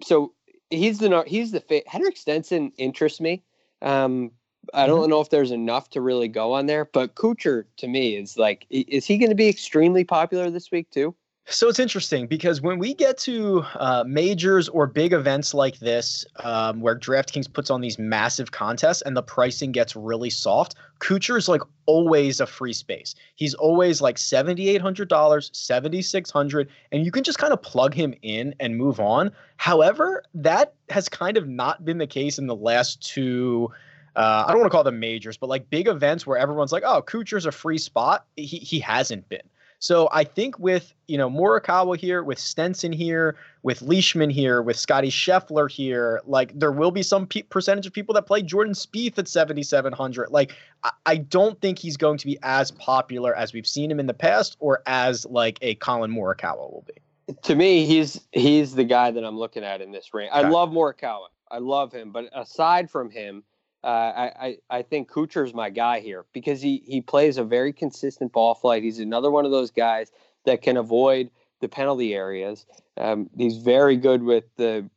so 0.01 0.33
he's 0.71 0.97
the 0.97 1.23
he's 1.27 1.51
the 1.51 1.61
fa- 1.61 1.83
Henrik 1.85 2.17
Stenson 2.17 2.71
interests 2.77 3.21
me. 3.21 3.43
Um, 3.81 4.31
I 4.73 4.87
don't 4.87 5.09
know 5.09 5.21
if 5.21 5.29
there's 5.29 5.51
enough 5.51 5.91
to 5.91 6.01
really 6.01 6.27
go 6.27 6.53
on 6.53 6.65
there, 6.65 6.85
but 6.85 7.15
Kuchar 7.15 7.65
to 7.77 7.87
me 7.87 8.17
is 8.17 8.37
like, 8.37 8.65
is 8.69 9.05
he 9.05 9.17
going 9.17 9.29
to 9.29 9.35
be 9.35 9.47
extremely 9.47 10.03
popular 10.03 10.49
this 10.49 10.71
week 10.71 10.89
too? 10.89 11.15
So 11.49 11.69
it's 11.69 11.79
interesting 11.79 12.27
because 12.27 12.59
when 12.61 12.77
we 12.77 12.93
get 12.93 13.17
to 13.19 13.63
uh, 13.75 14.03
majors 14.05 14.67
or 14.67 14.85
big 14.85 15.13
events 15.13 15.53
like 15.53 15.79
this, 15.79 16.25
um, 16.43 16.81
where 16.81 16.93
DraftKings 16.93 17.51
puts 17.51 17.69
on 17.69 17.79
these 17.79 17.97
massive 17.97 18.51
contests 18.51 19.01
and 19.03 19.15
the 19.15 19.23
pricing 19.23 19.71
gets 19.71 19.95
really 19.95 20.29
soft, 20.29 20.75
Kuchar 20.99 21.37
is 21.37 21.47
like 21.47 21.61
always 21.85 22.41
a 22.41 22.45
free 22.45 22.73
space. 22.73 23.15
He's 23.35 23.53
always 23.53 24.01
like 24.01 24.17
seventy 24.17 24.67
eight 24.67 24.81
hundred 24.81 25.07
dollars, 25.07 25.49
seventy 25.53 26.01
six 26.01 26.29
hundred, 26.29 26.67
and 26.91 27.05
you 27.05 27.11
can 27.11 27.23
just 27.23 27.37
kind 27.37 27.53
of 27.53 27.61
plug 27.61 27.93
him 27.93 28.13
in 28.23 28.53
and 28.59 28.75
move 28.75 28.99
on. 28.99 29.31
However, 29.55 30.23
that 30.33 30.73
has 30.89 31.07
kind 31.07 31.37
of 31.37 31.47
not 31.47 31.85
been 31.85 31.97
the 31.97 32.07
case 32.07 32.37
in 32.37 32.47
the 32.47 32.55
last 32.55 33.01
two. 33.01 33.69
Uh, 34.17 34.43
I 34.45 34.51
don't 34.51 34.59
want 34.59 34.69
to 34.69 34.75
call 34.75 34.83
them 34.83 34.99
majors, 34.99 35.37
but 35.37 35.47
like 35.47 35.69
big 35.69 35.87
events 35.87 36.27
where 36.27 36.37
everyone's 36.37 36.73
like, 36.73 36.83
"Oh, 36.85 37.01
Kuchar's 37.01 37.45
a 37.45 37.53
free 37.53 37.77
spot." 37.77 38.25
He 38.35 38.43
he 38.43 38.81
hasn't 38.81 39.29
been. 39.29 39.47
So 39.79 40.09
I 40.11 40.23
think 40.23 40.57
with 40.57 40.93
you 41.07 41.17
know 41.17 41.29
Morikawa 41.29 41.97
here, 41.97 42.23
with 42.23 42.39
Stenson 42.39 42.91
here, 42.91 43.35
with 43.61 43.81
Leishman 43.81 44.29
here, 44.29 44.61
with 44.61 44.77
Scotty 44.77 45.09
Scheffler 45.09 45.69
here, 45.69 46.21
like 46.25 46.57
there 46.57 46.71
will 46.71 46.91
be 46.91 47.03
some 47.03 47.27
pe- 47.27 47.43
percentage 47.43 47.85
of 47.85 47.93
people 47.93 48.13
that 48.15 48.25
play 48.25 48.41
Jordan 48.41 48.73
Spieth 48.73 49.17
at 49.17 49.27
7,700. 49.27 50.29
Like 50.31 50.53
I-, 50.83 50.91
I 51.05 51.17
don't 51.17 51.59
think 51.61 51.77
he's 51.77 51.97
going 51.97 52.17
to 52.17 52.25
be 52.25 52.39
as 52.41 52.71
popular 52.71 53.35
as 53.35 53.53
we've 53.53 53.67
seen 53.67 53.91
him 53.91 53.99
in 53.99 54.07
the 54.07 54.13
past, 54.13 54.57
or 54.59 54.81
as 54.87 55.25
like 55.27 55.59
a 55.61 55.75
Collin 55.75 56.11
Morikawa 56.11 56.71
will 56.71 56.85
be. 56.87 57.35
To 57.43 57.55
me, 57.55 57.85
he's 57.85 58.21
he's 58.31 58.73
the 58.73 58.83
guy 58.83 59.11
that 59.11 59.23
I'm 59.23 59.37
looking 59.37 59.63
at 59.63 59.81
in 59.81 59.91
this 59.91 60.13
range. 60.13 60.31
Okay. 60.31 60.45
I 60.45 60.49
love 60.49 60.69
Morikawa. 60.69 61.27
I 61.51 61.59
love 61.59 61.91
him, 61.93 62.11
but 62.11 62.25
aside 62.33 62.89
from 62.89 63.09
him, 63.09 63.43
uh, 63.83 63.87
I, 63.87 64.57
I 64.69 64.81
think 64.81 65.09
Kuchar's 65.09 65.53
my 65.53 65.69
guy 65.69 65.99
here 65.99 66.25
because 66.33 66.61
he 66.61 66.83
he 66.85 67.01
plays 67.01 67.37
a 67.37 67.43
very 67.43 67.71
consistent 67.71 68.31
ball 68.31 68.55
flight. 68.55 68.83
He's 68.83 68.99
another 68.99 69.31
one 69.31 69.45
of 69.45 69.51
those 69.51 69.71
guys 69.71 70.11
that 70.45 70.61
can 70.61 70.77
avoid 70.77 71.29
the 71.59 71.67
penalty 71.67 72.13
areas. 72.13 72.65
Um, 72.97 73.29
he's 73.37 73.57
very 73.57 73.95
good 73.95 74.23
with 74.23 74.43
the 74.57 74.89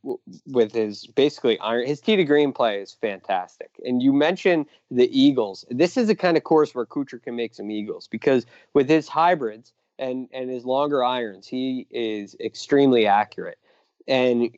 with 0.47 0.73
his 0.73 1.07
basically 1.07 1.59
iron. 1.61 1.87
His 1.87 2.01
tee 2.01 2.17
to 2.17 2.25
green 2.25 2.53
play 2.53 2.81
is 2.81 2.93
fantastic. 2.93 3.71
And 3.85 4.03
you 4.03 4.13
mentioned 4.13 4.67
the 4.91 5.09
eagles. 5.19 5.65
This 5.71 5.97
is 5.97 6.07
the 6.07 6.15
kind 6.15 6.37
of 6.37 6.45
course 6.45 6.75
where 6.75 6.87
Kuchar 6.87 7.23
can 7.23 7.37
make 7.37 7.55
some 7.55 7.71
eagles 7.71 8.09
because 8.09 8.47
with 8.75 8.89
his 8.89 9.09
hybrids 9.09 9.73
and 9.99 10.29
and 10.33 10.51
his 10.51 10.65
longer 10.65 11.05
irons, 11.05 11.47
he 11.47 11.87
is 11.91 12.37
extremely 12.41 13.07
accurate. 13.07 13.59
And 14.09 14.51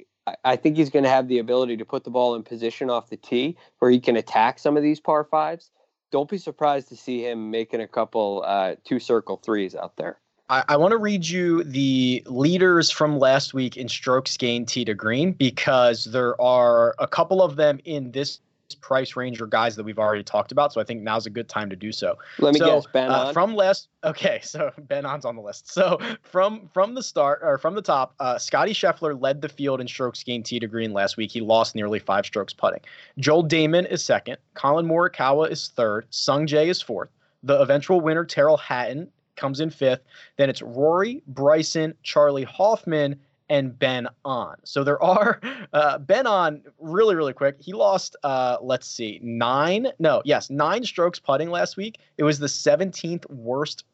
I 0.44 0.56
think 0.56 0.76
he's 0.76 0.90
going 0.90 1.02
to 1.02 1.10
have 1.10 1.28
the 1.28 1.38
ability 1.38 1.76
to 1.78 1.84
put 1.84 2.04
the 2.04 2.10
ball 2.10 2.34
in 2.34 2.42
position 2.42 2.90
off 2.90 3.10
the 3.10 3.16
tee 3.16 3.56
where 3.78 3.90
he 3.90 3.98
can 3.98 4.16
attack 4.16 4.58
some 4.58 4.76
of 4.76 4.82
these 4.82 5.00
par 5.00 5.24
fives. 5.24 5.70
Don't 6.12 6.28
be 6.30 6.38
surprised 6.38 6.88
to 6.90 6.96
see 6.96 7.26
him 7.26 7.50
making 7.50 7.80
a 7.80 7.88
couple 7.88 8.44
uh, 8.46 8.76
two 8.84 9.00
circle 9.00 9.36
threes 9.36 9.74
out 9.74 9.96
there. 9.96 10.20
I, 10.48 10.64
I 10.68 10.76
want 10.76 10.92
to 10.92 10.98
read 10.98 11.26
you 11.26 11.64
the 11.64 12.22
leaders 12.26 12.90
from 12.90 13.18
last 13.18 13.54
week 13.54 13.76
in 13.76 13.88
strokes 13.88 14.36
gained 14.36 14.68
tee 14.68 14.84
to 14.84 14.94
green 14.94 15.32
because 15.32 16.04
there 16.04 16.40
are 16.40 16.94
a 16.98 17.08
couple 17.08 17.42
of 17.42 17.56
them 17.56 17.80
in 17.84 18.12
this 18.12 18.40
price 18.74 19.16
range 19.16 19.40
or 19.40 19.46
guys 19.46 19.76
that 19.76 19.84
we've 19.84 19.98
already 19.98 20.22
talked 20.22 20.52
about. 20.52 20.72
So 20.72 20.80
I 20.80 20.84
think 20.84 21.02
now's 21.02 21.26
a 21.26 21.30
good 21.30 21.48
time 21.48 21.70
to 21.70 21.76
do 21.76 21.92
so. 21.92 22.16
Let 22.38 22.54
me 22.54 22.60
so, 22.60 22.66
guess, 22.66 22.86
Ben 22.92 23.10
uh, 23.10 23.32
from 23.32 23.54
last. 23.54 23.88
Okay, 24.04 24.40
so 24.42 24.70
Ben 24.78 25.06
An's 25.06 25.24
on 25.24 25.36
the 25.36 25.42
list. 25.42 25.72
So 25.72 25.98
from 26.22 26.68
from 26.72 26.94
the 26.94 27.02
start 27.02 27.40
or 27.42 27.58
from 27.58 27.74
the 27.74 27.82
top, 27.82 28.14
uh, 28.20 28.38
Scotty 28.38 28.72
Scheffler 28.72 29.20
led 29.20 29.40
the 29.40 29.48
field 29.48 29.80
in 29.80 29.88
strokes 29.88 30.22
gained 30.22 30.46
tee 30.46 30.60
to 30.60 30.66
green 30.66 30.92
last 30.92 31.16
week. 31.16 31.30
He 31.30 31.40
lost 31.40 31.74
nearly 31.74 31.98
five 31.98 32.26
strokes 32.26 32.52
putting. 32.52 32.80
Joel 33.18 33.44
Dahmen 33.44 33.90
is 33.90 34.04
second. 34.04 34.38
Collin 34.54 34.86
Morikawa 34.86 35.50
is 35.50 35.68
third. 35.68 36.06
Sungjae 36.10 36.66
is 36.66 36.82
fourth. 36.82 37.10
The 37.42 37.60
eventual 37.60 38.00
winner, 38.00 38.24
Tyrrell 38.24 38.56
Hatton, 38.56 39.10
comes 39.36 39.60
in 39.60 39.70
fifth. 39.70 40.02
Then 40.36 40.48
it's 40.48 40.62
Rory, 40.62 41.22
Bryson, 41.26 41.94
Charlie 42.02 42.44
Hoffman, 42.44 43.18
and 43.52 43.78
Ben 43.78 44.08
An. 44.24 44.56
So 44.64 44.82
there 44.82 45.00
are 45.02 45.38
uh, 45.74 45.98
Ben 45.98 46.26
An 46.26 46.62
really 46.80 47.14
really 47.14 47.34
quick. 47.34 47.56
He 47.60 47.74
lost 47.74 48.16
uh, 48.24 48.56
let's 48.60 48.88
see 48.88 49.20
nine 49.22 49.88
no 49.98 50.22
yes 50.24 50.50
nine 50.50 50.82
strokes 50.82 51.20
putting 51.20 51.50
last 51.50 51.76
week. 51.76 51.98
It 52.16 52.24
was 52.24 52.38
the 52.38 52.46
17th 52.46 53.30
worst 53.30 53.84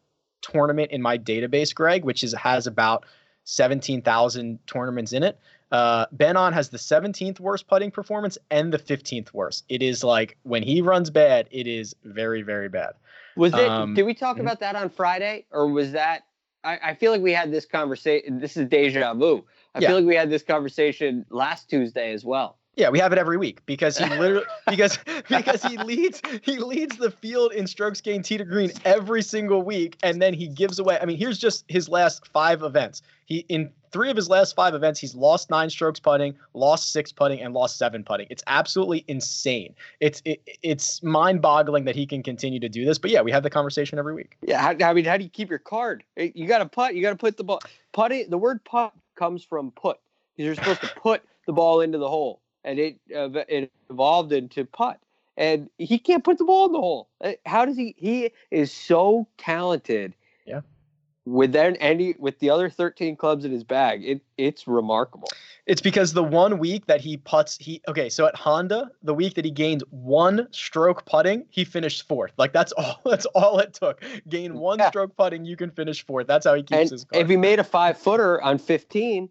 tournament 0.40 0.92
in 0.92 1.02
my 1.02 1.18
database, 1.18 1.74
Greg, 1.74 2.04
which 2.04 2.22
is 2.22 2.32
has 2.34 2.66
about 2.66 3.04
17,000 3.44 4.59
tournaments 4.66 5.12
in 5.12 5.22
it. 5.22 5.38
Uh, 5.72 6.06
ben 6.12 6.36
An 6.36 6.52
has 6.52 6.68
the 6.68 6.78
17th 6.78 7.40
worst 7.40 7.66
putting 7.66 7.90
performance 7.90 8.38
and 8.50 8.72
the 8.72 8.78
15th 8.78 9.32
worst. 9.34 9.64
It 9.68 9.82
is 9.82 10.04
like 10.04 10.36
when 10.44 10.62
he 10.62 10.80
runs 10.80 11.11
bad, 11.11 11.48
it 11.50 11.66
is 11.66 11.96
very 12.04 12.42
very 12.42 12.68
bad. 12.68 12.92
Was 13.36 13.52
it? 13.54 13.68
Um, 13.68 13.94
did 13.94 14.04
we 14.04 14.14
talk 14.14 14.36
mm-hmm. 14.36 14.46
about 14.46 14.61
that 14.61 14.76
on 14.76 14.88
Friday, 14.88 15.46
or 15.50 15.66
was 15.66 15.92
that 15.92 16.28
I, 16.64 16.78
I 16.82 16.94
feel 16.94 17.12
like 17.12 17.22
we 17.22 17.32
had 17.32 17.52
this 17.52 17.64
conversation. 17.64 18.40
This 18.40 18.56
is 18.56 18.68
deja 18.68 19.14
vu. 19.14 19.44
I 19.74 19.80
yeah. 19.80 19.88
feel 19.88 19.96
like 19.96 20.06
we 20.06 20.14
had 20.14 20.30
this 20.30 20.42
conversation 20.42 21.24
last 21.30 21.70
Tuesday 21.70 22.12
as 22.12 22.24
well. 22.24 22.57
Yeah, 22.79 22.91
we 22.91 23.01
have 23.01 23.12
it 23.12 23.18
every 23.18 23.37
week 23.37 23.66
because 23.66 23.99
he 23.99 24.09
literally 24.09 24.47
because 24.70 25.01
because 25.29 25.64
he 25.64 25.76
leads 25.79 26.22
he 26.43 26.59
leads 26.59 26.97
the 26.97 27.11
field 27.11 27.53
in 27.53 27.66
strokes 27.66 28.01
gained 28.01 28.24
tee 28.24 28.39
to 28.39 28.45
green 28.45 28.70
every 28.85 29.20
single 29.20 29.62
week, 29.62 29.97
and 30.05 30.22
then 30.22 30.33
he 30.33 30.47
gives 30.47 30.79
away. 30.79 30.97
I 31.03 31.05
mean, 31.05 31.18
here's 31.18 31.39
just 31.39 31.64
his 31.66 31.89
last 31.89 32.29
five 32.29 32.62
events. 32.62 33.03
He 33.26 33.39
in 33.49 33.72
three 33.91 34.11
of 34.11 34.16
his 34.16 34.29
last 34.29 34.55
five 34.55 34.74
events, 34.74 35.01
he's 35.01 35.16
lost 35.16 35.51
nine 35.51 35.70
strokes 35.70 35.99
putting, 35.99 36.37
lost 36.55 36.93
six 36.93 37.11
putting, 37.11 37.41
and 37.41 37.53
lost 37.53 37.79
seven 37.79 38.05
putting. 38.05 38.29
It's 38.31 38.45
absolutely 38.47 39.05
insane. 39.09 39.74
It's 39.99 40.22
it, 40.24 40.41
it's 40.62 41.03
mind 41.03 41.43
boggling 41.43 41.85
that 41.87 41.97
he 41.97 42.07
can 42.07 42.22
continue 42.22 42.61
to 42.61 42.68
do 42.68 42.85
this. 42.85 42.97
But 42.97 43.11
yeah, 43.11 43.22
we 43.22 43.33
have 43.33 43.43
the 43.43 43.51
conversation 43.51 43.99
every 43.99 44.14
week. 44.14 44.37
Yeah, 44.43 44.61
how, 44.61 44.89
I 44.89 44.93
mean, 44.93 45.05
how 45.05 45.16
do 45.16 45.24
you 45.24 45.31
keep 45.31 45.51
your 45.51 45.59
card? 45.59 46.05
Eh, 46.16 46.31
you 46.33 46.47
got 46.47 46.59
to 46.59 46.66
putt. 46.66 46.95
You 46.95 47.03
got 47.03 47.11
to 47.11 47.16
put 47.16 47.37
the 47.37 47.43
ball 47.43 47.61
putting. 47.93 48.31
The 48.31 48.39
word 48.39 48.62
putt 48.62 48.93
comes 49.16 49.43
from 49.43 49.72
put 49.72 49.99
because 50.37 50.47
you're 50.47 50.55
supposed 50.55 50.83
to 50.83 51.01
put 51.01 51.24
the 51.49 51.53
ball 51.53 51.81
into 51.81 51.99
the 51.99 52.09
hole 52.09 52.41
and 52.68 52.78
it 52.78 53.00
uh, 53.16 53.30
it 53.48 53.72
evolved 53.90 54.32
into 54.32 54.64
putt. 54.64 54.98
And 55.36 55.70
he 55.78 55.98
can't 55.98 56.24
put 56.24 56.38
the 56.38 56.44
ball 56.44 56.66
in 56.66 56.72
the 56.72 56.80
hole. 56.80 57.08
Uh, 57.22 57.32
how 57.46 57.64
does 57.64 57.76
he? 57.76 57.94
He 57.96 58.32
is 58.50 58.72
so 58.72 59.26
talented. 59.38 60.14
Yeah. 60.44 60.60
With 61.24 61.52
then 61.52 61.76
any 61.76 62.14
with 62.18 62.38
the 62.40 62.50
other 62.50 62.68
13 62.68 63.16
clubs 63.16 63.44
in 63.44 63.52
his 63.52 63.64
bag, 63.64 64.04
it 64.04 64.20
it's 64.36 64.66
remarkable. 64.66 65.28
It's 65.66 65.80
because 65.80 66.12
the 66.12 66.24
one 66.24 66.58
week 66.58 66.86
that 66.86 67.00
he 67.00 67.18
puts, 67.18 67.56
he 67.58 67.80
okay. 67.88 68.08
So 68.08 68.26
at 68.26 68.34
Honda, 68.34 68.90
the 69.02 69.14
week 69.14 69.34
that 69.34 69.44
he 69.44 69.50
gained 69.50 69.82
one 69.90 70.48
stroke 70.50 71.06
putting, 71.06 71.44
he 71.50 71.64
finished 71.64 72.06
fourth. 72.08 72.32
Like 72.36 72.52
that's 72.52 72.72
all. 72.76 73.00
That's 73.04 73.26
all 73.26 73.58
it 73.60 73.74
took. 73.74 74.02
Gain 74.28 74.54
one 74.54 74.78
yeah. 74.78 74.88
stroke 74.88 75.16
putting, 75.16 75.44
you 75.44 75.56
can 75.56 75.70
finish 75.70 76.04
fourth. 76.04 76.26
That's 76.26 76.46
how 76.46 76.54
he 76.54 76.62
keeps 76.62 76.80
and 76.80 76.90
his. 76.90 77.04
Card. 77.04 77.22
If 77.22 77.28
he 77.28 77.36
made 77.36 77.58
a 77.60 77.64
five 77.64 77.96
footer 77.98 78.42
on 78.42 78.58
15, 78.58 79.30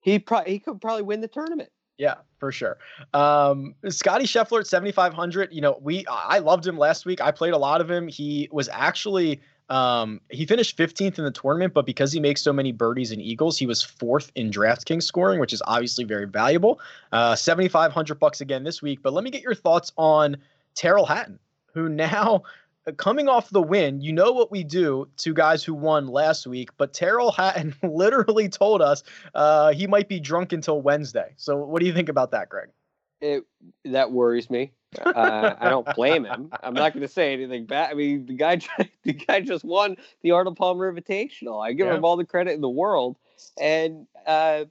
he 0.00 0.18
pro- 0.18 0.44
he 0.44 0.58
could 0.58 0.80
probably 0.80 1.02
win 1.02 1.20
the 1.20 1.28
tournament. 1.28 1.70
Yeah, 1.98 2.14
for 2.38 2.52
sure. 2.52 2.78
Um, 3.12 3.74
Scotty 3.88 4.24
Scheffler 4.24 4.60
at 4.60 4.66
7,500. 4.68 5.52
You 5.52 5.60
know, 5.60 5.78
we 5.82 6.06
I 6.08 6.38
loved 6.38 6.66
him 6.66 6.78
last 6.78 7.04
week. 7.04 7.20
I 7.20 7.32
played 7.32 7.52
a 7.52 7.58
lot 7.58 7.80
of 7.80 7.90
him. 7.90 8.06
He 8.06 8.48
was 8.52 8.68
actually 8.72 9.40
um, 9.68 10.20
he 10.30 10.46
finished 10.46 10.78
15th 10.78 11.18
in 11.18 11.24
the 11.24 11.30
tournament, 11.30 11.74
but 11.74 11.84
because 11.84 12.12
he 12.12 12.20
makes 12.20 12.40
so 12.40 12.52
many 12.52 12.72
birdies 12.72 13.12
and 13.12 13.20
eagles, 13.20 13.58
he 13.58 13.66
was 13.66 13.82
fourth 13.82 14.32
in 14.34 14.50
DraftKings 14.50 15.02
scoring, 15.02 15.40
which 15.40 15.52
is 15.52 15.62
obviously 15.66 16.04
very 16.04 16.26
valuable. 16.26 16.80
Uh, 17.12 17.34
7,500 17.34 18.18
bucks 18.18 18.40
again 18.40 18.64
this 18.64 18.80
week. 18.80 19.00
But 19.02 19.12
let 19.12 19.24
me 19.24 19.30
get 19.30 19.42
your 19.42 19.54
thoughts 19.54 19.92
on 19.98 20.36
Tyrrell 20.74 21.04
Hatton, 21.04 21.38
who 21.74 21.88
now 21.88 22.44
coming 22.96 23.28
off 23.28 23.50
the 23.50 23.62
win, 23.62 24.00
you 24.00 24.12
know 24.12 24.32
what 24.32 24.50
we 24.50 24.64
do 24.64 25.08
to 25.18 25.34
guys 25.34 25.64
who 25.64 25.74
won 25.74 26.06
last 26.06 26.46
week, 26.46 26.70
but 26.76 26.92
Tyrrell 26.92 27.32
Hatton 27.32 27.74
literally 27.82 28.48
told 28.48 28.82
us 28.82 29.02
uh, 29.34 29.72
he 29.72 29.86
might 29.86 30.08
be 30.08 30.20
drunk 30.20 30.52
until 30.52 30.80
Wednesday. 30.80 31.32
So, 31.36 31.56
what 31.56 31.80
do 31.80 31.86
you 31.86 31.92
think 31.92 32.08
about 32.08 32.30
that, 32.32 32.48
Greg? 32.48 32.68
It 33.20 33.44
that 33.84 34.12
worries 34.12 34.48
me. 34.48 34.72
Uh, 35.04 35.54
I 35.58 35.68
don't 35.68 35.86
blame 35.94 36.24
him. 36.24 36.50
I'm 36.62 36.74
not 36.74 36.94
going 36.94 37.02
to 37.02 37.12
say 37.12 37.32
anything 37.32 37.66
bad. 37.66 37.90
I 37.90 37.94
mean, 37.94 38.26
the 38.26 38.34
guy 38.34 38.60
the 39.02 39.12
guy 39.12 39.40
just 39.40 39.64
won 39.64 39.96
the 40.22 40.30
Arnold 40.30 40.56
Palmer 40.56 40.92
Invitational. 40.92 41.64
I 41.64 41.72
give 41.72 41.86
yeah. 41.86 41.96
him 41.96 42.04
all 42.04 42.16
the 42.16 42.24
credit 42.24 42.52
in 42.52 42.60
the 42.60 42.68
world, 42.68 43.16
and 43.60 44.06
uh, 44.26 44.64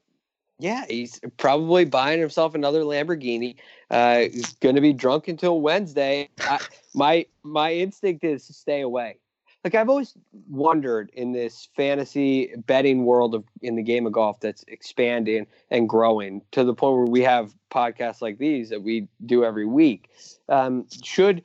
yeah, 0.60 0.86
he's 0.90 1.20
probably 1.38 1.86
buying 1.86 2.20
himself 2.20 2.56
another 2.56 2.82
Lamborghini. 2.82 3.56
Uh, 3.92 4.20
he's 4.32 4.54
going 4.56 4.76
to 4.76 4.82
be 4.82 4.94
drunk 4.94 5.28
until 5.28 5.62
Wednesday. 5.62 6.30
I, 6.40 6.60
my 6.94 7.26
my 7.44 7.74
instinct 7.74 8.24
is 8.24 8.48
to 8.48 8.54
stay 8.54 8.82
away. 8.82 9.20
Like 9.64 9.76
I've 9.76 9.90
always 9.90 10.14
wondered 10.50 11.12
in 11.14 11.32
this 11.32 11.68
fantasy 11.76 12.54
betting 12.66 13.06
world 13.06 13.36
of 13.36 13.44
in 13.62 13.76
the 13.76 13.84
game 13.84 14.08
of 14.08 14.14
golf 14.14 14.40
that's 14.40 14.64
expanding 14.68 15.46
and 15.70 15.88
growing 15.88 16.42
to 16.52 16.64
the 16.64 16.74
point 16.74 16.96
where 16.96 17.06
we 17.06 17.22
have 17.22 17.54
podcasts 17.70 18.22
like 18.22 18.38
these 18.38 18.70
that 18.70 18.82
we 18.82 19.08
do 19.26 19.44
every 19.44 19.66
week. 19.66 20.10
Um, 20.50 20.86
should 21.04 21.44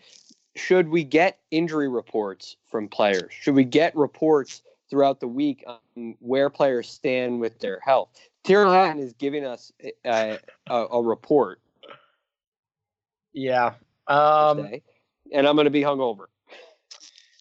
should 0.55 0.89
we 0.89 1.05
get 1.05 1.39
injury 1.51 1.89
reports 1.89 2.57
from 2.71 2.89
players? 2.89 3.33
Should 3.33 3.55
we 3.55 3.65
get 3.65 3.95
reports 3.97 4.63
throughout 4.89 5.21
the 5.21 5.29
week 5.29 5.65
on 5.67 6.15
where 6.21 6.49
players 6.49 6.89
stand 6.89 7.41
with 7.41 7.59
their 7.59 7.81
health? 7.81 8.29
Tyrrell 8.45 8.73
Hatton 8.73 9.01
is 9.01 9.13
giving 9.13 9.45
us 9.45 9.73
a, 10.05 10.39
a, 10.69 10.75
a 10.75 11.03
report. 11.03 11.61
Yeah. 13.33 13.75
Um, 14.09 14.69
and 15.33 15.47
I'm 15.47 15.55
going 15.55 15.65
to 15.65 15.71
be 15.71 15.83
hungover. 15.83 16.27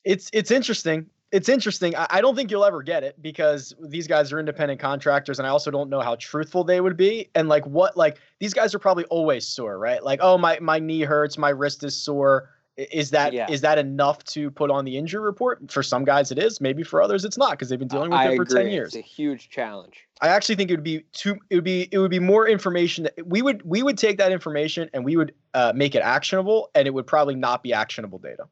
It's 0.03 0.29
it's 0.33 0.51
interesting. 0.51 1.07
It's 1.31 1.47
interesting. 1.47 1.95
I, 1.95 2.07
I 2.09 2.21
don't 2.21 2.35
think 2.35 2.51
you'll 2.51 2.65
ever 2.65 2.81
get 2.81 3.03
it 3.03 3.21
because 3.21 3.73
these 3.81 4.07
guys 4.07 4.31
are 4.31 4.39
independent 4.39 4.79
contractors, 4.79 5.39
and 5.39 5.47
I 5.47 5.51
also 5.51 5.71
don't 5.71 5.89
know 5.89 6.01
how 6.01 6.15
truthful 6.15 6.63
they 6.63 6.81
would 6.81 6.97
be. 6.97 7.29
And 7.35 7.49
like 7.49 7.65
what 7.65 7.95
like 7.97 8.17
these 8.39 8.53
guys 8.53 8.73
are 8.75 8.79
probably 8.79 9.05
always 9.05 9.47
sore, 9.47 9.77
right? 9.77 10.03
Like, 10.03 10.19
oh 10.21 10.37
my 10.37 10.59
my 10.59 10.79
knee 10.79 11.01
hurts, 11.01 11.37
my 11.37 11.49
wrist 11.49 11.83
is 11.83 11.95
sore 11.95 12.49
is 12.91 13.11
that 13.11 13.33
yeah. 13.33 13.47
is 13.49 13.61
that 13.61 13.77
enough 13.77 14.23
to 14.25 14.49
put 14.51 14.71
on 14.71 14.85
the 14.85 14.97
injury 14.97 15.21
report? 15.21 15.71
For 15.71 15.83
some 15.83 16.05
guys, 16.05 16.31
it 16.31 16.39
is. 16.39 16.61
Maybe 16.61 16.83
for 16.83 17.01
others, 17.01 17.25
it's 17.25 17.37
not 17.37 17.51
because 17.51 17.69
they've 17.69 17.79
been 17.79 17.87
dealing 17.87 18.11
with 18.11 18.19
I 18.19 18.31
it 18.31 18.35
for 18.35 18.43
agree. 18.43 18.63
ten 18.63 18.71
years. 18.71 18.95
It's 18.95 19.05
a 19.05 19.09
huge 19.09 19.49
challenge. 19.49 20.07
I 20.21 20.29
actually 20.29 20.55
think 20.55 20.69
it 20.69 20.73
would 20.73 20.83
be 20.83 21.03
too. 21.13 21.37
It 21.49 21.55
would 21.55 21.63
be 21.63 21.89
it 21.91 21.97
would 21.97 22.11
be 22.11 22.19
more 22.19 22.47
information 22.47 23.03
that 23.03 23.27
we 23.27 23.41
would 23.41 23.61
we 23.63 23.83
would 23.83 23.97
take 23.97 24.17
that 24.17 24.31
information 24.31 24.89
and 24.93 25.05
we 25.05 25.17
would 25.17 25.33
uh, 25.53 25.73
make 25.75 25.95
it 25.95 26.01
actionable, 26.01 26.69
and 26.75 26.87
it 26.87 26.91
would 26.93 27.07
probably 27.07 27.35
not 27.35 27.63
be 27.63 27.73
actionable 27.73 28.19
data. 28.19 28.45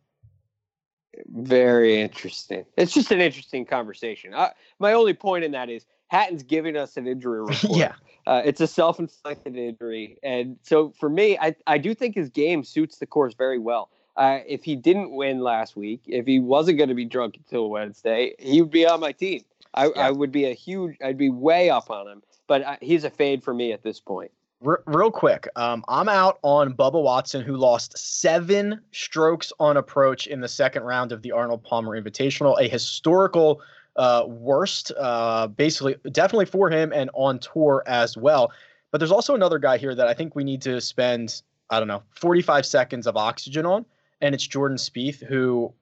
Very 1.27 1.99
interesting. 1.99 2.65
It's 2.77 2.93
just 2.93 3.11
an 3.11 3.19
interesting 3.19 3.65
conversation. 3.65 4.34
Uh, 4.34 4.49
my 4.80 4.93
only 4.93 5.13
point 5.13 5.43
in 5.43 5.51
that 5.51 5.69
is 5.69 5.86
Hatton's 6.07 6.43
giving 6.43 6.77
us 6.77 6.97
an 6.97 7.07
injury 7.07 7.41
report. 7.45 7.77
yeah. 7.77 7.93
Uh, 8.27 8.41
it's 8.45 8.61
a 8.61 8.67
self-inflicted 8.67 9.55
injury, 9.55 10.19
and 10.21 10.57
so 10.61 10.93
for 10.99 11.09
me, 11.09 11.38
I 11.39 11.55
I 11.65 11.77
do 11.77 11.95
think 11.95 12.15
his 12.15 12.30
game 12.30 12.63
suits 12.63 12.97
the 12.97 13.07
course 13.07 13.34
very 13.34 13.57
well. 13.57 13.89
Uh, 14.20 14.41
if 14.45 14.65
he 14.65 14.76
didn't 14.76 15.11
win 15.11 15.39
last 15.39 15.78
week, 15.78 16.01
if 16.05 16.26
he 16.26 16.41
wasn't 16.41 16.78
going 16.78 16.89
to 16.89 16.95
be 16.95 17.05
drunk 17.05 17.38
until 17.38 17.70
Wednesday, 17.70 18.36
he 18.38 18.61
would 18.61 18.70
be 18.70 18.86
on 18.86 18.99
my 18.99 19.13
team. 19.13 19.45
I, 19.74 19.86
Yeah. 19.86 19.91
I 19.95 20.11
would 20.11 20.32
be 20.32 20.45
a 20.45 20.53
huge. 20.53 20.97
I'd 21.01 21.17
be 21.17 21.30
way 21.30 21.70
up 21.70 21.89
on 21.89 22.05
him, 22.05 22.22
but 22.45 22.61
uh, 22.63 22.76
he's 22.82 23.05
a 23.05 23.09
fade 23.09 23.41
for 23.43 23.53
me 23.53 23.72
at 23.72 23.82
this 23.82 24.01
point. 24.01 24.32
R- 24.65 24.84
real 24.86 25.09
quick, 25.09 25.47
um, 25.55 25.86
I'm 25.88 26.09
out 26.09 26.38
on 26.41 26.74
Bubba 26.74 27.01
Watson, 27.01 27.43
who 27.43 27.55
lost 27.55 27.97
seven 27.97 28.82
strokes 28.91 29.53
on 29.57 29.78
approach 29.78 30.28
in 30.28 30.41
the 30.41 30.49
second 30.49 30.84
round 30.84 31.13
of 31.13 31.22
the 31.22 31.32
Arnold 31.32 31.63
Palmer 31.63 31.99
Invitational, 31.99 32.59
a 32.59 32.67
historical 32.67 33.61
uh, 33.95 34.26
worst, 34.28 34.91
uh, 34.99 35.47
basically, 35.47 35.95
definitely 36.11 36.45
for 36.45 36.70
him 36.70 36.91
and 36.91 37.09
on 37.13 37.39
tour 37.39 37.84
as 37.86 38.17
well. 38.17 38.51
But 38.91 38.97
there's 38.97 39.11
also 39.11 39.34
another 39.34 39.59
guy 39.59 39.78
here 39.78 39.95
that 39.95 40.07
I 40.07 40.13
think 40.13 40.36
we 40.36 40.43
need 40.43 40.61
to 40.63 40.82
spend, 40.82 41.41
I 41.70 41.80
don't 41.80 41.88
know, 41.88 42.03
45 42.15 42.65
seconds 42.65 43.07
of 43.07 43.15
oxygen 43.15 43.65
on, 43.65 43.86
and 44.22 44.36
it's 44.36 44.45
Jordan 44.45 44.78
Spieth, 44.78 45.24
who 45.26 45.74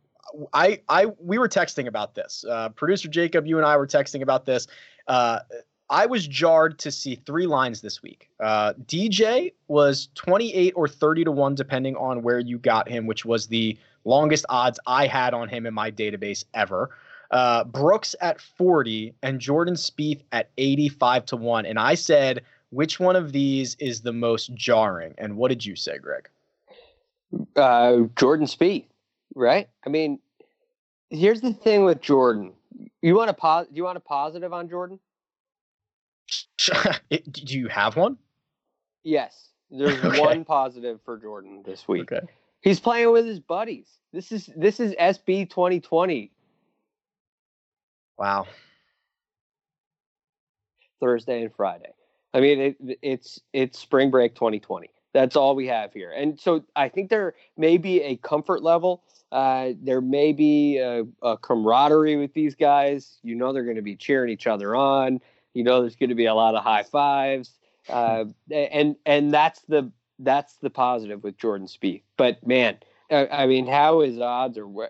I, 0.54 0.82
I, 0.90 1.08
we 1.20 1.38
were 1.38 1.48
texting 1.48 1.88
about 1.88 2.16
this. 2.16 2.46
Uh, 2.48 2.70
Producer 2.70 3.08
Jacob, 3.08 3.46
you 3.46 3.58
and 3.58 3.66
I 3.66 3.78
were 3.78 3.88
texting 3.88 4.22
about 4.22 4.46
this. 4.46 4.68
Uh, 5.08 5.40
I 5.90 6.06
was 6.06 6.28
jarred 6.28 6.80
to 6.80 6.92
see 6.92 7.16
three 7.16 7.48
lines 7.48 7.82
this 7.82 8.04
week. 8.04 8.30
Uh, 8.42 8.74
DJ 8.86 9.54
was 9.70 10.10
28 10.16 10.74
or 10.76 10.88
30 10.88 11.26
to 11.26 11.32
1, 11.32 11.56
depending 11.56 11.96
on 11.96 12.22
where 12.24 12.40
you 12.40 12.58
got 12.58 12.90
him, 12.90 13.06
which 13.06 13.24
was 13.24 13.48
the 13.48 13.78
longest 14.04 14.46
odds 14.50 14.80
I 14.86 15.08
had 15.08 15.34
on 15.34 15.48
him 15.48 15.66
in 15.66 15.74
my 15.74 15.90
database 15.92 16.44
ever. 16.54 16.90
Uh, 17.32 17.64
Brooks 17.64 18.16
at 18.22 18.42
40 18.42 19.14
and 19.22 19.40
Jordan 19.40 19.76
Spieth 19.76 20.22
at 20.32 20.50
85 20.58 21.26
to 21.28 21.38
1. 21.38 21.66
And 21.66 21.80
I 21.80 21.96
said, 21.96 22.44
which 22.70 23.00
one 23.00 23.16
of 23.16 23.32
these 23.32 23.76
is 23.76 24.02
the 24.02 24.14
most 24.14 24.54
jarring? 24.54 25.14
And 25.18 25.38
what 25.38 25.50
did 25.50 25.66
you 25.66 25.76
say, 25.76 25.98
Greg? 25.98 26.30
Uh, 27.56 28.04
Jordan 28.18 28.48
Spieth, 28.48 28.86
right? 29.36 29.68
I 29.86 29.90
mean, 29.90 30.20
here's 31.10 31.42
the 31.42 31.54
thing 31.54 31.84
with 31.86 32.02
Jordan. 32.02 32.54
You 33.02 33.16
want 33.16 33.30
a 33.30 33.34
pos- 33.34 33.68
Do 33.68 33.76
you 33.76 33.84
want 33.84 33.98
a 33.98 34.02
positive 34.02 34.54
on 34.54 34.70
Jordan? 34.70 35.00
Do 37.10 37.58
you 37.60 37.68
have 37.68 37.96
one? 37.96 38.18
Yes. 39.04 39.50
There's 39.70 39.94
Okay. 40.04 40.20
one 40.20 40.46
positive 40.46 41.00
for 41.04 41.18
Jordan 41.18 41.64
this 41.66 41.88
week. 41.88 42.12
Okay. 42.12 42.26
He's 42.62 42.80
playing 42.80 43.12
with 43.12 43.26
his 43.26 43.40
buddies. 43.40 43.88
This 44.14 44.32
is 44.32 44.50
this 44.56 44.80
is 44.80 44.94
SB 45.00 45.50
2020 45.50 46.32
Wow. 48.18 48.48
Thursday 51.00 51.44
and 51.44 51.54
Friday. 51.54 51.92
I 52.34 52.40
mean, 52.40 52.60
it, 52.60 53.00
it's 53.02 53.40
it's 53.54 53.78
spring 53.80 54.10
break 54.12 54.34
2020. 54.36 54.90
That's 55.18 55.36
all 55.36 55.56
we 55.56 55.66
have 55.66 55.94
here. 55.94 56.12
And 56.12 56.40
so 56.40 56.64
I 56.76 56.90
think 56.90 57.10
there 57.10 57.34
may 57.58 57.78
be 57.78 58.04
a 58.04 58.18
comfort 58.18 58.62
level. 58.62 59.02
Uh, 59.32 59.70
there 59.82 60.00
may 60.00 60.32
be 60.32 60.78
a, 60.78 61.06
a 61.24 61.38
camaraderie 61.38 62.18
with 62.18 62.36
these 62.36 62.54
guys. 62.54 63.18
You 63.24 63.34
know, 63.34 63.52
they're 63.52 63.64
going 63.64 63.78
to 63.78 63.82
be 63.82 63.96
cheering 63.96 64.32
each 64.32 64.46
other 64.46 64.76
on. 64.76 65.20
You 65.56 65.64
know, 65.64 65.82
there's 65.82 65.96
going 65.96 66.10
to 66.10 66.16
be 66.16 66.28
a 66.28 66.36
lot 66.36 66.54
of 66.54 66.64
high 66.64 66.84
fives. 66.84 67.54
Uh, 67.90 68.26
and 68.52 68.98
and 69.06 69.34
that's 69.34 69.62
the 69.70 69.90
that's 70.20 70.56
the 70.58 70.70
positive 70.70 71.24
with 71.24 71.38
Jordan 71.38 71.68
Spieth. 71.68 72.02
But 72.18 72.46
man, 72.46 72.76
I, 73.10 73.28
I 73.28 73.48
mean, 73.48 73.66
how 73.66 74.02
his 74.02 74.20
odds 74.20 74.58
or 74.58 74.68
where, 74.68 74.90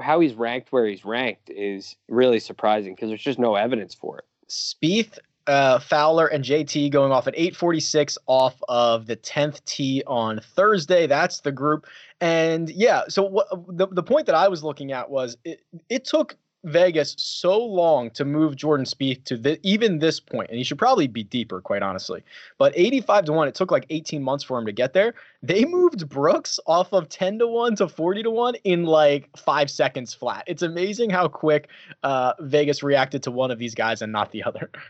how 0.00 0.20
he's 0.20 0.32
ranked 0.32 0.72
where 0.72 0.86
he's 0.86 1.04
ranked 1.04 1.50
is 1.50 1.96
really 2.08 2.40
surprising 2.40 2.94
because 2.94 3.10
there's 3.10 3.20
just 3.20 3.38
no 3.38 3.56
evidence 3.56 3.94
for 3.94 4.20
it. 4.20 4.24
Spieth, 4.48 5.18
uh, 5.46 5.78
Fowler, 5.78 6.26
and 6.26 6.44
JT 6.44 6.90
going 6.90 7.12
off 7.12 7.26
at 7.26 7.34
8:46 7.34 8.18
off 8.26 8.62
of 8.68 9.06
the 9.06 9.16
10th 9.16 9.64
tee 9.64 10.02
on 10.06 10.40
Thursday. 10.40 11.06
That's 11.06 11.40
the 11.40 11.52
group. 11.52 11.86
And 12.20 12.70
yeah, 12.70 13.02
so 13.08 13.22
what 13.22 13.48
the, 13.68 13.86
the 13.88 14.02
point 14.02 14.26
that 14.26 14.34
I 14.34 14.48
was 14.48 14.62
looking 14.62 14.92
at 14.92 15.10
was 15.10 15.36
it, 15.44 15.62
it 15.88 16.04
took 16.04 16.36
Vegas 16.64 17.14
so 17.18 17.58
long 17.58 18.10
to 18.10 18.24
move 18.24 18.56
Jordan 18.56 18.84
Spieth 18.84 19.24
to 19.24 19.36
the, 19.36 19.58
even 19.62 19.98
this 19.98 20.20
point, 20.20 20.50
and 20.50 20.58
he 20.58 20.64
should 20.64 20.78
probably 20.78 21.06
be 21.06 21.22
deeper, 21.22 21.60
quite 21.60 21.82
honestly. 21.82 22.22
But 22.58 22.72
85 22.76 23.24
to 23.26 23.32
one, 23.32 23.48
it 23.48 23.54
took 23.54 23.70
like 23.70 23.86
18 23.88 24.22
months 24.22 24.44
for 24.44 24.58
him 24.58 24.66
to 24.66 24.72
get 24.72 24.92
there. 24.92 25.14
They 25.42 25.64
moved 25.64 26.08
Brooks 26.08 26.60
off 26.66 26.92
of 26.92 27.08
10 27.08 27.38
to 27.38 27.46
one 27.46 27.76
to 27.76 27.88
40 27.88 28.24
to 28.24 28.30
one 28.30 28.54
in 28.64 28.84
like 28.84 29.34
five 29.36 29.70
seconds 29.70 30.12
flat. 30.12 30.44
It's 30.46 30.62
amazing 30.62 31.10
how 31.10 31.28
quick 31.28 31.68
uh, 32.02 32.34
Vegas 32.40 32.82
reacted 32.82 33.22
to 33.22 33.30
one 33.30 33.50
of 33.50 33.58
these 33.58 33.74
guys 33.74 34.02
and 34.02 34.12
not 34.12 34.32
the 34.32 34.44
other. 34.44 34.70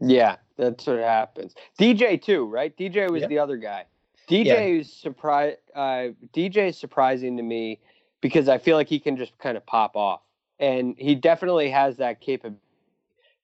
Yeah, 0.00 0.36
that's 0.56 0.86
what 0.86 0.98
happens. 0.98 1.54
DJ 1.78 2.20
too, 2.20 2.46
right? 2.46 2.76
DJ 2.76 3.10
was 3.10 3.26
the 3.26 3.38
other 3.38 3.56
guy. 3.56 3.84
DJ 4.28 4.44
Yeah. 4.46 4.60
is 4.60 4.92
surprise. 4.92 5.56
Uh, 5.74 6.08
DJ 6.32 6.68
is 6.68 6.78
surprising 6.78 7.36
to 7.36 7.42
me 7.42 7.80
because 8.20 8.48
I 8.48 8.58
feel 8.58 8.76
like 8.76 8.88
he 8.88 8.98
can 9.00 9.16
just 9.16 9.36
kind 9.38 9.56
of 9.56 9.66
pop 9.66 9.96
off, 9.96 10.22
and 10.58 10.94
he 10.98 11.14
definitely 11.14 11.70
has 11.70 11.96
that 11.98 12.20
capability. 12.20 12.60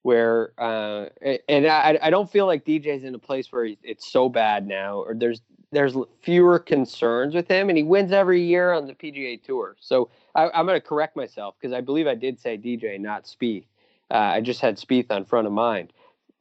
Where 0.03 0.53
uh, 0.57 1.07
and 1.49 1.67
I, 1.67 1.99
I 2.01 2.11
don't 2.11 2.31
feel 2.31 2.47
like 2.47 2.65
DJ's 2.65 3.03
in 3.03 3.17
a 3.17 3.19
place 3.19 3.51
where 3.51 3.65
he's, 3.65 3.79
it's 3.83 4.07
so 4.07 4.29
bad 4.29 4.65
now, 4.67 4.99
or 5.01 5.15
there's 5.15 5.43
there's 5.73 5.97
fewer 6.23 6.61
concerns 6.61 7.35
with 7.35 7.49
him, 7.49 7.69
and 7.69 7.77
he 7.77 7.83
wins 7.83 8.13
every 8.13 8.41
year 8.41 8.73
on 8.73 8.87
the 8.87 8.95
PGA 8.95 9.43
Tour. 9.43 9.77
So 9.81 10.11
I, 10.37 10.49
I'm 10.55 10.65
going 10.65 10.81
to 10.81 10.87
correct 10.87 11.17
myself 11.17 11.57
because 11.61 11.75
I 11.75 11.81
believe 11.81 12.07
I 12.07 12.15
did 12.15 12.39
say 12.39 12.57
DJ, 12.57 13.01
not 13.01 13.25
Spieth. 13.25 13.67
Uh, 14.11 14.15
I 14.15 14.41
just 14.41 14.61
had 14.61 14.77
Spieth 14.77 15.11
on 15.11 15.25
front 15.25 15.49
of 15.49 15.53
mind. 15.53 15.93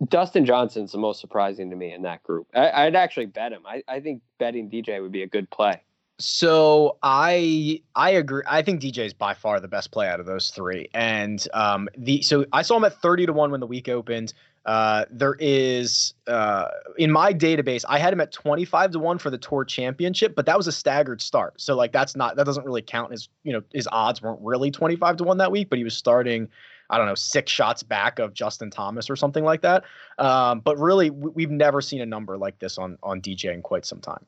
Dustin 0.10 0.46
Johnson's 0.46 0.91
the 0.91 0.98
most 0.98 1.22
surprising 1.22 1.70
to 1.70 1.76
me 1.76 1.93
in 1.93 2.02
that 2.02 2.22
group. 2.24 2.48
I, 2.54 2.86
I'd 2.86 2.96
actually 2.96 3.28
bet 3.28 3.52
him. 3.52 3.64
I, 3.66 3.82
I 3.88 4.00
think 4.00 4.22
betting 4.39 4.70
DJ 4.70 5.02
would 5.02 5.12
be 5.12 5.24
a 5.24 5.28
good 5.28 5.50
play. 5.50 5.82
So 6.18 6.98
I 7.04 7.82
I 7.93 8.12
agree. 8.12 8.43
I 8.48 8.62
think 8.62 8.82
DJ 8.82 9.00
is 9.00 9.14
by 9.14 9.34
far 9.34 9.60
the 9.60 9.68
best 9.68 9.91
play 9.91 10.08
out 10.08 10.20
of 10.20 10.26
those 10.26 10.50
three. 10.50 10.88
And 10.93 11.46
um 11.54 11.89
the 11.98 12.22
so 12.22 12.46
I 12.54 12.62
saw 12.62 12.78
him 12.78 12.86
at 12.86 13.02
30 13.02 13.26
to 13.26 13.34
1 13.34 13.52
when 13.52 13.60
the 13.60 13.68
week 13.68 13.89
opened. 13.89 14.34
Uh 14.66 15.06
there 15.12 15.36
is 15.39 16.14
uh 16.28 16.70
in 16.98 17.12
my 17.12 17.34
database, 17.34 17.84
I 17.89 18.00
had 18.00 18.14
him 18.14 18.22
at 18.22 18.32
25 18.32 18.91
to 18.91 19.00
1 19.00 19.18
for 19.18 19.30
the 19.30 19.38
tour 19.38 19.66
championship, 19.66 20.36
but 20.36 20.46
that 20.46 20.56
was 20.56 20.68
a 20.68 20.72
staggered 20.72 21.22
start. 21.22 21.60
So 21.60 21.76
like 21.76 21.91
that's 21.91 22.16
not 22.16 22.38
that 22.38 22.46
doesn't 22.46 22.66
really 22.66 22.82
count 22.82 23.12
His 23.12 23.28
you 23.43 23.52
know, 23.52 23.62
his 23.74 23.88
odds 23.91 24.22
weren't 24.22 24.39
really 24.41 24.72
25 24.72 25.18
to 25.18 25.24
1 25.26 25.38
that 25.39 25.52
week, 25.52 25.70
but 25.70 25.78
he 25.78 25.84
was 25.84 25.98
starting 25.98 26.48
I 26.89 26.97
don't 26.97 27.07
know, 27.07 27.15
six 27.15 27.51
shots 27.51 27.83
back 27.83 28.19
of 28.19 28.33
Justin 28.33 28.69
Thomas 28.69 29.09
or 29.09 29.15
something 29.15 29.43
like 29.43 29.61
that. 29.61 29.83
Um, 30.19 30.59
but 30.59 30.77
really, 30.77 31.09
we- 31.09 31.31
we've 31.31 31.51
never 31.51 31.81
seen 31.81 32.01
a 32.01 32.05
number 32.05 32.38
like 32.38 32.59
this 32.59 32.77
on 32.77 32.97
on 33.03 33.21
DJ 33.21 33.53
in 33.53 33.61
quite 33.61 33.86
some 33.86 33.99
time. 33.99 34.25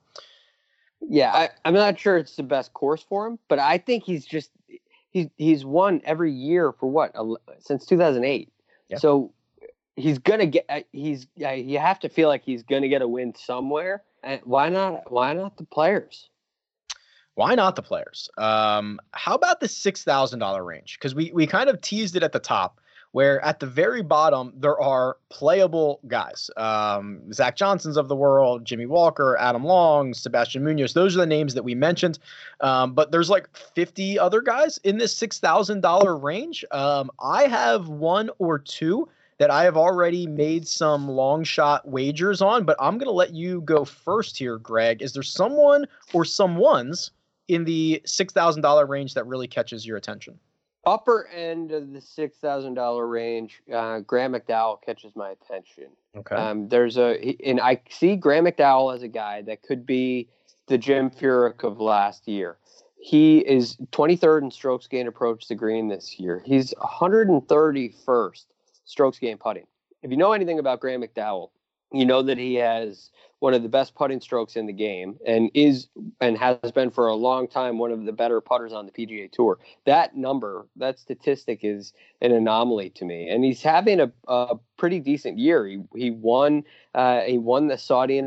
Yeah, 1.01 1.31
I, 1.31 1.49
I'm 1.63 1.73
not 1.73 1.99
sure 1.99 2.17
it's 2.17 2.35
the 2.35 2.43
best 2.43 2.73
course 2.73 3.03
for 3.03 3.27
him, 3.27 3.39
but 3.47 3.59
I 3.59 3.77
think 3.77 4.03
he's 4.03 4.25
just 4.25 4.51
he's 5.11 5.27
he's 5.37 5.63
won 5.65 6.01
every 6.03 6.31
year 6.33 6.71
for 6.71 6.89
what 6.89 7.15
since 7.59 7.85
2008. 7.85 8.51
Yeah. 8.89 8.97
So 8.97 9.31
he's 9.95 10.17
gonna 10.19 10.45
get 10.47 10.65
uh, 10.69 10.81
he's 10.91 11.27
uh, 11.41 11.49
you 11.51 11.79
have 11.79 11.99
to 12.01 12.09
feel 12.09 12.29
like 12.29 12.43
he's 12.43 12.63
gonna 12.63 12.87
get 12.89 13.01
a 13.01 13.07
win 13.07 13.35
somewhere. 13.35 14.03
And 14.23 14.41
why 14.43 14.69
not? 14.69 15.11
Why 15.11 15.33
not 15.33 15.57
the 15.57 15.63
players? 15.65 16.29
Why 17.38 17.53
not 17.53 17.75
the 17.75 17.83
players? 17.83 18.31
Um, 18.39 18.99
how 19.11 19.35
about 19.35 19.59
the 19.59 19.67
six 19.67 20.03
thousand 20.03 20.39
dollar 20.39 20.63
range? 20.63 20.97
Because 20.97 21.13
we 21.13 21.31
we 21.35 21.45
kind 21.45 21.69
of 21.69 21.79
teased 21.81 22.15
it 22.15 22.23
at 22.23 22.31
the 22.31 22.39
top, 22.39 22.81
where 23.11 23.39
at 23.45 23.59
the 23.59 23.67
very 23.67 24.01
bottom 24.01 24.51
there 24.57 24.81
are 24.81 25.17
playable 25.29 25.99
guys. 26.07 26.49
Um, 26.57 27.31
Zach 27.31 27.55
Johnson's 27.55 27.95
of 27.95 28.07
the 28.07 28.15
world, 28.15 28.65
Jimmy 28.65 28.88
Walker, 28.88 29.38
Adam 29.39 29.63
Long, 29.63 30.15
Sebastian 30.15 30.63
Munoz. 30.63 30.95
Those 30.95 31.15
are 31.15 31.19
the 31.19 31.27
names 31.27 31.53
that 31.53 31.61
we 31.61 31.75
mentioned. 31.75 32.17
Um, 32.61 32.95
but 32.95 33.11
there's 33.11 33.29
like 33.29 33.55
fifty 33.55 34.17
other 34.17 34.41
guys 34.41 34.79
in 34.79 34.97
this 34.97 35.15
six 35.15 35.38
thousand 35.38 35.81
dollar 35.81 36.17
range. 36.17 36.65
Um, 36.71 37.11
I 37.19 37.43
have 37.43 37.88
one 37.88 38.31
or 38.39 38.57
two 38.57 39.09
that 39.38 39.51
I 39.51 39.63
have 39.63 39.77
already 39.77 40.25
made 40.25 40.67
some 40.67 41.07
long 41.07 41.43
shot 41.43 41.88
wagers 41.88 42.41
on, 42.41 42.63
but 42.63 42.77
I'm 42.79 42.97
going 42.97 43.05
to 43.05 43.11
let 43.11 43.35
you 43.35 43.61
go 43.61 43.85
first 43.85 44.38
here, 44.38 44.57
Greg. 44.57 45.03
Is 45.03 45.13
there 45.13 45.21
someone 45.21 45.85
or 46.13 46.25
someone's 46.25 47.11
in 47.47 47.63
the 47.63 48.01
$6,000 48.05 48.87
range 48.87 49.13
that 49.13 49.25
really 49.25 49.47
catches 49.47 49.85
your 49.85 49.97
attention? 49.97 50.39
Upper 50.85 51.27
end 51.27 51.73
of 51.73 51.91
the 51.91 51.99
six 51.99 52.37
thousand 52.37 52.75
dollar 52.75 53.05
range, 53.05 53.61
uh, 53.73 53.99
Graham 53.99 54.31
McDowell 54.31 54.81
catches 54.81 55.13
my 55.17 55.31
attention. 55.31 55.87
Okay. 56.15 56.33
Um, 56.33 56.69
there's 56.69 56.97
a, 56.97 57.35
and 57.45 57.59
I 57.59 57.81
see 57.89 58.15
Graham 58.15 58.45
McDowell 58.45 58.95
as 58.95 59.03
a 59.03 59.09
guy 59.09 59.41
that 59.41 59.63
could 59.63 59.85
be 59.85 60.29
the 60.67 60.77
Jim 60.77 61.09
Furyk 61.09 61.65
of 61.65 61.81
last 61.81 62.25
year. 62.25 62.55
He 62.99 63.39
is 63.39 63.75
23rd 63.91 64.43
in 64.43 64.51
strokes 64.51 64.87
gained 64.87 65.09
approach 65.09 65.47
to 65.49 65.55
green 65.55 65.89
this 65.89 66.17
year. 66.19 66.41
He's 66.45 66.73
131st 66.75 68.45
strokes 68.85 69.19
gained 69.19 69.41
putting. 69.41 69.67
If 70.03 70.11
you 70.11 70.15
know 70.17 70.31
anything 70.31 70.59
about 70.59 70.79
Graham 70.79 71.01
McDowell, 71.01 71.49
You 71.91 72.05
know 72.05 72.21
that 72.21 72.37
he 72.37 72.55
has 72.55 73.11
one 73.39 73.53
of 73.53 73.61
the 73.61 73.69
best 73.69 73.93
putting 73.93 74.19
strokes 74.19 74.55
in 74.55 74.65
the 74.65 74.73
game 74.73 75.17
and 75.25 75.51
is 75.53 75.88
and 76.21 76.38
has 76.38 76.71
been 76.71 76.89
for 76.89 77.07
a 77.07 77.15
long 77.15 77.47
time 77.47 77.77
one 77.77 77.91
of 77.91 78.05
the 78.05 78.11
better 78.11 78.41
putters 78.41 78.73
on 78.73 78.85
the 78.85 78.91
PGA 78.91 79.31
Tour. 79.31 79.59
That 79.85 80.15
number, 80.15 80.67
that 80.77 80.99
statistic 80.99 81.59
is 81.61 81.93
an 82.21 82.31
anomaly 82.31 82.89
to 82.91 83.05
me. 83.05 83.29
And 83.29 83.43
he's 83.43 83.61
having 83.61 83.99
a, 83.99 84.11
a 84.27 84.55
pretty 84.77 84.99
decent 84.99 85.38
year. 85.38 85.65
He 85.67 85.81
he 85.95 86.11
won 86.11 86.63
uh, 86.95 87.21
he 87.21 87.38
won 87.38 87.67
the 87.67 87.77
Saudi 87.77 88.21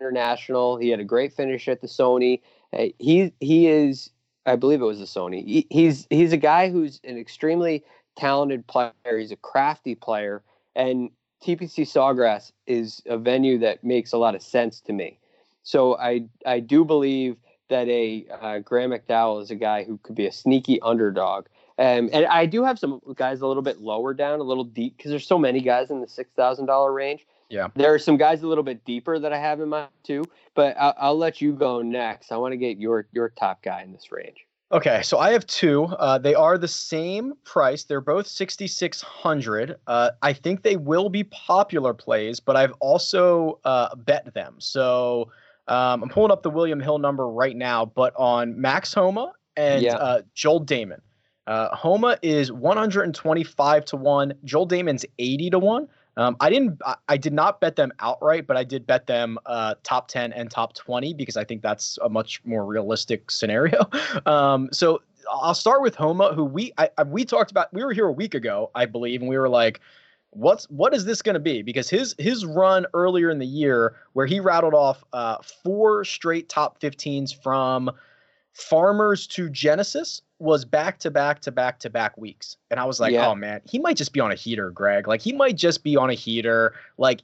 International. 0.00 0.76
He 0.76 0.88
had 0.88 1.00
a 1.00 1.04
great 1.04 1.32
finish 1.32 1.68
at 1.68 1.80
the 1.80 1.88
Sony. 1.88 2.40
Uh, 2.72 2.86
he 2.98 3.32
he 3.40 3.68
is 3.68 4.10
I 4.46 4.56
believe 4.56 4.80
it 4.80 4.84
was 4.84 4.98
the 4.98 5.04
Sony. 5.04 5.44
He, 5.44 5.66
he's 5.70 6.06
he's 6.10 6.32
a 6.32 6.38
guy 6.38 6.70
who's 6.70 7.00
an 7.04 7.18
extremely 7.18 7.84
talented 8.16 8.66
player. 8.66 8.92
He's 9.04 9.32
a 9.32 9.36
crafty 9.36 9.94
player 9.94 10.42
and 10.74 11.10
TPC 11.42 11.84
Sawgrass 11.84 12.52
is 12.66 13.02
a 13.06 13.18
venue 13.18 13.58
that 13.58 13.84
makes 13.84 14.12
a 14.12 14.18
lot 14.18 14.34
of 14.34 14.42
sense 14.42 14.80
to 14.82 14.92
me. 14.92 15.18
So 15.62 15.96
I 15.98 16.24
I 16.44 16.60
do 16.60 16.84
believe 16.84 17.36
that 17.68 17.88
a 17.88 18.26
uh, 18.40 18.58
Graham 18.60 18.90
McDowell 18.90 19.42
is 19.42 19.50
a 19.50 19.56
guy 19.56 19.84
who 19.84 19.98
could 19.98 20.14
be 20.14 20.26
a 20.26 20.32
sneaky 20.32 20.80
underdog. 20.82 21.46
Um, 21.78 22.08
and 22.12 22.24
I 22.26 22.46
do 22.46 22.64
have 22.64 22.78
some 22.78 23.00
guys 23.16 23.40
a 23.40 23.46
little 23.46 23.62
bit 23.62 23.80
lower 23.80 24.14
down, 24.14 24.40
a 24.40 24.44
little 24.44 24.64
deep, 24.64 24.96
because 24.96 25.10
there's 25.10 25.26
so 25.26 25.38
many 25.38 25.60
guys 25.60 25.90
in 25.90 26.00
the 26.00 26.08
six 26.08 26.30
thousand 26.34 26.66
dollar 26.66 26.92
range. 26.92 27.26
Yeah, 27.48 27.68
there 27.74 27.92
are 27.92 27.98
some 27.98 28.16
guys 28.16 28.42
a 28.42 28.46
little 28.46 28.64
bit 28.64 28.84
deeper 28.84 29.18
that 29.18 29.32
I 29.32 29.38
have 29.38 29.60
in 29.60 29.68
mind 29.68 29.90
too. 30.02 30.24
But 30.54 30.76
I'll, 30.78 30.94
I'll 30.98 31.18
let 31.18 31.40
you 31.40 31.52
go 31.52 31.82
next. 31.82 32.32
I 32.32 32.36
want 32.36 32.52
to 32.52 32.56
get 32.56 32.78
your 32.78 33.06
your 33.12 33.28
top 33.30 33.62
guy 33.62 33.82
in 33.82 33.92
this 33.92 34.10
range. 34.10 34.46
Okay, 34.72 35.00
so 35.02 35.18
I 35.18 35.30
have 35.30 35.46
two. 35.46 35.84
Uh, 35.84 36.18
they 36.18 36.34
are 36.34 36.58
the 36.58 36.66
same 36.66 37.34
price. 37.44 37.84
They're 37.84 38.00
both 38.00 38.26
6600. 38.26 39.76
Uh, 39.86 40.10
I 40.22 40.32
think 40.32 40.62
they 40.62 40.76
will 40.76 41.08
be 41.08 41.22
popular 41.24 41.94
plays, 41.94 42.40
but 42.40 42.56
I've 42.56 42.72
also 42.80 43.60
uh, 43.64 43.94
bet 43.94 44.34
them. 44.34 44.56
So 44.58 45.30
um, 45.68 46.02
I'm 46.02 46.08
pulling 46.08 46.32
up 46.32 46.42
the 46.42 46.50
William 46.50 46.80
Hill 46.80 46.98
number 46.98 47.28
right 47.28 47.56
now, 47.56 47.84
but 47.86 48.12
on 48.16 48.60
Max 48.60 48.92
Homa 48.92 49.32
and 49.56 49.82
yeah. 49.82 49.96
Uh, 49.96 50.22
Joel 50.34 50.64
Dahmen. 50.64 51.00
Uh, 51.46 51.74
Homa 51.74 52.18
is 52.22 52.50
125 52.50 53.84
to 53.84 53.96
1. 53.96 54.34
Joel 54.44 54.66
Dahmen's 54.66 55.06
80 55.20 55.50
to 55.50 55.58
1. 55.60 55.88
Um, 56.16 56.36
I 56.40 56.48
didn't. 56.48 56.80
I, 57.08 57.16
did 57.18 57.34
not 57.34 57.60
bet 57.60 57.76
them 57.76 57.92
outright, 58.00 58.46
but 58.46 58.56
I 58.56 58.64
did 58.64 58.86
bet 58.86 59.06
them 59.06 59.38
uh, 59.44 59.74
top 59.82 60.08
ten 60.08 60.32
and 60.32 60.50
top 60.50 60.74
twenty 60.74 61.12
because 61.12 61.36
I 61.36 61.44
think 61.44 61.60
that's 61.60 61.98
a 62.02 62.08
much 62.08 62.40
more 62.44 62.64
realistic 62.64 63.30
scenario. 63.30 63.88
Um, 64.26 64.68
so 64.72 65.02
I'll 65.30 65.54
start 65.54 65.82
with 65.82 65.94
Homa, 65.94 66.32
who 66.32 66.44
we 66.44 66.72
I, 66.78 66.90
we 67.04 67.24
talked 67.24 67.50
about. 67.50 67.72
We 67.72 67.84
were 67.84 67.92
here 67.92 68.06
a 68.06 68.12
week 68.12 68.34
ago, 68.34 68.70
I 68.74 68.86
believe, 68.86 69.20
and 69.20 69.28
we 69.28 69.36
were 69.36 69.48
like, 69.48 69.80
"What's 70.30 70.64
what 70.70 70.94
is 70.94 71.04
this 71.04 71.22
going 71.22 71.34
to 71.34 71.40
be?" 71.40 71.62
Because 71.62 71.90
his 71.90 72.14
his 72.18 72.46
run 72.46 72.86
earlier 72.94 73.30
in 73.30 73.38
the 73.38 73.46
year, 73.46 73.96
where 74.14 74.26
he 74.26 74.40
rattled 74.40 74.74
off 74.74 75.04
uh, 75.12 75.36
four 75.62 76.04
straight 76.04 76.48
top 76.48 76.80
15s 76.80 77.40
from 77.42 77.90
Farmers 78.56 79.26
to 79.26 79.50
Genesis, 79.50 80.22
was 80.38 80.64
back 80.64 80.98
to 81.00 81.10
back 81.10 81.40
to 81.40 81.52
back 81.52 81.78
to 81.80 81.90
back 81.90 82.16
weeks. 82.16 82.56
And 82.70 82.80
I 82.80 82.84
was 82.84 82.98
like, 82.98 83.12
yeah. 83.12 83.28
oh 83.28 83.34
man, 83.34 83.60
he 83.64 83.78
might 83.78 83.98
just 83.98 84.14
be 84.14 84.20
on 84.20 84.32
a 84.32 84.34
heater, 84.34 84.70
Greg. 84.70 85.06
Like 85.06 85.20
he 85.20 85.34
might 85.34 85.56
just 85.56 85.84
be 85.84 85.94
on 85.96 86.08
a 86.08 86.14
heater. 86.14 86.74
Like 86.96 87.20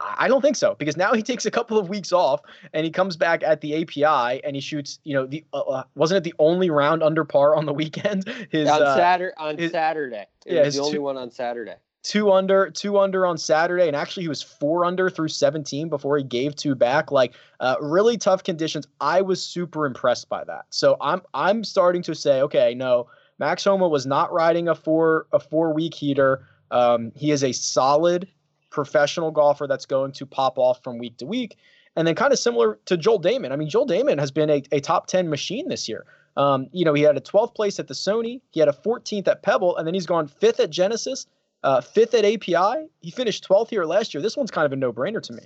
I 0.00 0.26
don't 0.26 0.40
think 0.40 0.56
so 0.56 0.74
because 0.76 0.96
now 0.96 1.14
he 1.14 1.22
takes 1.22 1.46
a 1.46 1.52
couple 1.52 1.78
of 1.78 1.88
weeks 1.88 2.12
off 2.12 2.40
and 2.72 2.84
he 2.84 2.90
comes 2.90 3.16
back 3.16 3.44
at 3.44 3.60
the 3.60 3.82
API 3.82 4.42
and 4.44 4.56
he 4.56 4.60
shoots. 4.60 4.98
You 5.04 5.14
know, 5.14 5.26
the 5.26 5.44
uh, 5.52 5.60
uh, 5.60 5.84
wasn't 5.94 6.18
it 6.18 6.24
the 6.24 6.34
only 6.40 6.68
round 6.68 7.04
under 7.04 7.24
par 7.24 7.54
on 7.54 7.64
the 7.64 7.72
weekend? 7.82 8.24
His 8.50 8.68
on 8.68 8.82
uh, 8.82 8.96
Saturday. 8.96 9.34
On 9.36 9.56
his, 9.56 9.70
Saturday, 9.70 10.26
it 10.46 10.54
yeah, 10.54 10.64
was 10.64 10.74
the 10.74 10.80
only 10.80 10.94
two, 10.94 11.02
one 11.02 11.16
on 11.16 11.30
Saturday 11.30 11.76
two 12.04 12.30
under, 12.30 12.70
two 12.70 12.98
under 12.98 13.26
on 13.26 13.36
Saturday, 13.36 13.88
and 13.88 13.96
actually 13.96 14.22
he 14.22 14.28
was 14.28 14.42
four 14.42 14.84
under 14.84 15.10
through 15.10 15.28
17 15.28 15.88
before 15.88 16.16
he 16.18 16.22
gave 16.22 16.54
two 16.54 16.74
back. 16.74 17.10
Like 17.10 17.34
uh, 17.60 17.76
really 17.80 18.16
tough 18.16 18.44
conditions. 18.44 18.86
I 19.00 19.22
was 19.22 19.42
super 19.42 19.86
impressed 19.86 20.28
by 20.28 20.44
that. 20.44 20.66
So 20.70 20.96
I'm 21.00 21.22
I'm 21.32 21.64
starting 21.64 22.02
to 22.02 22.14
say, 22.14 22.42
okay, 22.42 22.74
no, 22.74 23.08
Max 23.38 23.64
Homa 23.64 23.88
was 23.88 24.06
not 24.06 24.32
riding 24.32 24.68
a 24.68 24.74
four 24.74 25.26
a 25.32 25.40
four 25.40 25.72
week 25.72 25.94
heater. 25.94 26.46
Um, 26.70 27.10
he 27.16 27.30
is 27.30 27.42
a 27.42 27.52
solid 27.52 28.28
professional 28.70 29.30
golfer 29.30 29.66
that's 29.66 29.86
going 29.86 30.12
to 30.12 30.26
pop 30.26 30.58
off 30.58 30.82
from 30.84 30.98
week 30.98 31.16
to 31.18 31.26
week. 31.26 31.56
And 31.96 32.06
then 32.06 32.16
kind 32.16 32.32
of 32.32 32.38
similar 32.38 32.80
to 32.86 32.96
Joel 32.96 33.20
Dahmen. 33.20 33.52
I 33.52 33.56
mean, 33.56 33.68
Joel 33.68 33.86
Dahmen 33.86 34.18
has 34.18 34.32
been 34.32 34.50
a, 34.50 34.62
a 34.72 34.80
top 34.80 35.06
10 35.06 35.30
machine 35.30 35.68
this 35.68 35.88
year. 35.88 36.04
Um, 36.36 36.66
you 36.72 36.84
know, 36.84 36.92
he 36.92 37.02
had 37.02 37.16
a 37.16 37.20
12th 37.20 37.54
place 37.54 37.78
at 37.78 37.86
the 37.86 37.94
Sony, 37.94 38.40
he 38.50 38.58
had 38.58 38.68
a 38.68 38.72
14th 38.72 39.28
at 39.28 39.44
Pebble, 39.44 39.76
and 39.76 39.86
then 39.86 39.94
he's 39.94 40.06
gone 40.06 40.26
fifth 40.26 40.58
at 40.58 40.70
Genesis 40.70 41.26
uh, 41.64 41.80
fifth 41.80 42.14
at 42.14 42.24
API. 42.24 42.86
He 43.00 43.10
finished 43.10 43.48
12th 43.48 43.70
here 43.70 43.84
last 43.84 44.14
year. 44.14 44.22
This 44.22 44.36
one's 44.36 44.50
kind 44.50 44.66
of 44.66 44.72
a 44.72 44.76
no 44.76 44.92
brainer 44.92 45.22
to 45.22 45.32
me. 45.32 45.42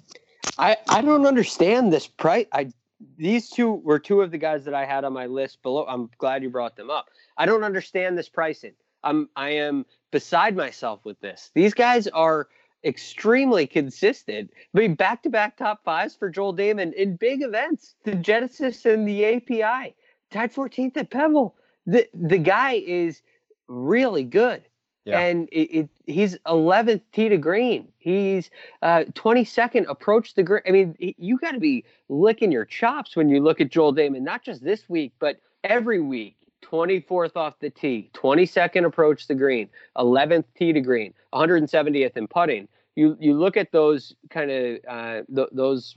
I, 0.58 0.76
I 0.88 1.00
don't 1.00 1.24
understand 1.26 1.92
this 1.92 2.06
price. 2.06 2.46
I 2.52 2.70
these 3.16 3.48
two 3.48 3.74
were 3.74 4.00
two 4.00 4.22
of 4.22 4.32
the 4.32 4.38
guys 4.38 4.64
that 4.64 4.74
I 4.74 4.84
had 4.84 5.04
on 5.04 5.12
my 5.12 5.26
list 5.26 5.62
below. 5.62 5.86
I'm 5.86 6.10
glad 6.18 6.42
you 6.42 6.50
brought 6.50 6.74
them 6.74 6.90
up. 6.90 7.06
I 7.36 7.46
don't 7.46 7.62
understand 7.62 8.18
this 8.18 8.28
pricing. 8.28 8.72
I'm 9.04 9.28
I 9.36 9.50
am 9.50 9.86
beside 10.10 10.56
myself 10.56 11.04
with 11.04 11.20
this. 11.20 11.52
These 11.54 11.74
guys 11.74 12.08
are 12.08 12.48
extremely 12.84 13.68
consistent. 13.68 14.50
I 14.74 14.78
mean, 14.78 14.94
back 14.94 15.22
to 15.22 15.30
back 15.30 15.56
top 15.56 15.84
fives 15.84 16.16
for 16.16 16.28
Joel 16.28 16.56
Dahmen 16.56 16.92
in 16.94 17.14
big 17.14 17.42
events, 17.42 17.94
the 18.02 18.16
Genesis 18.16 18.84
and 18.84 19.06
the 19.06 19.24
API. 19.24 19.94
Tied 20.32 20.52
14th 20.52 20.96
at 20.96 21.10
Pebble. 21.10 21.54
The 21.86 22.08
the 22.12 22.38
guy 22.38 22.82
is 22.84 23.22
really 23.68 24.24
good. 24.24 24.67
Yeah. 25.08 25.20
And 25.20 25.48
it, 25.50 25.78
it, 25.78 25.88
he's 26.06 26.36
11th 26.46 27.00
tee 27.12 27.30
to 27.30 27.38
green. 27.38 27.88
He's 27.96 28.50
uh, 28.82 29.04
22nd 29.14 29.88
approach 29.88 30.34
the 30.34 30.42
green. 30.42 30.62
I 30.68 30.70
mean, 30.70 30.94
you 30.98 31.38
got 31.38 31.52
to 31.52 31.60
be 31.60 31.84
licking 32.10 32.52
your 32.52 32.66
chops 32.66 33.16
when 33.16 33.30
you 33.30 33.40
look 33.40 33.58
at 33.62 33.70
Joel 33.70 33.94
Dahmen, 33.94 34.20
not 34.20 34.42
just 34.42 34.62
this 34.62 34.86
week, 34.88 35.12
but 35.18 35.40
every 35.64 36.00
week. 36.00 36.34
24th 36.62 37.34
off 37.36 37.54
the 37.60 37.70
tee, 37.70 38.10
22nd 38.12 38.84
approach 38.84 39.26
the 39.26 39.34
green, 39.34 39.70
11th 39.96 40.44
tee 40.54 40.72
to 40.74 40.82
green, 40.82 41.14
170th 41.32 42.14
in 42.16 42.26
putting. 42.26 42.68
You 42.94 43.16
you 43.18 43.38
look 43.38 43.56
at 43.56 43.72
those 43.72 44.14
kind 44.28 44.50
of 44.50 44.78
uh, 44.86 45.20
th- 45.34 45.48
those 45.52 45.96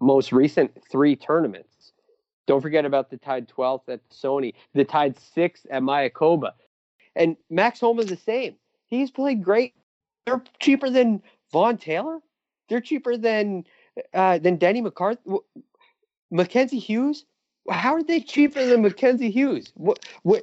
most 0.00 0.32
recent 0.32 0.72
three 0.90 1.16
tournaments. 1.16 1.92
Don't 2.46 2.60
forget 2.60 2.84
about 2.84 3.08
the 3.10 3.16
tied 3.16 3.48
12th 3.48 3.88
at 3.88 4.00
Sony, 4.10 4.54
the 4.74 4.84
tied 4.84 5.18
sixth 5.18 5.64
at 5.70 5.82
Mayakoba. 5.82 6.50
And 7.18 7.36
Max 7.50 7.80
Homa 7.80 8.02
is 8.02 8.08
the 8.08 8.16
same. 8.16 8.54
He's 8.86 9.10
played 9.10 9.44
great. 9.44 9.74
They're 10.24 10.42
cheaper 10.60 10.88
than 10.88 11.22
Vaughn 11.52 11.76
Taylor. 11.76 12.20
They're 12.68 12.80
cheaper 12.80 13.16
than 13.16 13.64
uh, 14.14 14.38
than 14.38 14.56
Denny 14.56 14.80
McCarthy. 14.80 15.20
Mackenzie 16.30 16.78
Hughes. 16.78 17.24
How 17.68 17.94
are 17.94 18.02
they 18.02 18.20
cheaper 18.20 18.64
than 18.64 18.82
Mackenzie 18.82 19.30
Hughes? 19.30 19.72
What, 19.74 20.06
what, 20.22 20.42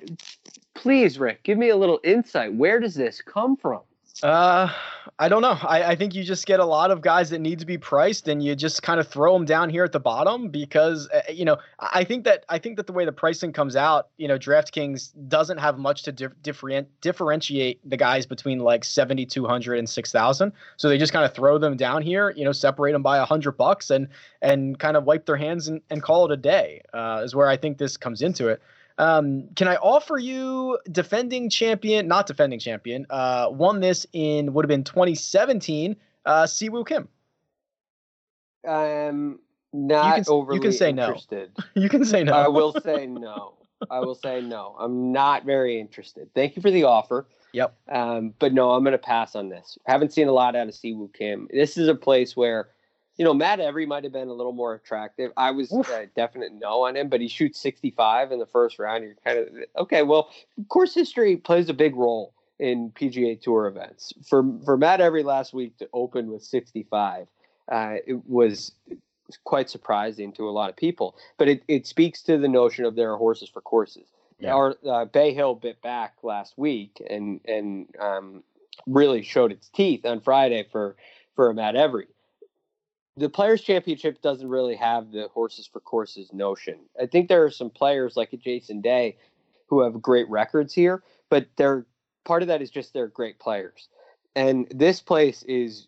please, 0.76 1.18
Rick, 1.18 1.44
give 1.44 1.58
me 1.58 1.70
a 1.70 1.76
little 1.76 2.00
insight. 2.04 2.54
Where 2.54 2.80
does 2.80 2.94
this 2.94 3.22
come 3.22 3.56
from? 3.58 3.82
Uh, 4.24 4.72
I 5.20 5.30
don't 5.30 5.42
know. 5.42 5.58
I, 5.62 5.84
I 5.92 5.96
think 5.96 6.16
you 6.16 6.24
just 6.24 6.46
get 6.46 6.60
a 6.60 6.66
lot 6.66 6.90
of 6.90 7.02
guys 7.02 7.30
that 7.30 7.40
need 7.40 7.60
to 7.60 7.66
be 7.66 7.78
priced, 7.78 8.28
and 8.28 8.44
you 8.44 8.56
just 8.56 8.82
kind 8.82 9.00
of 9.00 9.08
throw 9.08 9.34
them 9.34 9.46
down 9.46 9.70
here 9.70 9.84
at 9.84 9.92
the 9.92 10.00
bottom 10.00 10.50
because 10.50 11.10
uh, 11.10 11.22
you 11.32 11.46
know 11.46 11.58
I 11.80 12.04
think 12.04 12.24
that 12.26 12.46
I 12.50 12.58
think 12.58 12.78
that 12.78 12.88
the 12.88 12.94
way 12.94 13.06
the 13.06 13.12
pricing 13.12 13.54
comes 13.54 13.76
out, 13.76 14.10
you 14.18 14.28
know, 14.28 14.38
DraftKings 14.38 15.12
doesn't 15.28 15.58
have 15.58 15.78
much 15.78 16.04
to 16.04 16.12
dif- 16.12 16.42
different, 16.42 16.88
differentiate 17.02 17.80
the 17.90 17.98
guys 17.98 18.26
between 18.26 18.60
like 18.60 18.84
seventy 18.84 19.26
two 19.26 19.46
hundred 19.46 19.80
and 19.80 19.90
six 19.90 20.12
thousand. 20.12 20.54
So 20.78 20.90
they 20.90 20.98
just 20.98 21.14
kind 21.14 21.26
of 21.26 21.34
throw 21.34 21.58
them 21.58 21.78
down 21.78 22.02
here, 22.02 22.32
you 22.36 22.46
know, 22.46 22.52
separate 22.52 22.94
them 22.94 23.04
by 23.04 23.18
a 23.18 23.26
hundred 23.26 23.54
bucks, 23.54 23.90
and 23.90 24.08
and 24.42 24.80
kind 24.80 24.98
of 24.98 25.04
wipe 25.04 25.26
their 25.26 25.38
hands 25.38 25.68
and, 25.68 25.82
and 25.90 26.02
call 26.02 26.26
it 26.26 26.32
a 26.32 26.38
day. 26.38 26.82
Uh, 26.94 27.22
is 27.24 27.36
where 27.36 27.48
I 27.48 27.58
think 27.58 27.78
this 27.78 27.98
comes 27.98 28.22
into 28.22 28.48
it. 28.48 28.62
Um, 28.98 29.50
can 29.56 29.68
I 29.68 29.76
offer 29.76 30.18
you 30.18 30.80
defending 30.92 31.50
champion, 31.50 32.08
not 32.08 32.28
defending 32.28 32.60
champion, 32.60 33.06
uh, 33.10 33.48
won 33.52 33.82
this 33.82 34.06
in 34.14 34.54
would 34.54 34.64
have 34.64 34.70
been 34.70 34.84
2017, 34.84 35.96
uh, 36.26 36.44
Siwoo 36.44 36.88
Kim? 36.88 37.08
Um, 38.66 39.40
not 39.74 40.18
you 40.18 40.24
can, 40.24 40.34
overly 40.34 40.56
you 40.58 40.62
can 40.62 40.72
say 40.72 40.90
interested. 40.90 41.52
no. 41.58 41.64
you 41.82 41.90
can 41.90 42.06
say 42.06 42.24
no. 42.24 42.34
I 42.34 42.48
will 42.48 42.74
say 42.84 43.06
no. 43.06 43.56
I 43.90 44.00
will 44.00 44.16
say 44.16 44.42
no. 44.42 44.76
I'm 44.80 45.12
not 45.12 45.46
very 45.46 45.80
interested. 45.80 46.30
Thank 46.34 46.56
you 46.56 46.62
for 46.62 46.72
the 46.72 46.86
offer. 46.86 47.28
Yep. 47.52 47.76
Um, 47.92 48.34
but 48.40 48.54
no, 48.54 48.72
I'm 48.72 48.84
going 48.84 48.94
to 48.94 48.98
pass 48.98 49.36
on 49.36 49.50
this. 49.50 49.78
Haven't 49.86 50.14
seen 50.14 50.28
a 50.28 50.32
lot 50.32 50.56
out 50.56 50.68
of 50.68 50.74
Siwoo 50.74 51.14
Kim. 51.14 51.48
This 51.52 51.78
is 51.78 51.88
a 51.88 51.96
place 51.96 52.36
where 52.36 52.70
you 53.18 53.24
know, 53.24 53.34
Matt 53.34 53.60
Every 53.60 53.86
might 53.86 54.04
have 54.04 54.14
been 54.14 54.28
a 54.28 54.34
little 54.34 54.52
more 54.52 54.74
attractive. 54.74 55.32
I 55.38 55.52
was 55.52 55.72
a 55.72 56.08
definite 56.16 56.52
no 56.54 56.86
on 56.86 56.98
him, 56.98 57.08
but 57.10 57.22
he 57.22 57.28
shoots 57.28 57.60
65 57.62 58.32
in 58.32 58.40
the 58.40 58.46
first 58.46 58.78
round. 58.78 59.04
You're 59.04 59.16
kind 59.26 59.40
of 59.40 59.48
okay. 59.78 60.04
Well, 60.04 60.30
course 60.70 60.94
history 60.94 61.38
plays 61.38 61.70
a 61.70 61.74
big 61.74 61.96
role 61.96 62.34
in 62.60 62.92
PGA 62.92 63.40
Tour 63.40 63.68
events. 63.68 64.14
For 64.28 64.44
for 64.66 64.78
Matt 64.78 65.02
Every 65.02 65.24
last 65.24 65.54
week 65.54 65.78
to 65.78 65.90
open 65.94 66.30
with 66.30 66.44
65, 66.44 67.28
uh, 67.72 67.96
it 68.06 68.26
was 68.28 68.74
quite 69.44 69.70
surprising 69.70 70.32
to 70.34 70.48
a 70.50 70.52
lot 70.52 70.70
of 70.70 70.76
people. 70.76 71.16
But 71.38 71.48
it, 71.48 71.64
it 71.68 71.88
speaks 71.88 72.22
to 72.24 72.38
the 72.38 72.48
notion 72.48 72.86
of 72.86 72.96
there 72.96 73.12
are 73.14 73.18
horses 73.18 73.50
for 73.50 73.62
courses. 73.62 74.08
Yeah. 74.40 74.54
Our 74.54 74.76
uh, 74.88 75.06
Bay 75.06 75.34
Hill 75.34 75.56
bit 75.56 75.82
back 75.82 76.16
last 76.22 76.58
week 76.58 77.02
and 77.10 77.40
and 77.46 77.88
um, 78.00 78.44
really 78.86 79.22
showed 79.22 79.54
its 79.54 79.70
teeth 79.70 80.06
on 80.06 80.20
Friday 80.20 80.68
for 80.70 80.98
for 81.36 81.54
Matt 81.54 81.78
Every. 81.78 82.08
The 83.18 83.30
Players 83.30 83.62
Championship 83.62 84.22
doesn't 84.22 84.50
really 84.50 84.76
have 84.76 85.12
the 85.12 85.30
horses 85.30 85.68
for 85.68 85.80
courses 85.80 86.34
notion. 86.34 86.80
I 87.02 87.06
think 87.06 87.30
there 87.30 87.44
are 87.46 87.52
some 87.52 87.70
players 87.70 88.18
like 88.18 88.38
Jason 88.40 88.82
Day 88.82 89.18
who 89.68 89.82
have 89.82 90.02
great 90.02 90.30
records 90.30 90.74
here, 90.74 91.02
but 91.30 91.48
they're 91.56 91.86
part 92.26 92.42
of 92.42 92.50
that 92.50 92.62
is 92.62 92.70
just 92.70 92.94
they're 92.94 93.08
great 93.08 93.40
players. 93.40 93.88
And 94.36 94.68
this 94.70 95.00
place 95.00 95.44
is 95.44 95.88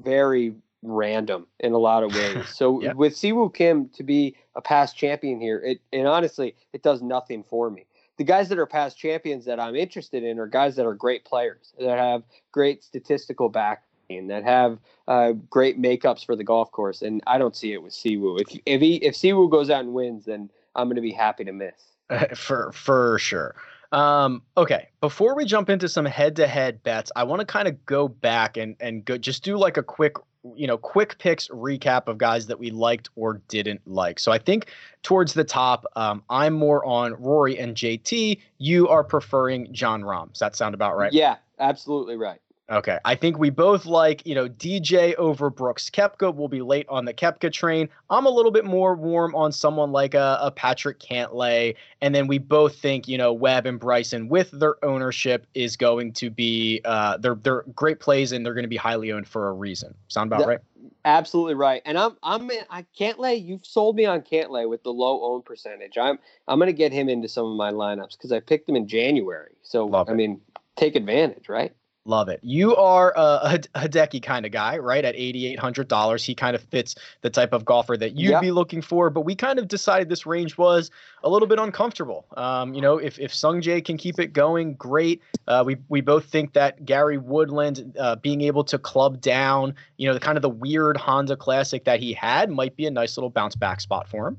very 0.00 0.54
random 0.82 1.46
in 1.60 1.72
a 1.72 1.78
lot 1.78 2.02
of 2.02 2.14
ways. 2.14 2.48
So 2.54 2.82
Yep. 2.82 2.96
with 2.96 3.14
Siwoo 3.14 3.54
Kim 3.54 3.88
to 3.90 4.02
be 4.02 4.36
a 4.56 4.60
past 4.60 4.96
champion 4.96 5.40
here, 5.40 5.58
it 5.60 5.80
and 5.92 6.08
honestly, 6.08 6.56
it 6.72 6.82
does 6.82 7.02
nothing 7.02 7.44
for 7.44 7.70
me. 7.70 7.86
The 8.16 8.24
guys 8.24 8.48
that 8.48 8.58
are 8.58 8.66
past 8.66 8.96
champions 8.96 9.44
that 9.44 9.58
I'm 9.58 9.74
interested 9.74 10.22
in 10.22 10.38
are 10.38 10.46
guys 10.46 10.76
that 10.76 10.86
are 10.86 10.94
great 10.94 11.24
players 11.24 11.72
that 11.78 11.98
have 11.98 12.22
great 12.52 12.84
statistical 12.84 13.48
backing, 13.48 13.84
that 14.08 14.44
have 14.44 14.78
uh, 15.08 15.32
great 15.50 15.80
makeups 15.80 16.24
for 16.24 16.36
the 16.36 16.44
golf 16.44 16.70
course, 16.70 17.02
and 17.02 17.22
I 17.26 17.38
don't 17.38 17.56
see 17.56 17.72
it 17.72 17.82
with 17.82 17.92
Siwoo. 17.92 18.40
If 18.40 18.58
if 18.66 18.80
he 18.80 18.96
if 18.96 19.14
Siwoo 19.14 19.50
goes 19.50 19.70
out 19.70 19.84
and 19.84 19.94
wins, 19.94 20.24
then 20.24 20.50
I'm 20.74 20.86
going 20.86 20.96
to 20.96 21.02
be 21.02 21.12
happy 21.12 21.44
to 21.44 21.52
miss. 21.52 21.74
for 22.34 22.72
for 22.72 23.18
sure. 23.18 23.54
Um, 23.92 24.42
okay, 24.56 24.88
before 25.00 25.36
we 25.36 25.44
jump 25.44 25.70
into 25.70 25.88
some 25.88 26.04
head-to-head 26.04 26.82
bets, 26.82 27.12
I 27.14 27.22
want 27.22 27.40
to 27.40 27.46
kind 27.46 27.68
of 27.68 27.86
go 27.86 28.08
back 28.08 28.56
and 28.56 28.76
and 28.80 29.04
go 29.04 29.16
just 29.16 29.44
do 29.44 29.56
like 29.56 29.76
a 29.76 29.82
quick, 29.82 30.16
you 30.56 30.66
know, 30.66 30.76
quick 30.76 31.18
picks 31.18 31.48
recap 31.48 32.08
of 32.08 32.18
guys 32.18 32.46
that 32.48 32.58
we 32.58 32.70
liked 32.70 33.08
or 33.14 33.40
didn't 33.48 33.80
like. 33.86 34.18
So 34.18 34.32
I 34.32 34.38
think 34.38 34.72
towards 35.02 35.34
the 35.34 35.44
top, 35.44 35.84
um, 35.94 36.24
I'm 36.28 36.54
more 36.54 36.84
on 36.84 37.14
Rory 37.14 37.58
and 37.58 37.76
JT. 37.76 38.40
You 38.58 38.88
are 38.88 39.04
preferring 39.04 39.72
Jon 39.72 40.02
Rahm. 40.02 40.30
Does 40.30 40.40
that 40.40 40.56
sound 40.56 40.74
about 40.74 40.96
right? 40.96 41.12
Yeah, 41.12 41.36
absolutely 41.60 42.16
right. 42.16 42.40
Okay. 42.70 42.98
I 43.04 43.14
think 43.14 43.38
we 43.38 43.50
both 43.50 43.84
like, 43.84 44.26
you 44.26 44.34
know, 44.34 44.48
DJ 44.48 45.14
over 45.16 45.50
Brooks 45.50 45.90
Koepka. 45.90 46.34
We'll 46.34 46.48
be 46.48 46.62
late 46.62 46.86
on 46.88 47.04
the 47.04 47.12
Koepka 47.12 47.52
train. 47.52 47.90
I'm 48.08 48.24
a 48.24 48.30
little 48.30 48.50
bit 48.50 48.64
more 48.64 48.94
warm 48.94 49.34
on 49.34 49.52
someone 49.52 49.92
like 49.92 50.14
a, 50.14 50.38
a 50.40 50.50
Patrick 50.50 50.98
Cantlay. 50.98 51.74
And 52.00 52.14
then 52.14 52.26
we 52.26 52.38
both 52.38 52.76
think, 52.76 53.06
you 53.06 53.18
know, 53.18 53.34
Webb 53.34 53.66
and 53.66 53.78
Bryson 53.78 54.28
with 54.28 54.50
their 54.50 54.82
ownership 54.82 55.46
is 55.54 55.76
going 55.76 56.14
to 56.14 56.30
be 56.30 56.80
uh 56.86 57.18
they're 57.18 57.34
they're 57.34 57.64
great 57.74 58.00
plays 58.00 58.32
and 58.32 58.46
they're 58.46 58.54
going 58.54 58.64
to 58.64 58.68
be 58.68 58.76
highly 58.78 59.12
owned 59.12 59.28
for 59.28 59.48
a 59.48 59.52
reason. 59.52 59.94
Sound 60.08 60.28
about 60.28 60.40
Yeah. 60.40 60.46
right? 60.46 60.58
Absolutely 61.04 61.54
right. 61.54 61.82
And 61.84 61.98
I'm 61.98 62.16
I'm 62.22 62.50
I 62.70 62.86
can't 62.96 63.18
lay 63.18 63.34
you've 63.34 63.66
sold 63.66 63.94
me 63.94 64.06
on 64.06 64.22
Cantlay 64.22 64.66
with 64.66 64.82
the 64.84 64.92
low 64.92 65.22
own 65.22 65.42
percentage. 65.42 65.98
I'm 65.98 66.18
I'm 66.48 66.58
gonna 66.58 66.72
get 66.72 66.92
him 66.92 67.10
into 67.10 67.28
some 67.28 67.44
of 67.44 67.56
my 67.58 67.72
lineups 67.72 68.12
because 68.16 68.32
I 68.32 68.40
picked 68.40 68.66
him 68.70 68.76
in 68.76 68.88
January. 68.88 69.52
So 69.62 69.84
Love 69.84 70.08
I 70.08 70.12
it. 70.12 70.14
mean, 70.14 70.40
take 70.76 70.96
advantage, 70.96 71.50
right? 71.50 71.74
Love 72.06 72.28
it. 72.28 72.38
You 72.42 72.76
are 72.76 73.14
a, 73.16 73.20
a 73.22 73.58
Hideki 73.88 74.22
kind 74.22 74.44
of 74.44 74.52
guy, 74.52 74.76
right? 74.76 75.04
At 75.04 75.14
$8,800. 75.14 76.24
He 76.24 76.34
kind 76.34 76.54
of 76.54 76.62
fits 76.64 76.94
the 77.22 77.30
type 77.30 77.54
of 77.54 77.64
golfer 77.64 77.96
that 77.96 78.16
you'd 78.16 78.30
Yep. 78.30 78.42
be 78.42 78.50
looking 78.50 78.82
for, 78.82 79.08
but 79.08 79.22
we 79.22 79.34
kind 79.34 79.58
of 79.58 79.68
decided 79.68 80.10
this 80.10 80.26
range 80.26 80.58
was 80.58 80.90
a 81.22 81.30
little 81.30 81.48
bit 81.48 81.58
uncomfortable. 81.58 82.26
Um, 82.36 82.74
you 82.74 82.82
know, 82.82 82.98
if, 82.98 83.18
if 83.18 83.32
Sungjae 83.32 83.82
can 83.82 83.96
keep 83.96 84.20
it 84.20 84.34
going, 84.34 84.74
great. 84.74 85.22
Uh, 85.48 85.62
we, 85.64 85.76
we 85.88 86.02
both 86.02 86.26
think 86.26 86.52
that 86.52 86.84
Gary 86.84 87.16
Woodland 87.16 87.96
uh, 87.98 88.16
being 88.16 88.42
able 88.42 88.64
to 88.64 88.78
club 88.78 89.22
down, 89.22 89.74
you 89.96 90.06
know, 90.06 90.12
the 90.12 90.20
kind 90.20 90.36
of 90.36 90.42
the 90.42 90.50
weird 90.50 90.98
Honda 90.98 91.36
Classic 91.36 91.84
that 91.84 92.00
he 92.00 92.12
had 92.12 92.50
might 92.50 92.76
be 92.76 92.84
a 92.86 92.90
nice 92.90 93.16
little 93.16 93.30
bounce 93.30 93.56
back 93.56 93.80
spot 93.80 94.08
for 94.08 94.28
him. 94.28 94.38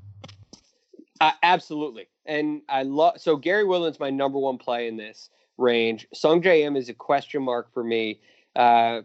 Uh, 1.20 1.32
absolutely. 1.41 2.09
And 2.26 2.61
I 2.70 2.84
love 2.84 3.20
so 3.20 3.38
Gary 3.38 3.63
Woodland's 3.63 3.99
my 3.99 4.09
number 4.09 4.38
one 4.38 4.57
play 4.57 4.88
in 4.88 4.97
this 4.97 5.30
range. 5.58 6.08
Sungjae 6.14 6.62
Im 6.62 6.76
is 6.76 6.89
a 6.89 6.93
question 6.93 7.43
mark 7.43 7.74
for 7.74 7.84
me. 7.84 8.20
Uh, 8.56 9.01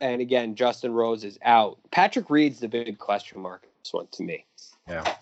and 0.00 0.20
again, 0.20 0.54
Justin 0.54 0.92
Rose 0.92 1.24
is 1.24 1.38
out. 1.42 1.78
Patrick 1.90 2.30
Reed's 2.30 2.60
the 2.60 2.68
big 2.68 2.98
question 2.98 3.40
mark 3.40 3.66
this 3.82 3.92
one 3.92 4.06
to 4.12 4.22
me. 4.22 4.44
Yeah. 4.88 5.14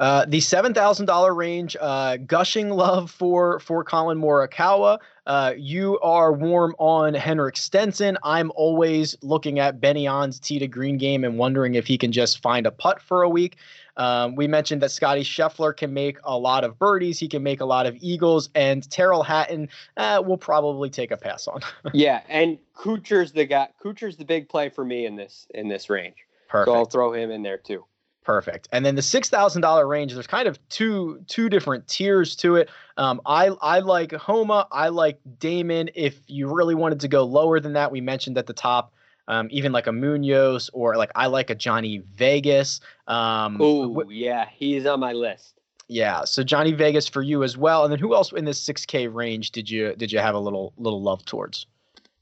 Uh, 0.00 0.24
the 0.26 0.40
seven 0.40 0.74
thousand 0.74 1.06
dollar 1.06 1.34
range, 1.34 1.76
uh, 1.80 2.16
gushing 2.18 2.70
love 2.70 3.10
for 3.10 3.60
for 3.60 3.84
Collin 3.84 4.18
Morikawa. 4.18 4.98
Uh, 5.26 5.52
you 5.56 5.98
are 6.00 6.32
warm 6.32 6.74
on 6.78 7.14
Henrik 7.14 7.56
Stenson. 7.56 8.16
I'm 8.22 8.50
always 8.54 9.16
looking 9.22 9.58
at 9.58 9.80
Benny 9.80 10.06
An's 10.06 10.40
tee 10.40 10.58
to 10.58 10.66
green 10.66 10.98
game 10.98 11.24
and 11.24 11.36
wondering 11.36 11.74
if 11.74 11.86
he 11.86 11.98
can 11.98 12.12
just 12.12 12.40
find 12.40 12.66
a 12.66 12.70
putt 12.70 13.00
for 13.00 13.22
a 13.22 13.28
week. 13.28 13.56
Um, 13.98 14.36
we 14.36 14.46
mentioned 14.46 14.80
that 14.82 14.90
Scotty 14.90 15.22
Scheffler 15.22 15.76
can 15.76 15.92
make 15.92 16.18
a 16.24 16.38
lot 16.38 16.64
of 16.64 16.78
birdies. 16.78 17.18
He 17.18 17.28
can 17.28 17.42
make 17.42 17.60
a 17.60 17.64
lot 17.64 17.84
of 17.84 17.96
eagles, 18.00 18.48
and 18.54 18.88
Tyrrell 18.90 19.24
Hatton 19.24 19.68
uh, 19.96 20.22
will 20.24 20.38
probably 20.38 20.88
take 20.88 21.10
a 21.10 21.16
pass 21.16 21.48
on. 21.48 21.60
yeah, 21.92 22.22
and 22.28 22.58
Kuchar's 22.76 23.32
the 23.32 23.44
guy. 23.44 23.68
Kuchar's 23.84 24.16
the 24.16 24.24
big 24.24 24.48
play 24.48 24.68
for 24.68 24.84
me 24.84 25.04
in 25.04 25.16
this 25.16 25.46
in 25.52 25.68
this 25.68 25.90
range. 25.90 26.16
Perfect. 26.48 26.68
So 26.68 26.74
I'll 26.74 26.84
throw 26.86 27.12
him 27.12 27.30
in 27.30 27.42
there 27.42 27.58
too. 27.58 27.84
Perfect. 28.28 28.68
And 28.72 28.84
then 28.84 28.94
the 28.94 29.02
six 29.02 29.28
thousand 29.30 29.62
dollar 29.62 29.86
range, 29.86 30.12
there's 30.12 30.26
kind 30.26 30.46
of 30.46 30.58
two 30.68 31.24
two 31.26 31.48
different 31.48 31.88
tiers 31.88 32.36
to 32.36 32.56
it. 32.56 32.68
Um, 32.98 33.20
I 33.26 33.46
I 33.62 33.80
like 33.80 34.12
Homa. 34.12 34.68
I 34.70 34.90
like 34.90 35.18
Dahmen. 35.38 35.90
If 35.94 36.20
you 36.26 36.54
really 36.54 36.74
wanted 36.74 37.00
to 37.00 37.08
go 37.08 37.24
lower 37.24 37.58
than 37.58 37.72
that, 37.72 37.90
we 37.90 38.00
mentioned 38.00 38.36
at 38.38 38.46
the 38.46 38.52
top, 38.52 38.92
um, 39.28 39.46
even 39.50 39.70
like 39.70 39.86
a 39.86 39.92
Munoz 39.92 40.68
or 40.72 40.96
like 40.96 41.12
I 41.14 41.26
like 41.26 41.50
a 41.50 41.54
Johnny 41.54 42.02
Vegas. 42.16 42.80
Um, 43.06 43.58
Oh 43.60 44.08
yeah, 44.10 44.46
he's 44.52 44.84
on 44.86 44.98
my 45.00 45.12
list. 45.12 45.60
yeah. 45.86 46.24
So 46.24 46.42
Johnny 46.42 46.72
Vegas 46.72 47.06
for 47.08 47.22
you 47.22 47.44
as 47.44 47.56
well. 47.56 47.84
And 47.84 47.92
then 47.92 48.00
who 48.00 48.14
else 48.14 48.32
in 48.32 48.44
this 48.44 48.60
six 48.60 48.84
K 48.84 49.06
range 49.06 49.52
did 49.52 49.70
you 49.70 49.94
did 49.94 50.10
you 50.10 50.18
have 50.18 50.34
a 50.34 50.38
little 50.40 50.72
little 50.76 51.00
love 51.02 51.24
towards? 51.24 51.66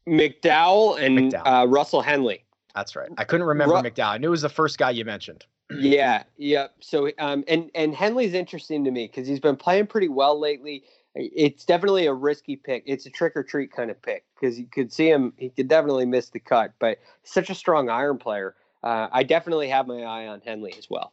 McDowell 0.07 1.01
and 1.01 1.19
McDowell. 1.19 1.63
Uh, 1.63 1.67
Russell 1.67 2.01
Henley. 2.01 2.45
That's 2.75 2.95
right. 2.95 3.09
I 3.19 3.25
couldn't 3.25 3.47
remember 3.47 3.75
Ru- 3.75 3.83
McDowell. 3.83 4.09
I 4.11 4.19
knew 4.19 4.29
it 4.29 4.31
was 4.31 4.43
the 4.43 4.49
first 4.49 4.79
guy 4.79 4.91
you 4.91 5.05
mentioned. 5.05 5.45
yeah, 5.81 6.23
yeah. 6.37 6.69
So 6.81 7.11
um, 7.19 7.45
and 7.49 7.71
and 7.75 7.95
Henley's 7.95 8.35
interesting 8.35 8.85
to 8.85 8.91
me 8.91 9.07
because 9.07 9.27
he's 9.27 9.41
been 9.41 9.57
playing 9.57 9.87
pretty 9.89 10.09
well 10.09 10.39
lately. 10.39 10.85
It's 11.17 11.65
definitely 11.65 12.07
a 12.07 12.13
risky 12.13 12.57
pick. 12.57 12.83
It's 12.87 13.07
a 13.07 13.11
trick 13.11 13.33
or 13.37 13.43
treat 13.43 13.73
kind 13.73 13.91
of 13.91 14.01
pick 14.03 14.25
because 14.35 14.59
you 14.59 14.67
could 14.67 14.93
see 14.93 15.09
him. 15.09 15.33
He 15.37 15.49
could 15.49 15.69
definitely 15.69 16.05
miss 16.05 16.29
the 16.29 16.41
cut, 16.41 16.75
but 16.79 16.99
such 17.25 17.49
a 17.49 17.55
strong 17.55 17.89
iron 17.89 18.19
player. 18.19 18.55
Uh, 18.83 19.09
I 19.11 19.23
definitely 19.23 19.69
have 19.69 19.87
my 19.87 20.03
eye 20.03 20.27
on 20.27 20.43
Henley 20.43 20.75
as 20.79 20.89
well. 20.91 21.13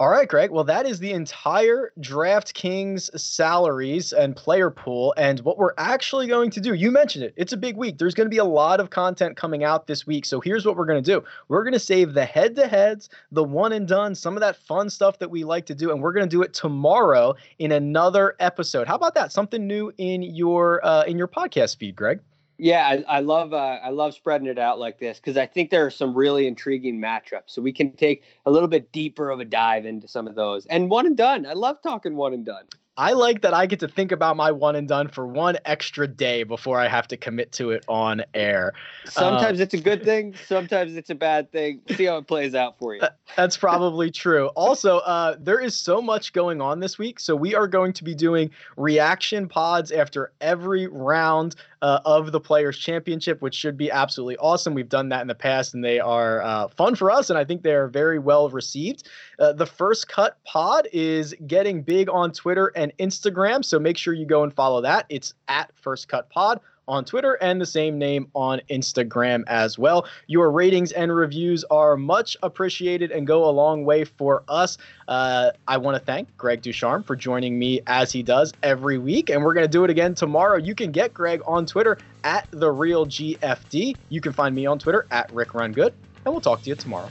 All 0.00 0.10
right, 0.10 0.28
Greg. 0.28 0.52
Well, 0.52 0.62
that 0.62 0.86
is 0.86 1.00
the 1.00 1.10
entire 1.10 1.90
DraftKings 1.98 3.18
salaries 3.18 4.12
and 4.12 4.36
player 4.36 4.70
pool. 4.70 5.12
And 5.16 5.40
what 5.40 5.58
we're 5.58 5.72
actually 5.76 6.28
going 6.28 6.50
to 6.50 6.60
do, 6.60 6.74
you 6.74 6.92
mentioned 6.92 7.24
it, 7.24 7.34
it's 7.36 7.52
a 7.52 7.56
big 7.56 7.76
week. 7.76 7.98
There's 7.98 8.14
going 8.14 8.26
to 8.26 8.30
be 8.30 8.38
a 8.38 8.44
lot 8.44 8.78
of 8.78 8.90
content 8.90 9.36
coming 9.36 9.64
out 9.64 9.88
this 9.88 10.06
week. 10.06 10.24
So 10.24 10.40
here's 10.40 10.64
what 10.64 10.76
we're 10.76 10.86
going 10.86 11.02
to 11.02 11.10
do 11.10 11.24
we're 11.48 11.64
going 11.64 11.72
to 11.72 11.80
save 11.80 12.14
the 12.14 12.24
head 12.24 12.54
to 12.56 12.68
heads, 12.68 13.10
the 13.32 13.42
one 13.42 13.72
and 13.72 13.88
done, 13.88 14.14
some 14.14 14.36
of 14.36 14.40
that 14.40 14.54
fun 14.54 14.88
stuff 14.88 15.18
that 15.18 15.32
we 15.32 15.42
like 15.42 15.66
to 15.66 15.74
do. 15.74 15.90
And 15.90 16.00
we're 16.00 16.12
going 16.12 16.26
to 16.26 16.30
do 16.30 16.42
it 16.42 16.54
tomorrow 16.54 17.34
in 17.58 17.72
another 17.72 18.36
episode. 18.38 18.86
How 18.86 18.94
about 18.94 19.16
that? 19.16 19.32
Something 19.32 19.66
new 19.66 19.92
in 19.98 20.22
your 20.22 20.84
uh, 20.86 21.02
in 21.08 21.18
your 21.18 21.28
podcast 21.28 21.76
feed, 21.76 21.96
Greg. 21.96 22.20
Yeah, 22.58 22.86
I, 23.08 23.18
I 23.18 23.20
love 23.20 23.52
uh, 23.52 23.56
I 23.56 23.90
love 23.90 24.14
spreading 24.14 24.48
it 24.48 24.58
out 24.58 24.80
like 24.80 24.98
this 24.98 25.18
because 25.18 25.36
I 25.36 25.46
think 25.46 25.70
there 25.70 25.86
are 25.86 25.90
some 25.90 26.12
really 26.14 26.48
intriguing 26.48 27.00
matchups. 27.00 27.44
So 27.48 27.62
we 27.62 27.72
can 27.72 27.92
take 27.92 28.24
a 28.46 28.50
little 28.50 28.68
bit 28.68 28.90
deeper 28.90 29.30
of 29.30 29.38
a 29.38 29.44
dive 29.44 29.86
into 29.86 30.08
some 30.08 30.26
of 30.26 30.34
those. 30.34 30.66
And 30.66 30.90
one 30.90 31.06
and 31.06 31.16
done. 31.16 31.46
I 31.46 31.52
love 31.52 31.80
talking 31.82 32.16
one 32.16 32.34
and 32.34 32.44
done. 32.44 32.64
I 32.98 33.12
like 33.12 33.42
that 33.42 33.54
I 33.54 33.66
get 33.66 33.78
to 33.80 33.88
think 33.88 34.10
about 34.10 34.36
my 34.36 34.50
one 34.50 34.74
and 34.74 34.88
done 34.88 35.06
for 35.06 35.24
one 35.24 35.56
extra 35.64 36.08
day 36.08 36.42
before 36.42 36.80
I 36.80 36.88
have 36.88 37.06
to 37.08 37.16
commit 37.16 37.52
to 37.52 37.70
it 37.70 37.84
on 37.86 38.24
air. 38.34 38.72
Sometimes 39.04 39.60
it's 39.60 39.72
a 39.72 39.80
good 39.80 40.04
thing. 40.04 40.34
Sometimes 40.48 40.96
it's 40.96 41.08
a 41.08 41.14
bad 41.14 41.52
thing. 41.52 41.80
See 41.90 42.06
how 42.06 42.16
it 42.16 42.26
plays 42.26 42.56
out 42.56 42.76
for 42.76 42.96
you. 42.96 43.02
That's 43.36 43.56
probably 43.56 44.10
true. 44.10 44.48
Also, 44.48 44.98
uh, 44.98 45.36
there 45.38 45.60
is 45.60 45.76
so 45.76 46.02
much 46.02 46.32
going 46.32 46.60
on 46.60 46.80
this 46.80 46.98
week. 46.98 47.20
So, 47.20 47.36
we 47.36 47.54
are 47.54 47.68
going 47.68 47.92
to 47.92 48.02
be 48.02 48.16
doing 48.16 48.50
reaction 48.76 49.46
pods 49.46 49.92
after 49.92 50.32
every 50.40 50.88
round 50.88 51.54
uh, 51.82 52.00
of 52.04 52.32
the 52.32 52.40
Players' 52.40 52.78
Championship, 52.78 53.40
which 53.40 53.54
should 53.54 53.76
be 53.76 53.90
absolutely 53.90 54.36
awesome. 54.38 54.74
We've 54.74 54.88
done 54.88 55.10
that 55.10 55.20
in 55.20 55.28
the 55.28 55.34
past, 55.34 55.74
and 55.74 55.84
they 55.84 56.00
are 56.00 56.42
uh, 56.42 56.68
fun 56.68 56.96
for 56.96 57.10
us, 57.10 57.30
and 57.30 57.38
I 57.38 57.44
think 57.44 57.62
they 57.62 57.74
are 57.74 57.86
very 57.86 58.18
well 58.18 58.50
received. 58.50 59.08
Uh, 59.38 59.52
the 59.52 59.66
First 59.66 60.08
Cut 60.08 60.36
Pod 60.44 60.88
is 60.92 61.34
getting 61.46 61.82
big 61.82 62.08
on 62.10 62.32
Twitter 62.32 62.72
and 62.74 62.92
Instagram. 62.98 63.64
So, 63.64 63.78
make 63.78 63.96
sure 63.96 64.14
you 64.14 64.26
go 64.26 64.42
and 64.42 64.52
follow 64.52 64.80
that. 64.82 65.06
It's 65.08 65.34
at 65.48 65.70
First 65.76 66.08
Cut 66.08 66.28
Pod 66.30 66.60
on 66.88 67.04
Twitter 67.04 67.34
and 67.34 67.60
the 67.60 67.66
same 67.66 67.98
name 67.98 68.28
on 68.34 68.60
Instagram 68.70 69.44
as 69.46 69.78
well. 69.78 70.06
Your 70.26 70.50
ratings 70.50 70.90
and 70.92 71.14
reviews 71.14 71.62
are 71.70 71.96
much 71.96 72.36
appreciated 72.42 73.12
and 73.12 73.26
go 73.26 73.48
a 73.48 73.52
long 73.52 73.84
way 73.84 74.04
for 74.04 74.42
us. 74.48 74.78
Uh, 75.06 75.50
I 75.68 75.76
want 75.76 75.96
to 75.96 76.04
thank 76.04 76.34
Greg 76.36 76.62
Ducharme 76.62 77.04
for 77.04 77.14
joining 77.14 77.58
me 77.58 77.80
as 77.86 78.10
he 78.10 78.22
does 78.22 78.52
every 78.62 78.98
week, 78.98 79.30
and 79.30 79.44
we're 79.44 79.54
going 79.54 79.66
to 79.66 79.70
do 79.70 79.84
it 79.84 79.90
again 79.90 80.14
tomorrow. 80.14 80.56
You 80.56 80.74
can 80.74 80.90
get 80.90 81.14
Greg 81.14 81.42
on 81.46 81.66
Twitter 81.66 81.98
at 82.24 82.48
the 82.50 82.70
real 82.70 83.06
GFD. 83.06 83.96
You 84.08 84.20
can 84.20 84.32
find 84.32 84.54
me 84.54 84.66
on 84.66 84.78
Twitter 84.78 85.06
at 85.10 85.30
Rick 85.32 85.54
Run 85.54 85.72
Good, 85.72 85.92
and 86.24 86.34
we'll 86.34 86.40
talk 86.40 86.62
to 86.62 86.70
you 86.70 86.74
tomorrow. 86.74 87.10